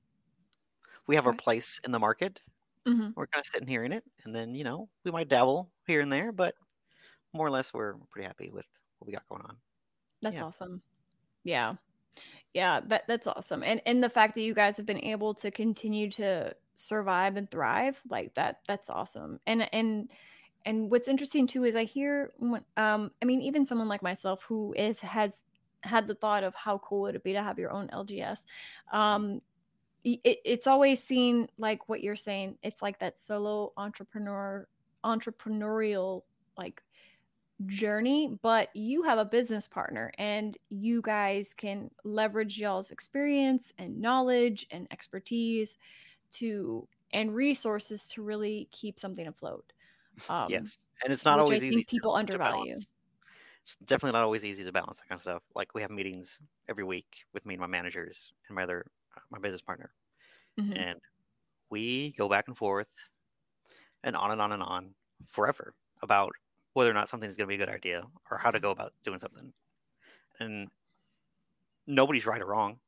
[1.10, 2.42] we have our place in the market.
[2.86, 3.12] mhm.
[3.16, 6.00] We're kind of sitting here in it, and then you know we might dabble here
[6.02, 6.56] and there, but
[7.34, 8.66] more or less we're pretty happy with
[8.98, 9.58] what we got going on.
[10.22, 10.82] that's Yeah, awesome.
[11.44, 11.76] Yeah,
[12.54, 15.50] yeah, that that's awesome, and and the fact that you guys have been able to
[15.52, 19.40] continue to survive and thrive like that, that's awesome.
[19.46, 20.12] And and
[20.66, 22.32] and what's interesting too is I hear
[22.78, 25.44] um, I mean, even someone like myself who is has
[25.84, 28.44] had the thought of how cool it would it be to have your own LGS.
[28.92, 29.42] Um,
[30.05, 32.56] it, it's always seen like what you're saying.
[32.62, 34.66] It's like that solo entrepreneur
[35.05, 36.22] entrepreneurial
[36.56, 36.82] like
[37.66, 44.01] journey, but you have a business partner and you guys can leverage y'all's experience and
[44.01, 45.77] knowledge and expertise
[46.32, 49.72] to and resources to really keep something afloat.
[50.28, 52.72] Um, yes, and it's not which I always easy to, people to undervalue.
[52.72, 52.93] balance.
[53.62, 55.43] It's definitely not always easy to balance that kind of stuff.
[55.55, 58.86] Like we have meetings every week with me and my managers and my other
[59.30, 59.92] my business partner,
[60.58, 60.78] Mhm.
[60.78, 61.00] and
[61.70, 62.88] we go back and forth
[64.02, 64.94] and on and on and on
[65.28, 66.32] forever about
[66.72, 68.70] whether or not something is going to be a good idea or how to go
[68.70, 69.52] about doing something.
[70.38, 70.70] And
[71.86, 72.80] nobody's right or wrong.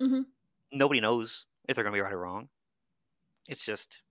[0.00, 0.26] Mhm.
[0.72, 2.48] Nobody knows if they're going to be right or wrong.
[3.48, 4.02] It's just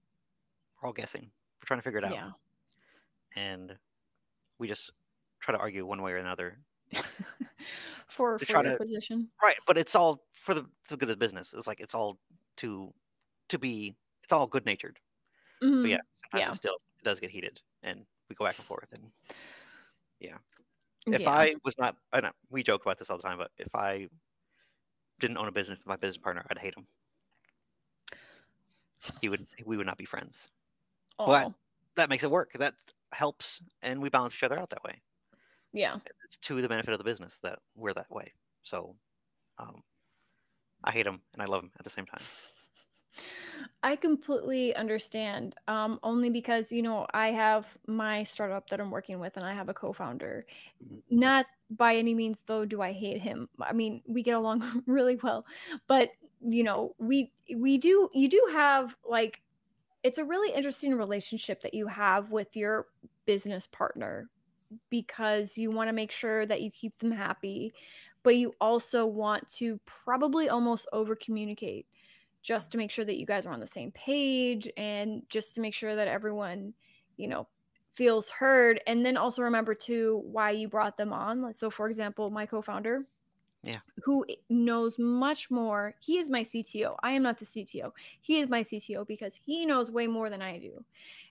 [0.81, 1.31] we're all guessing.
[1.59, 2.31] We're trying to figure it out, Yeah.
[3.35, 3.77] and
[4.57, 4.91] we just
[5.39, 6.59] try to argue one way or another.
[8.15, 9.31] for for your to position.
[9.43, 11.53] right, but it's all for the, for the good of the business.
[11.53, 12.19] It's like it's all
[12.57, 12.93] to
[13.49, 13.95] to be.
[14.23, 14.99] It's all good natured.
[15.81, 15.91] But Mhm.
[15.91, 16.49] yeah, sometimes Yeah.
[16.49, 18.93] it still it does get heated, and we go back and forth.
[18.93, 19.11] And
[20.19, 20.37] yeah,
[21.11, 21.27] if Yeah.
[21.27, 24.09] I was not, I know we joke about this all the time, but if I
[25.19, 26.87] didn't own a business with my business partner, I'd hate him.
[29.19, 30.47] He would, we would not be friends.
[31.25, 31.55] But Oh,
[31.95, 32.53] that makes it work.
[32.53, 32.75] That
[33.13, 35.01] helps, and we balance each other out that way.
[35.75, 35.99] Yeah.
[36.25, 38.33] It's to the benefit of the business that we're that way.
[38.63, 38.97] So,
[39.59, 39.83] um,
[40.85, 42.23] I hate him and I love him at the same time.
[43.83, 45.55] I completely understand.
[45.67, 49.53] Um, only because, you know, I have my startup that I'm working with and I
[49.53, 50.45] have a co-founder.
[50.81, 51.01] Mhm.
[51.09, 53.49] Not by any means though do I hate him.
[53.61, 55.45] I mean, we get along really well.
[55.87, 56.11] But,
[56.41, 59.43] you know, we we do you do have like
[60.03, 62.87] it's a really interesting relationship that you have with your
[63.25, 64.29] business partner
[64.89, 67.73] because you want to make sure that you keep them happy,
[68.23, 71.85] but you also want to probably almost over communicate
[72.41, 75.61] just to make sure that you guys are on the same page and just to
[75.61, 76.73] make sure that everyone,
[77.17, 77.47] you know,
[77.95, 78.79] feels heard.
[78.85, 81.51] And then also remember too why you brought them on.
[81.53, 83.05] So, for example, my co founder,
[83.65, 83.79] Yeah.
[84.03, 85.95] who knows much more.
[85.99, 86.95] He is my CTO.
[87.01, 87.91] I am not the CTO.
[88.21, 90.85] He is my CTO because he knows way more than I do.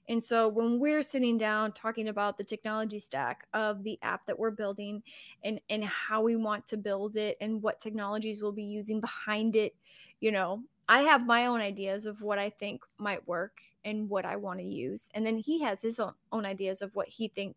[0.09, 4.39] And so when we're sitting down talking about the technology stack of the app that
[4.39, 5.02] we're building
[5.44, 9.56] and and how we want to build it and what technologies we'll be using behind
[9.56, 9.77] it,
[10.20, 14.27] you know, I have my own ideas of what I think might work and what
[14.27, 15.09] I want to use.
[15.15, 17.56] And then he has his own, own ideas of what he think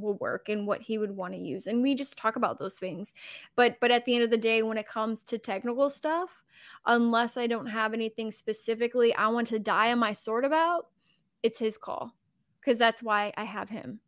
[0.00, 2.78] will work and what he would want to use and we just talk about those
[2.78, 3.14] things
[3.54, 6.42] but but at the end of the day when it comes to technical stuff
[6.86, 10.88] unless i don't have anything specifically i want to die on my sword about
[11.42, 12.12] it's his call
[12.60, 14.00] because that's why i have him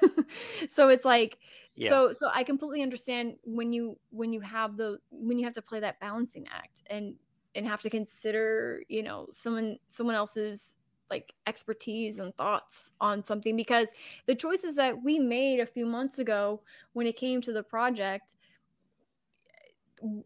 [0.68, 1.38] so it's like
[1.76, 1.88] yeah.
[1.88, 5.62] so so i completely understand when you when you have the when you have to
[5.62, 7.14] play that balancing act and
[7.54, 10.76] and have to consider you know someone someone else's
[11.12, 13.92] like expertise and thoughts on something because
[14.24, 16.62] the choices that we made a few months ago
[16.94, 18.32] when it came to the project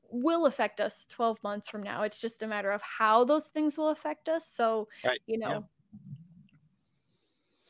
[0.09, 3.77] will affect us 12 months from now it's just a matter of how those things
[3.77, 5.19] will affect us so right.
[5.27, 5.61] you know yeah.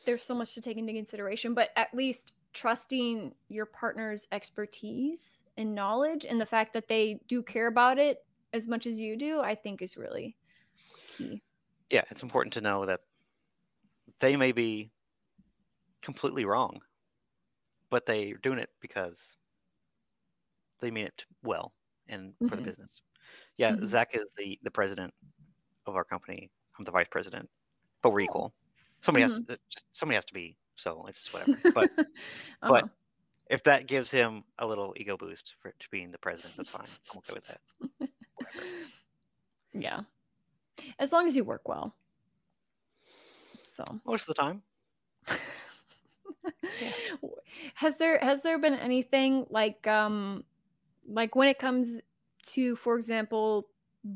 [0.05, 5.73] there's so much to take into consideration but at least trusting your partner's expertise and
[5.73, 8.19] knowledge and the fact that they do care about it
[8.53, 10.35] as much as you do i think is really
[11.09, 11.41] key
[11.89, 13.01] yeah, it's important to know that
[14.19, 14.91] they may be
[16.01, 16.79] completely wrong,
[17.89, 19.37] but they're doing it because
[20.79, 21.73] they mean it well
[22.07, 22.55] and for mm-hmm.
[22.57, 23.01] the business.
[23.57, 23.85] Yeah, mm-hmm.
[23.85, 25.13] Zach is the the president
[25.85, 26.49] of our company.
[26.77, 27.49] I'm the vice president,
[28.01, 28.53] but we're equal.
[28.99, 29.35] Somebody mm-hmm.
[29.37, 29.59] has to,
[29.93, 30.57] somebody has to be.
[30.75, 31.57] So it's whatever.
[31.73, 32.69] But uh-huh.
[32.69, 32.89] but
[33.49, 36.87] if that gives him a little ego boost for to being the president, that's fine.
[37.11, 38.09] I'm okay with that.
[39.73, 40.01] yeah,
[40.99, 41.95] as long as you work well.
[43.77, 43.99] So.
[44.05, 44.63] Most of the time.
[47.75, 50.43] has there has there been anything like um
[51.07, 51.99] like when it comes
[52.41, 53.67] to for example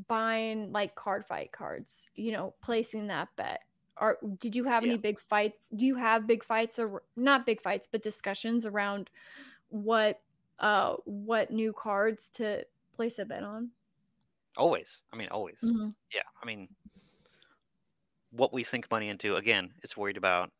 [0.08, 3.60] buying like card fight cards you know placing that bet?
[4.00, 4.92] Or did you have yeah.
[4.92, 9.10] any big fights do you have big fights or not big fights but discussions around
[9.68, 10.20] what
[10.58, 12.64] uh what new cards to
[12.96, 13.70] place a bet on?
[14.56, 15.02] Always.
[15.12, 15.60] I mean always.
[15.62, 15.90] Mm-hmm.
[16.12, 16.22] yeah.
[16.42, 16.68] I mean
[18.32, 20.50] what we sink money into again it's worried about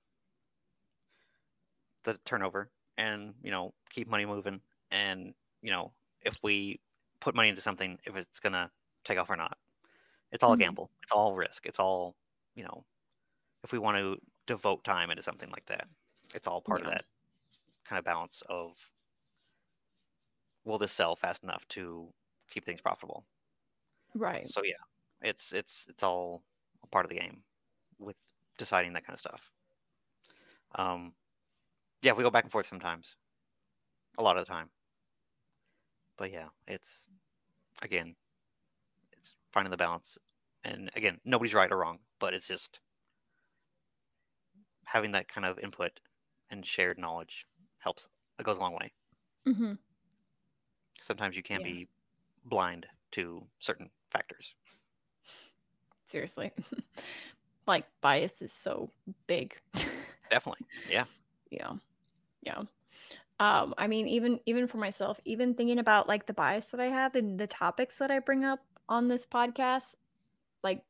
[2.05, 4.61] the turnover and you know keep money moving.
[4.91, 5.93] And you know
[6.23, 6.81] if we
[7.21, 8.71] put money into something if it's gonna
[9.05, 9.57] take off or not
[10.31, 10.63] it's all mm-hmm.
[10.63, 10.91] a gamble.
[11.03, 11.67] It's all risk.
[11.67, 12.15] It's all
[12.55, 12.85] you know
[13.65, 14.17] if we want to
[14.47, 15.87] devote time into something like that
[16.35, 16.89] it's all part yeah.
[16.89, 17.05] of that
[17.85, 18.73] kind of balance of
[20.65, 22.09] will this sell fast enough to
[22.51, 23.25] keep things profitable?
[24.15, 24.47] Right.
[24.47, 24.75] So yeah
[25.23, 26.43] it's it's it's all
[26.83, 27.43] a part of the game
[27.99, 28.17] with
[28.59, 29.51] deciding that kind of stuff.
[30.75, 31.13] Um,
[32.03, 33.17] yeah, we go back and forth sometimes,
[34.19, 34.69] a lot of the time.
[36.17, 37.09] But yeah, it's
[37.83, 38.15] again,
[39.17, 40.19] it's finding the balance.
[40.65, 42.79] And again, nobody's right or wrong, but it's just
[44.85, 46.01] having that kind of input
[46.51, 47.47] and shared knowledge
[47.79, 48.09] helps.
[48.39, 48.93] It goes a long way.
[49.49, 49.73] Mm-hmm.
[51.01, 51.67] Sometimes you can yeah.
[51.67, 51.89] be
[52.45, 54.55] blind to certain factors.
[56.07, 56.53] Seriously.
[57.67, 58.89] like bias is so
[59.27, 59.59] big.
[60.31, 60.67] Definitely.
[60.91, 61.05] Yeah.
[61.51, 61.73] yeah.
[62.43, 62.63] Yeah.
[63.41, 66.87] Um, I mean, even even for myself, even thinking about like the bias that I
[66.87, 69.97] have and the topics that I bring up on this podcast,
[70.63, 70.83] like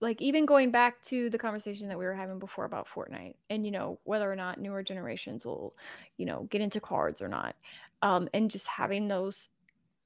[0.00, 3.64] like even going back to the conversation that we were having before about Fortnite and
[3.64, 5.74] you know whether or not newer generations will
[6.18, 7.56] you know get into cards or not
[8.02, 9.48] um and just having those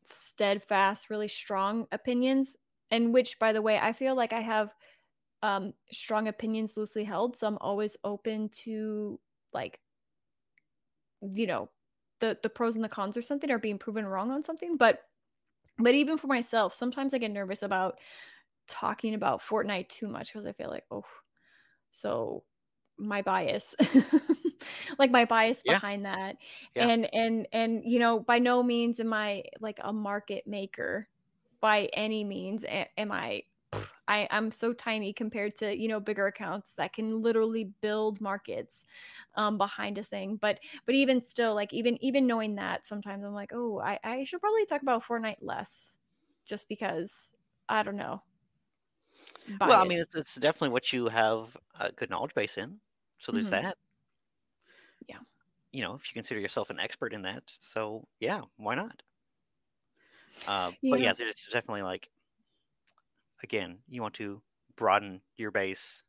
[0.04, 2.56] steadfast really strong opinions
[2.90, 4.74] and which by the way i feel like i have
[5.42, 9.18] um strong opinions loosely held so i'm always open to
[9.52, 9.80] like
[11.34, 11.68] you know
[12.20, 15.02] the the pros and the cons or something or being proven wrong on something but
[15.78, 17.98] but even for myself sometimes i get nervous about
[18.66, 21.04] talking about fortnite too much because i feel like oh
[21.90, 22.42] so
[22.98, 23.76] my bias
[24.98, 25.74] like my bias yeah.
[25.74, 26.36] behind that
[26.74, 26.88] yeah.
[26.88, 31.08] and and and you know by no means am i like a market maker
[31.60, 32.64] by any means
[32.96, 33.42] am I
[34.08, 38.84] I, I'm so tiny compared to you know bigger accounts that can literally build markets
[39.36, 40.36] um, behind a thing.
[40.40, 44.24] But but even still, like even even knowing that, sometimes I'm like, oh, I, I
[44.24, 45.98] should probably talk about Fortnite less,
[46.46, 47.34] just because
[47.68, 48.22] I don't know.
[49.58, 49.68] Bias.
[49.68, 52.78] Well, I mean, it's, it's definitely what you have a good knowledge base in.
[53.18, 53.62] So there's mm-hmm.
[53.62, 53.76] that.
[55.06, 55.18] Yeah.
[55.72, 59.02] You know, if you consider yourself an expert in that, so yeah, why not?
[60.46, 60.90] Uh, yeah.
[60.90, 62.08] But yeah, there's definitely like,
[63.42, 64.40] again, you want to
[64.76, 66.02] broaden your base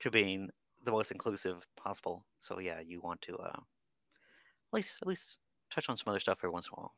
[0.00, 0.50] to being
[0.84, 2.24] the most inclusive possible.
[2.40, 5.38] So yeah, you want to uh, at least at least
[5.70, 6.94] touch on some other stuff every once in a while.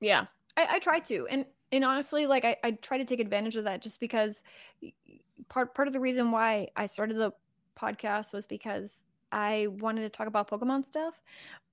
[0.00, 0.26] Yeah,
[0.56, 3.64] I, I try to, and and honestly, like I, I try to take advantage of
[3.64, 4.42] that just because
[5.48, 7.32] part part of the reason why I started the
[7.78, 11.20] podcast was because I wanted to talk about Pokemon stuff,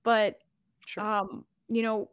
[0.04, 0.38] but
[0.86, 1.02] sure.
[1.02, 2.08] um, you know,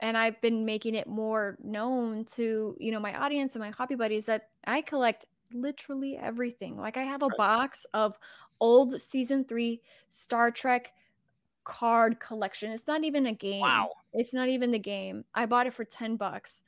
[0.00, 3.94] and I've been making it more known to, you know, my audience and my hobby
[3.94, 6.76] buddies that I collect literally everything.
[6.76, 7.36] Like I have a Right.
[7.38, 8.18] box of
[8.60, 10.92] old season 3 Star Trek
[11.64, 12.70] card collection.
[12.70, 13.60] It's not even a game.
[13.60, 13.90] Wow.
[14.12, 15.24] It's not even the game.
[15.34, 16.62] I bought it for 10 bucks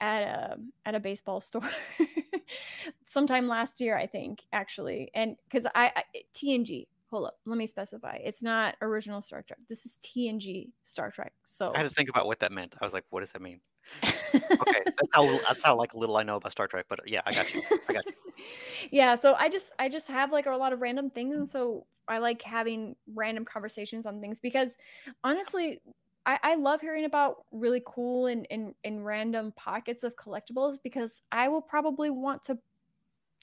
[0.00, 1.68] at a at a baseball store
[3.06, 5.10] sometime last year, I think, actually.
[5.14, 8.18] And because I, I TNG, hold up, let me specify.
[8.22, 9.58] It's not original Star Trek.
[9.68, 11.32] This is TNG Star Trek.
[11.44, 12.76] So I had to think about what that meant.
[12.80, 13.60] I was like, what does that mean?
[14.34, 16.84] Okay, that's how that's how like little I know about Star Trek.
[16.90, 17.62] But uh, yeah, I got you.
[17.88, 18.12] I got you.
[18.90, 21.86] yeah, so I just I just have like a lot of random things and so
[22.08, 24.76] I like having random conversations on things because
[25.24, 25.80] honestly,
[26.26, 31.22] I, I love hearing about really cool and, and and random pockets of collectibles because
[31.32, 32.58] I will probably want to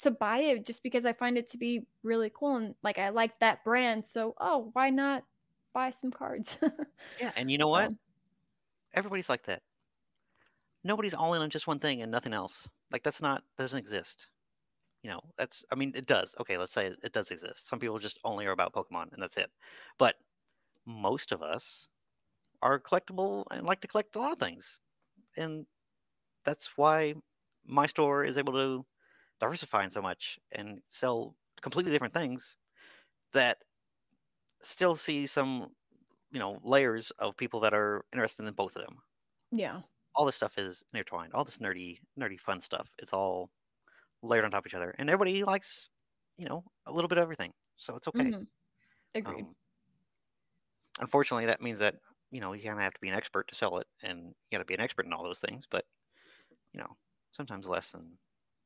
[0.01, 3.09] to buy it just because I find it to be really cool and like I
[3.09, 4.05] like that brand.
[4.05, 5.23] So oh, why not
[5.73, 6.57] buy some cards?
[7.19, 7.93] Yeah, and you know So, what?
[8.93, 9.61] Everybody's like that.
[10.85, 12.67] Nobody's all in on just one thing and nothing else.
[12.91, 14.27] Like that's not doesn't exist.
[15.03, 16.35] You know, that's I mean it does.
[16.39, 17.67] Okay, let's say it does exist.
[17.67, 19.51] Some people just only are about Pokemon and that's it.
[19.97, 20.15] But
[20.85, 21.89] most of us
[22.61, 24.79] are collectible and like to collect a lot of things.
[25.37, 25.67] And
[26.45, 27.15] that's why
[27.65, 28.85] my store is able to
[29.39, 32.57] diversify in so much and sell completely different things
[33.33, 33.63] that
[34.61, 35.75] still see some,
[36.31, 38.99] you know, layers of people that are interested in both of them.
[39.51, 39.83] Yeah.
[40.15, 41.33] All this stuff is intertwined.
[41.33, 42.89] All this nerdy, nerdy fun stuff.
[42.97, 43.51] It's all
[44.23, 45.89] layered on top of each other, and everybody likes,
[46.37, 47.53] you know, a little bit of everything.
[47.77, 48.33] So it's okay.
[48.33, 48.47] Mhm.
[49.15, 49.47] Agreed.
[49.47, 49.55] Um,
[50.99, 51.95] unfortunately, that means that
[52.31, 54.33] you know you kind of have to be an expert to sell it, and you
[54.51, 55.65] got to be an expert in all those things.
[55.69, 55.85] But
[56.73, 56.97] you know,
[57.33, 58.17] sometimes less than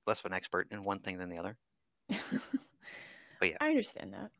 [0.08, 1.58] less of an expert in one thing than the other.
[2.10, 3.58] but yeah.
[3.62, 4.32] I understand that.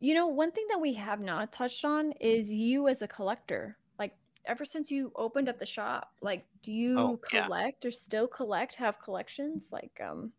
[0.00, 3.76] You know, one thing that we have not touched on is you as a collector.
[3.98, 4.14] Like,
[4.44, 7.44] ever since you opened up the shop, like, do you Oh, yeah.
[7.44, 9.70] collect or still collect, have collections?
[9.72, 10.32] Like, um,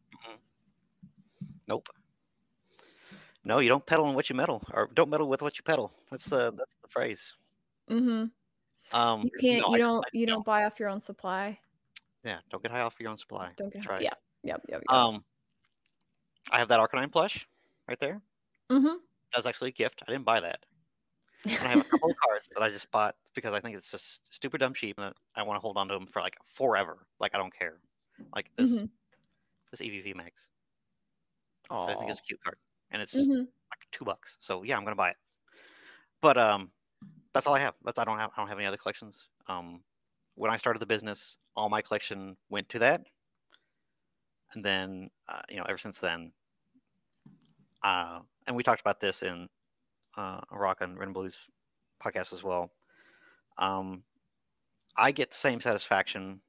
[1.68, 1.88] Nope.
[3.46, 5.92] No, you don't peddle on what you meddle, or don't meddle with what you peddle.
[6.12, 7.34] That's the that's the phrase.
[7.90, 8.26] Mm-hmm.
[8.98, 11.58] Um, you can't, no, you I- don't, I- you don't buy off your own supply.
[12.24, 13.52] Yeah, don't get high off your own supply.
[13.58, 14.02] Don't get, That's right.
[14.02, 14.14] yeah,
[14.44, 14.96] yep, yep, yep.
[14.96, 15.24] Um,
[16.52, 17.48] I have that Arcanine plush
[17.88, 18.22] right there.
[18.70, 18.96] mm-hmm.
[19.34, 20.04] That's actually a gift.
[20.08, 20.60] I didn't buy that.
[21.46, 23.92] And I have a couple of cards that I just bought because I think it's
[23.92, 27.06] just stupid dumb cheap, and I want to hold on to them for like forever.
[27.20, 27.80] Like I don't care.
[28.36, 28.90] Like this Mhm.
[29.72, 30.50] this Eevee VMAX.
[31.70, 32.58] Oh, I think it's a cute card,
[32.92, 33.40] and it's hmm
[33.72, 34.38] like two bucks.
[34.40, 35.18] So yeah, I'm gonna buy it.
[36.22, 36.72] But um,
[37.34, 37.76] that's all I have.
[37.84, 39.28] That's I don't have I don't have any other collections.
[39.48, 39.84] Um,
[40.36, 43.02] when I started the business, all my collection went to that,
[44.54, 46.32] and then uh, you know ever since then,
[47.84, 49.50] uh, and we talked about this in
[50.18, 51.40] uh, Rock and Red and Blues
[52.04, 52.72] podcast as well.
[53.58, 54.04] Um,
[54.98, 56.42] I get the same satisfaction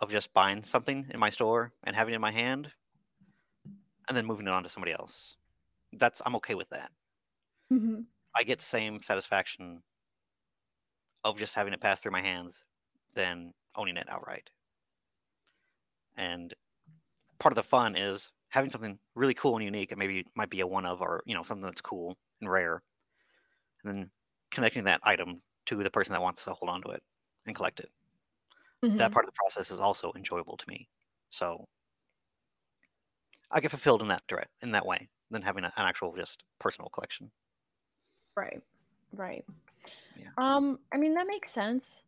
[0.00, 2.72] of just buying something in my store and having it in my hand,
[4.08, 5.36] and then moving it on to somebody else.
[5.92, 6.90] That's I'm okay with that.
[7.70, 8.00] hmm
[8.34, 9.82] I get the same satisfaction
[11.24, 12.64] of just having it pass through my hands
[13.14, 14.50] than owning it outright.
[16.16, 16.54] And
[17.38, 20.50] part of the fun is having something really cool and unique, and maybe it might
[20.50, 22.82] be a one of or you know something that's cool and rare,
[23.82, 24.10] and then
[24.50, 27.02] connecting that item to the person that wants to hold on to it
[27.46, 27.90] and collect it.
[28.82, 29.12] That mm-hmm.
[29.12, 30.88] part of the process is also enjoyable to me.
[31.28, 31.66] So
[33.50, 36.44] I get fulfilled in that direct in that way than having a, an actual just
[36.58, 37.30] personal collection.
[38.36, 38.62] Right.
[39.12, 39.44] Right.
[40.20, 40.28] Yeah.
[40.38, 42.02] Um, I mean that makes sense.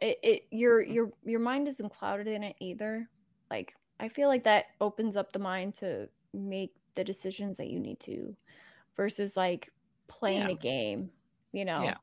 [0.00, 3.08] It, it your your your mind isn't clouded in it either.
[3.50, 7.78] Like I feel like that opens up the mind to make the decisions that you
[7.78, 8.36] need to
[8.96, 9.70] versus like
[10.08, 10.50] playing Yeah.
[10.50, 11.10] a game,
[11.52, 11.82] you know.
[11.82, 11.94] Yeah.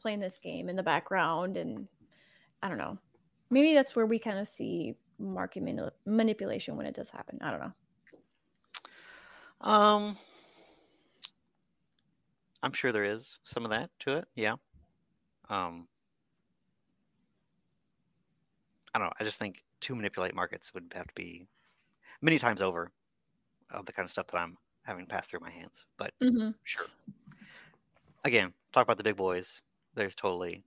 [0.00, 1.88] Playing this game in the background and
[2.62, 2.98] I don't know.
[3.50, 7.38] Maybe that's where we kind of see market mani- manipulation when it does happen.
[7.40, 7.72] I don't know.
[9.60, 10.16] Um,
[12.62, 14.28] I'm sure there is some of that to it.
[14.34, 14.56] Yeah.
[15.48, 15.88] Um,
[18.94, 19.12] I don't know.
[19.20, 21.46] I just think to manipulate markets would have to be
[22.22, 22.92] many times over
[23.70, 25.86] of the kind of stuff that I'm having passed through my hands.
[25.98, 26.50] But Mm-hmm.
[26.64, 26.90] sure.
[28.24, 29.60] Again, talk about the big boys.
[29.94, 30.62] There's totally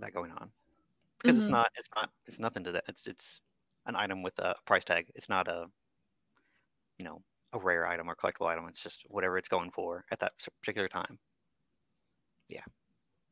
[0.00, 0.52] that going on
[1.18, 1.50] because it's Mhm.
[1.50, 1.70] not.
[1.76, 2.10] It's not.
[2.26, 2.84] It's nothing to that.
[2.88, 3.40] It's it's
[3.86, 5.10] an item with a price tag.
[5.14, 5.70] It's not a
[6.98, 7.22] you know
[7.52, 8.66] a rare item or collectible item.
[8.68, 11.18] It's just whatever it's going for at that particular time.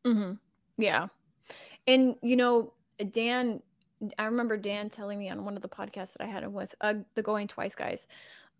[0.05, 0.33] Hmm
[0.79, 1.07] Yeah.
[1.87, 2.75] And, you know,
[3.11, 3.63] Dan,
[4.19, 6.75] I remember Dan telling me on one of the podcasts that I had him with,
[6.81, 8.07] uh, the Going Twice guys.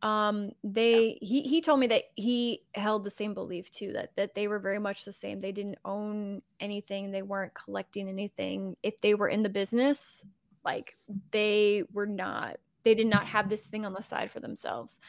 [0.03, 4.35] Um, they he he told me that he held the same belief too, that that
[4.35, 5.41] they were very much the same.
[5.41, 8.77] They didn't own anything, they weren't collecting anything.
[8.83, 10.25] If they were in the business,
[10.65, 10.97] like
[11.33, 15.01] they were not they did not have this thing on the side for themselves.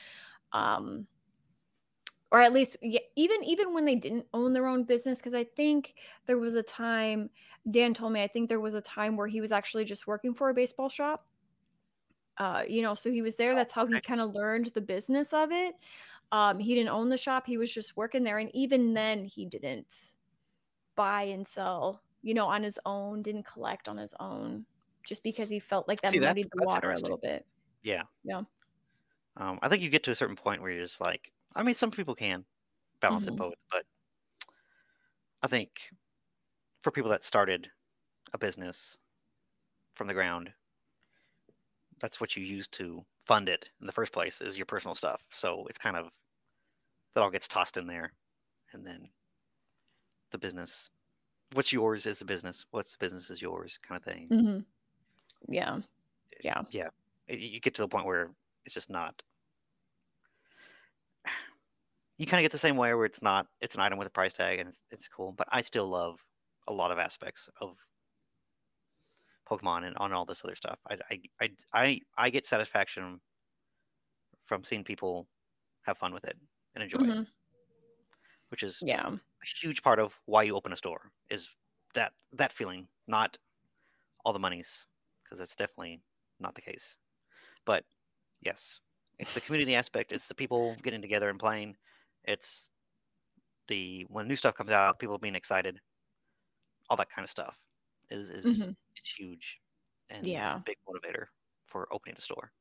[0.53, 1.07] Um,
[2.33, 5.43] or at least yeah, even even when they didn't own their own business because i
[5.43, 5.93] think
[6.25, 7.29] there was a time
[7.71, 10.33] dan told me i think there was a time where he was actually just working
[10.33, 11.25] for a baseball shop
[12.39, 15.31] uh you know so he was there that's how he kind of learned the business
[15.31, 15.75] of it
[16.31, 19.45] um he didn't own the shop he was just working there and even then he
[19.45, 20.13] didn't
[20.95, 24.65] buy and sell you know on his own didn't collect on his own
[25.05, 27.45] just because he felt like that See, muddied the water a little bit
[27.83, 28.03] Yeah.
[28.23, 28.41] Yeah.
[29.37, 31.73] Um, I think you get to a certain point where you're just like, I mean,
[31.75, 32.45] some people can
[33.01, 33.29] balance Mhm.
[33.29, 33.85] it both, but
[35.43, 35.91] I think
[36.83, 37.71] for people that started
[38.33, 38.97] a business
[39.95, 40.53] from the ground,
[41.99, 45.23] that's what you use to fund it in the first place is your personal stuff.
[45.31, 46.09] So it's kind of
[47.15, 48.13] that all gets tossed in there,
[48.73, 49.11] and then
[50.31, 50.89] the business,
[51.53, 52.65] what's yours is the business.
[52.71, 54.31] What's the business is yours, kind of thing.
[54.31, 54.65] hmm
[55.47, 55.81] yeah
[56.43, 56.89] yeah yeah
[57.27, 58.31] you get to the point where
[58.65, 59.21] it's just not
[62.23, 64.11] you kind of get the same way where it's not it's an item with a
[64.11, 66.19] price tag and it's, it's cool but i still love
[66.69, 67.75] a lot of aspects of
[69.49, 70.79] pokemon and on all this other stuff.
[70.89, 73.19] I, I i i i get satisfaction
[74.45, 75.27] from seeing people
[75.83, 76.37] have fun with it
[76.75, 77.03] and enjoy it.
[77.03, 77.27] Mhm.
[78.49, 79.05] which is yeah.
[79.09, 79.19] a
[79.61, 81.49] huge part of why you open a store is
[81.93, 83.37] that that feeling not
[84.23, 84.85] all the monies
[85.23, 86.01] because that's definitely
[86.39, 86.95] not the case.
[87.65, 87.83] But
[88.41, 88.79] yes
[89.19, 91.75] it's the community aspect it's the people getting together and playing
[92.25, 92.69] it's
[93.67, 95.79] the when new stuff comes out people being excited
[96.89, 97.57] all that kind of stuff
[98.09, 98.75] is is Mhm.
[98.95, 99.59] it's huge
[100.09, 100.55] and Yeah.
[100.55, 101.27] a big motivator
[101.65, 102.51] for opening a store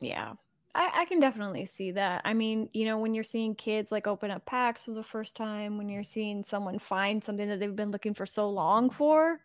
[0.00, 0.34] Yeah.
[0.74, 2.22] I, I can definitely see that.
[2.24, 5.36] I mean, you know, when you're seeing kids like open up packs for the first
[5.36, 9.40] time, when you're seeing someone find something that they've been looking for so long for,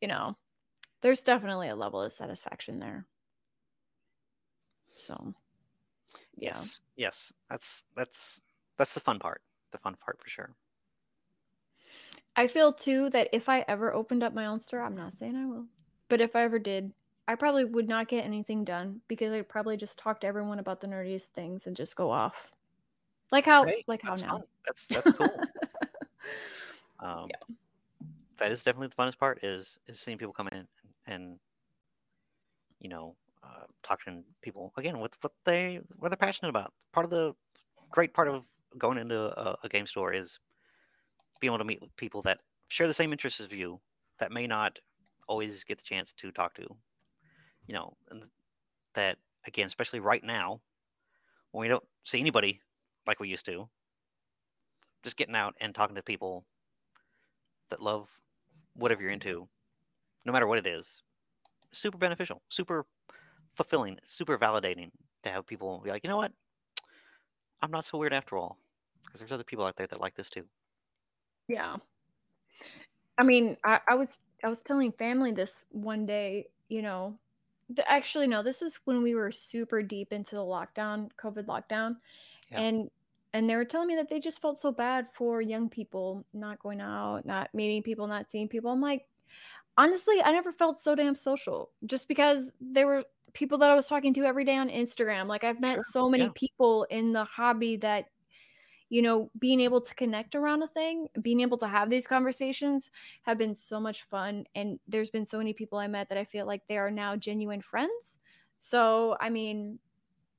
[0.00, 0.36] you know,
[1.02, 3.06] there's definitely a level of satisfaction there.
[4.94, 5.34] So,
[6.36, 6.66] yeah.
[6.66, 8.40] yes yes that's that's
[8.82, 9.40] that's the fun part
[9.70, 10.50] the fun part for sure
[12.34, 15.36] I feel too that if I ever opened up my own store, I'm not saying
[15.36, 15.66] I will,
[16.08, 16.90] but if I ever did,
[17.28, 20.80] I probably would not get anything done because I'd probably just talk to everyone about
[20.80, 22.50] the nerdiest things and just go off.
[23.30, 24.28] Like how like how now.
[24.28, 24.42] fun.
[24.66, 25.28] that's that's cool
[27.00, 27.28] um,
[28.38, 30.66] that is definitely the funnest part is is seeing people come in
[31.06, 31.38] and
[32.80, 37.04] you know uh, talking to people again with what they what they're passionate about part
[37.04, 37.34] of the
[37.90, 38.44] great part of
[38.78, 40.38] going into a, a game store is
[41.40, 42.38] being able to meet with people that
[42.68, 43.80] share the same interests as you
[44.18, 44.78] that may not
[45.28, 46.66] always get the chance to talk to
[47.66, 47.94] you know
[48.94, 49.16] that
[49.46, 50.60] again especially right now
[51.52, 52.60] when we don't see anybody
[53.06, 53.68] like we used to
[55.02, 56.44] just getting out and talking to people
[57.70, 58.08] that love
[58.74, 59.48] whatever you're into,
[60.24, 61.02] no matter what it is,
[61.72, 62.86] super beneficial, super
[63.54, 64.90] fulfilling, super validating
[65.22, 66.32] to have people be like, you know what,
[67.62, 68.58] I'm not so weird after all,
[69.04, 70.44] because there's other people out there that like this too.
[71.48, 71.76] Yeah.
[73.18, 77.16] I mean, I, I was I was telling family this one day, you know.
[77.74, 81.96] th- Actually, no, this is when we were super deep into the lockdown, COVID lockdown.
[82.50, 82.60] Yeah.
[82.60, 82.90] And
[83.32, 86.58] and they were telling me that they just felt so bad for young people not
[86.58, 88.70] going out, not meeting people, not seeing people.
[88.70, 89.06] I'm like,
[89.78, 93.86] honestly, I never felt so damn social just because they were people that I was
[93.86, 95.26] talking to every day on Instagram.
[95.26, 96.30] Like I've met Sure, so many yeah.
[96.34, 98.06] people in the hobby that
[98.92, 102.90] you know, being able to connect around a thing, being able to have these conversations
[103.22, 104.44] have been so much fun.
[104.54, 107.16] And there's been so many people I met that I feel like they are now
[107.16, 108.18] genuine friends.
[108.58, 109.78] So, I mean,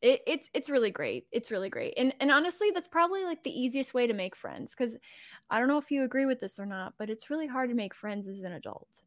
[0.04, 1.26] it, it's it's really great.
[1.32, 1.96] It's really great.
[1.98, 4.98] And and honestly, that's probably like the easiest way to make friends because
[5.50, 7.76] I don't know if you agree with this or not, but it's really hard to
[7.76, 9.02] make friends as an adult.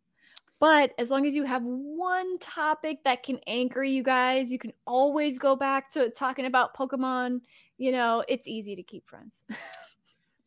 [0.59, 4.73] But as long as you have one topic that can anchor you guys, you can
[4.87, 7.43] always go back to talking about Pokemon.
[7.77, 9.45] You know, it's easy to keep friends.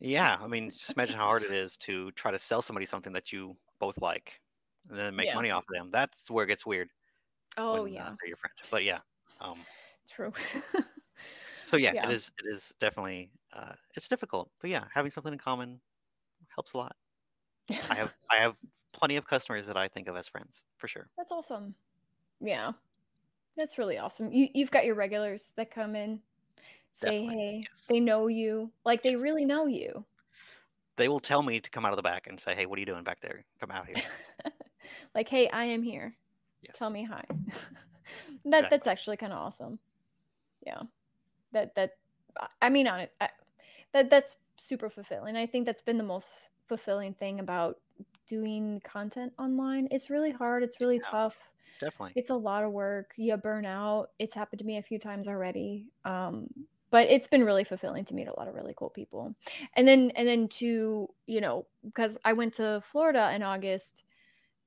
[0.00, 3.12] Yeah, I mean, just imagine how hard it is to try to sell somebody something
[3.12, 4.40] that you both like,
[4.88, 5.34] and then make Yeah.
[5.34, 5.90] money off of them.
[5.90, 6.90] That's where it gets weird.
[7.58, 8.54] oh, when, uh, yeah, they're your friend.
[8.70, 9.00] But yeah,
[9.40, 9.66] um,
[10.08, 10.32] true.
[11.64, 12.04] so yeah, Yeah.
[12.04, 12.30] it is.
[12.38, 13.30] It is definitely.
[13.52, 15.80] Uh, it's difficult, but yeah, having something in common
[16.54, 16.96] helps a lot.
[17.90, 18.56] I have I have
[19.00, 21.08] plenty of customers that I think of as friends for sure.
[21.16, 21.74] That's awesome.
[22.40, 22.72] Yeah.
[23.56, 24.30] That's really awesome.
[24.30, 26.20] You you've got your regulars that come in,
[26.94, 27.86] say Definitely, hey, yes.
[27.88, 28.70] they know you.
[28.84, 29.22] Like they Yes.
[29.22, 30.04] really know you.
[30.96, 32.80] They will tell me to come out of the back and say, "Hey, what are
[32.80, 33.44] you doing back there?
[33.58, 34.04] Come out here."
[35.14, 36.14] like, hey, I am here.
[36.62, 36.78] Yes.
[36.78, 37.24] Tell me hi.
[38.44, 39.78] that that's actually kind of awesome.
[40.64, 40.82] Yeah.
[41.52, 41.96] That that
[42.60, 43.12] I mean on it.
[43.92, 45.36] That that's super fulfilling.
[45.36, 46.28] I think that's been the most
[46.68, 47.78] fulfilling thing about
[48.26, 49.88] doing content online.
[49.90, 50.62] It's really hard.
[50.62, 51.10] It's really Yeah.
[51.10, 51.36] tough.
[51.80, 52.12] definitely.
[52.16, 53.12] it's a lot of work.
[53.16, 54.10] You burn out.
[54.18, 55.86] It's happened to me a few times already.
[56.04, 56.48] Um,
[56.90, 59.34] but it's been really fulfilling to meet a lot of really cool people.
[59.74, 64.02] And then and then to, you know, because I went to Florida in August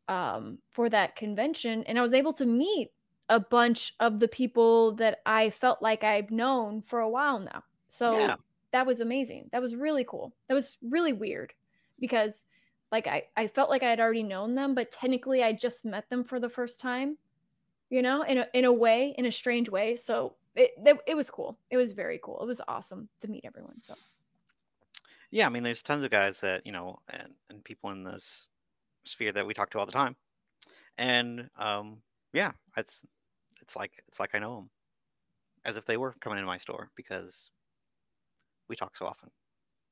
[0.09, 2.91] um for that convention and I was able to meet
[3.29, 7.63] a bunch of the people that I felt like I've known for a while now.
[7.87, 8.35] So Yeah.
[8.71, 9.49] that was amazing.
[9.51, 10.33] That was really cool.
[10.47, 11.53] That was really weird
[11.99, 12.43] because
[12.93, 16.09] like I, I felt like I had already known them, but technically I just met
[16.11, 17.19] them for the first time,
[17.89, 19.95] you know, in a in a way, in a strange way.
[19.95, 21.59] So it it, it was cool.
[21.71, 22.41] It was very cool.
[22.43, 23.81] It was awesome to meet everyone.
[23.81, 23.95] So
[25.31, 28.49] Yeah, I mean, there's tons of guys that you know, and and people in this
[29.05, 30.17] sphere that we talk to all the time,
[30.97, 32.03] and um,
[32.33, 33.05] yeah, it's
[33.61, 34.71] it's like it's like I know them,
[35.65, 37.51] as if they were coming into my store because
[38.67, 39.29] we talk so often.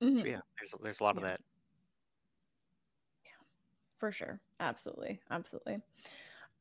[0.02, 1.41] mhm, So yeah, there's there's a lot of that.
[4.02, 4.41] For sure.
[4.60, 5.22] Absolutely.
[5.30, 5.78] Absolutely.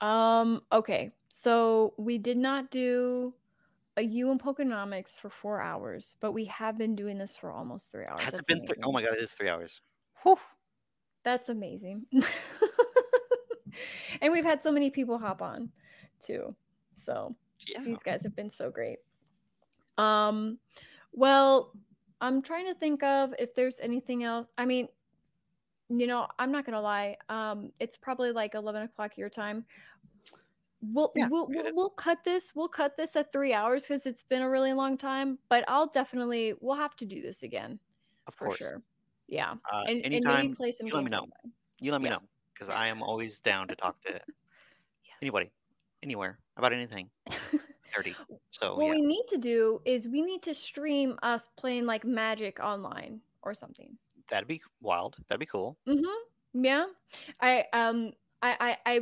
[0.03, 1.11] Um, okay.
[1.31, 3.33] So we did not do
[3.97, 7.91] a U and Pokenomics for four hours, but we have been doing this for almost
[7.91, 8.21] three hours.
[8.21, 8.67] Has it been?
[8.67, 9.81] Three, oh my god, it is three hours.
[10.23, 10.37] Whew.
[11.23, 12.05] That's amazing.
[14.21, 15.71] and we've had so many people hop on
[16.21, 16.55] too.
[16.95, 17.35] So
[17.67, 17.83] Yeah.
[17.83, 18.99] these guys have been so great.
[19.97, 20.59] Um,
[21.13, 21.73] well,
[22.21, 24.47] I'm trying to think of if there's anything else.
[24.59, 24.89] I mean,
[25.91, 27.17] you know, I'm not gonna lie.
[27.29, 29.65] Um, it's probably like 11 o'clock your time.
[30.83, 32.55] We'll Yeah, we'll, we'll we'll cut this.
[32.55, 35.39] We'll cut this at three hours because it's been a really long time.
[35.49, 37.79] But I'll definitely we'll have to do this again
[38.27, 38.59] Of for course.
[38.59, 38.83] sure.
[39.29, 41.21] Yeah, Uh, and, and anytime maybe play some you let me games know.
[41.21, 41.53] sometime.
[41.81, 42.17] you let me Yeah.
[42.17, 42.21] know
[42.55, 45.17] because I am always down to talk to Yes.
[45.23, 45.51] anybody,
[46.03, 47.11] anywhere about anything
[47.97, 48.15] nerdy.
[48.51, 52.05] So what yeah, we need to do is we need to stream us playing like
[52.05, 53.97] magic online or something
[54.31, 55.17] that'd be wild.
[55.29, 55.77] That'd be cool.
[55.87, 56.07] mm-hmm
[56.53, 56.87] yeah
[57.41, 58.11] i um
[58.43, 59.01] i i, I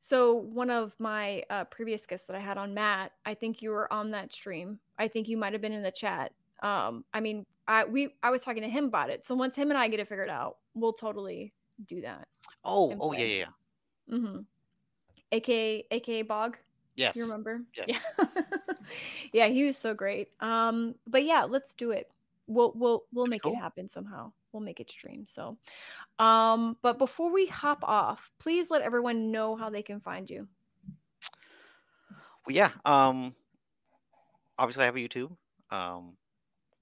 [0.00, 3.70] so one of my uh, previous guests that i had on matt i think you
[3.70, 6.32] were on that stream i think you might have been in the chat
[6.62, 9.70] um i mean i we i was talking to him about it so once him
[9.70, 11.52] and i get it figured out we'll totally
[11.86, 12.26] do that
[12.64, 13.44] Oh, oh yeah, yeah,
[14.08, 14.16] yeah.
[14.18, 14.40] mm-hmm
[15.30, 16.56] aka aka bog
[16.96, 17.14] Yes.
[17.14, 17.60] You remember?
[17.76, 17.88] Yes.
[18.18, 18.24] Yeah.
[19.32, 20.28] yeah, he was so great.
[20.40, 22.10] Um, but yeah, let's do it.
[22.46, 23.52] We'll we'll we'll make cool.
[23.52, 24.32] it happen somehow.
[24.52, 25.26] We'll make it stream.
[25.26, 25.56] So
[26.18, 30.48] um, but before we hop off, please let everyone know how they can find you.
[32.46, 32.70] Well, yeah.
[32.84, 33.34] Um,
[34.58, 35.30] obviously I have a YouTube.
[35.70, 36.16] Um,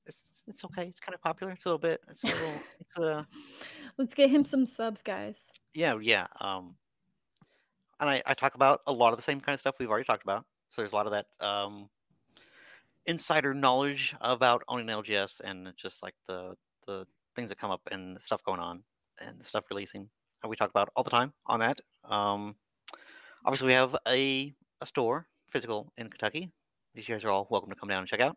[0.07, 0.87] it's it's okay.
[0.87, 1.53] It's kind of popular.
[1.53, 2.01] It's a little bit.
[2.09, 2.55] It's a little.
[2.81, 3.27] it's a
[3.97, 5.49] Let's get him some subs, guys.
[5.73, 6.27] yeah, yeah.
[6.41, 6.75] Um,
[8.01, 10.05] and I I talk about a lot of the same kind of stuff we've already
[10.05, 10.45] talked about.
[10.69, 11.89] So there's a lot of that um
[13.07, 16.55] insider knowledge about owning LGS and just like the
[16.87, 17.07] the
[17.37, 18.83] things that come up and stuff going on
[19.21, 20.09] and stuff releasing.
[20.47, 21.81] We talk about all the time on that.
[22.05, 22.55] Um,
[23.45, 26.51] obviously we have a a store physical in Kentucky.
[26.95, 28.37] These guys are all welcome to come down and check out.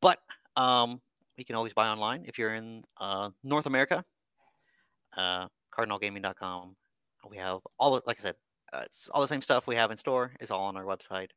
[0.00, 0.18] But
[0.56, 1.00] um,
[1.36, 4.04] you can always buy online if you're in uh, North America.
[5.16, 6.76] Uh, CardinalGaming.com.
[7.28, 8.34] We have all the, like I said,
[8.72, 11.28] uh, it's all the same stuff we have in store is all on our website.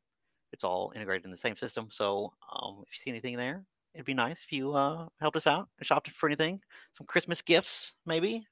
[0.52, 1.88] It's all integrated in the same system.
[1.90, 3.64] So um, if you see anything there,
[3.94, 6.60] it'd be nice if you uh, helped us out and shopped for anything,
[6.92, 8.46] some Christmas gifts maybe.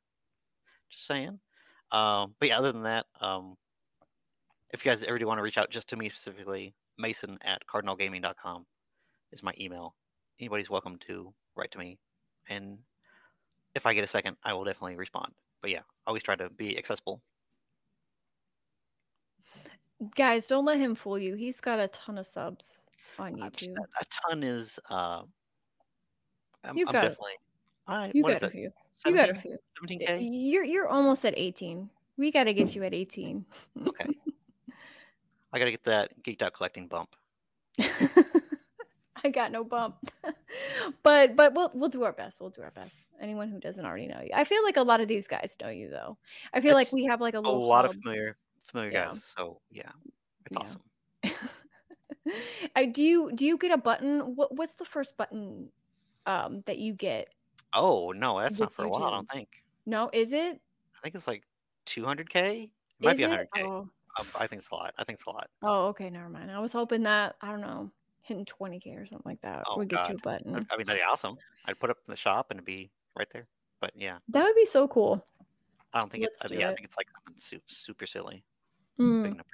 [0.90, 1.38] Just saying.
[1.92, 3.56] Um, but yeah, other than that, um,
[4.72, 7.62] if you guys ever do want to reach out just to me specifically, Mason at
[7.66, 8.66] cardinalgaming.com
[9.32, 9.94] is my email.
[10.40, 11.98] Anybody's welcome to write to me,
[12.48, 12.78] and
[13.74, 15.32] if I get a second, I will definitely respond.
[15.62, 17.22] But yeah, always try to be accessible.
[20.14, 21.34] Guys, don't let him fool you.
[21.34, 22.78] He's got a ton of subs
[23.18, 23.74] on YouTube.
[23.78, 24.78] a, ton is.
[24.90, 25.22] Uh,
[26.64, 27.32] I'm, You've I'm got definitely.
[27.86, 28.52] I, You what is got a it?
[28.52, 28.72] few.
[29.06, 29.56] You got a few.
[29.82, 30.18] 17k?
[30.20, 31.88] You're you're almost at 18.
[32.18, 33.44] We got to get you at 18.
[33.86, 34.06] Okay.
[35.52, 37.16] I gotta get that geeked out collecting bump.
[39.24, 39.96] I got no bump.
[41.02, 42.40] but but we'll we'll do our best.
[42.40, 43.06] We'll do our best.
[43.20, 44.30] Anyone who doesn't already know you.
[44.34, 46.18] I feel like a lot of these guys know you though.
[46.52, 48.36] I feel like we have like a A lot of familiar
[48.66, 49.06] familiar Yeah.
[49.08, 49.24] guys.
[49.36, 49.92] So yeah,
[50.44, 50.58] it's Yeah.
[50.60, 50.82] awesome.
[52.76, 54.36] I do you do you get a button?
[54.36, 55.70] What what's the first button
[56.26, 57.28] um that you get?
[57.72, 59.04] Oh no, that's not for a while.
[59.04, 59.48] I don't think.
[59.86, 60.60] No, is it?
[60.96, 61.44] I think it's like
[61.86, 62.64] 200k.
[62.64, 62.70] It
[63.00, 63.30] might Is be it?
[63.30, 63.62] 100k.
[63.64, 63.88] Oh.
[64.18, 64.94] Um, I think it's a lot.
[64.98, 65.48] I think it's a lot.
[65.62, 66.50] oh, okay, never mind.
[66.50, 67.90] I was hoping that I don't know,
[68.22, 70.66] hitting 20k or something like that Oh would get you a button.
[70.70, 71.36] I mean, that'd be awesome.
[71.66, 73.46] I'd put up in the shop and it'd be right there.
[73.80, 75.24] But yeah, That would be so cool.
[75.92, 76.42] I don't think it's.
[76.42, 78.44] Let's I do yeah, I think it's like something super, super silly.
[78.98, 79.22] Mm.
[79.22, 79.44] Big number.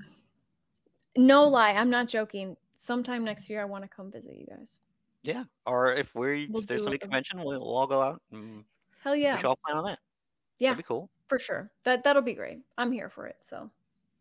[1.16, 2.56] No lie, I'm not joking.
[2.76, 4.78] Sometime next year, I want to come visit you guys.
[5.22, 5.44] Yeah.
[5.66, 8.20] Or if we We'll if there's do some a- convention, we'll, we'll all go out
[8.32, 8.64] and
[9.04, 9.98] Hell yeah, we should all plan on that.
[10.58, 11.10] yeah, That'd be cool.
[11.28, 11.70] for sure.
[11.84, 12.58] That that'll be great.
[12.78, 13.36] I'm here for it.
[13.40, 13.70] So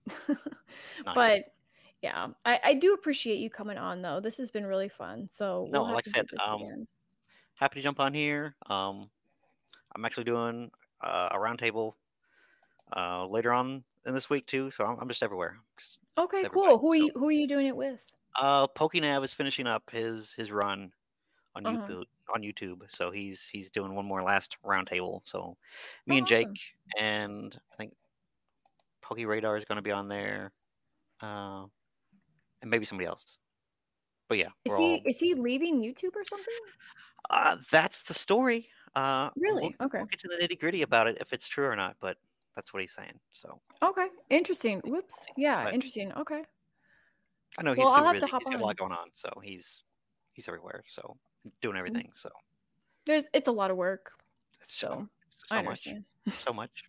[0.27, 1.15] Nice.
[1.15, 1.41] But
[2.01, 4.19] yeah, I, I do appreciate you coming on though.
[4.19, 5.27] This has been really fun.
[5.29, 6.87] So No, we'll like I said, um, again.
[7.55, 8.55] happy to jump on here.
[8.69, 9.09] Um,
[9.95, 10.71] I'm actually doing
[11.01, 11.93] uh, a roundtable
[12.95, 15.57] uh, later on in this week too, so I'm, I'm just everywhere.
[15.79, 16.77] Just, Okay, cool.
[16.79, 17.99] Who are you who are you doing it with?
[18.39, 20.91] uh, Pokinav is finishing up his his run
[21.55, 21.77] on Uh-huh.
[21.77, 22.05] YouTube.
[22.33, 25.21] On YouTube, so he's he's doing one more last roundtable.
[25.25, 25.57] So
[26.07, 26.55] me Oh, and Jake awesome.
[26.99, 27.93] and I think
[29.01, 30.51] Poke Radar is going to be on there,
[31.21, 31.65] uh,
[32.61, 33.37] and maybe somebody else.
[34.29, 36.53] But yeah, Is he all, is he leaving YouTube or something?
[37.29, 38.69] uh, that's the story.
[38.95, 39.75] Uh, Really?
[39.79, 39.97] We'll, Okay.
[39.99, 42.17] we'll get to the nitty gritty about it if it's true or not, but
[42.55, 43.19] that's what he's saying.
[43.33, 44.07] So Okay.
[44.29, 44.81] Interesting.
[44.85, 45.15] Whoops.
[45.37, 46.11] Yeah, But- interesting.
[46.13, 46.43] Okay.
[47.57, 48.25] I know he's Well, super busy.
[48.25, 49.83] He's got a lot going on, so he's
[50.33, 50.83] he's everywhere.
[50.87, 51.17] So
[51.61, 51.77] doing mm-hmm.
[51.79, 52.09] everything.
[52.13, 52.29] So
[53.05, 54.11] There's it's a lot of work.
[54.55, 55.87] it's so, So so much,
[56.39, 56.83] so much.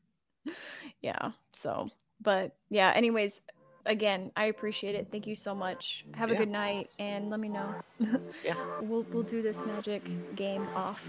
[1.01, 1.33] Yeah.
[1.53, 1.91] So
[2.21, 3.43] but yeah, anyways,
[3.87, 5.09] again, I appreciate it.
[5.11, 6.05] Thank you so much.
[6.15, 6.37] Have yeah.
[6.37, 7.75] a good night and let me know.
[8.45, 8.55] yeah.
[8.83, 10.03] We'll we'll do this magic
[10.35, 11.07] game off.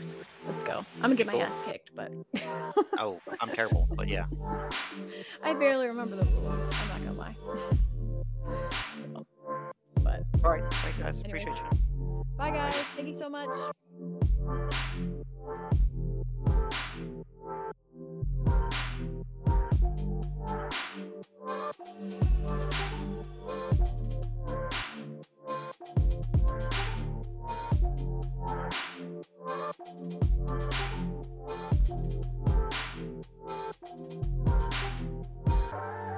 [0.48, 0.86] Let's go.
[0.98, 1.40] I'm gonna get cool.
[1.40, 2.12] my ass kicked, but
[3.00, 4.26] Oh, I'm terrible, but yeah.
[5.44, 7.36] I barely remember the rules, I'm not gonna lie.
[8.95, 9.26] So
[10.04, 11.22] but all right, thanks guys.
[11.24, 11.44] Anyways.
[11.44, 12.26] Appreciate you.
[12.38, 12.76] Bye guys.
[12.95, 13.50] Thank you so much.
[35.74, 36.12] Bye.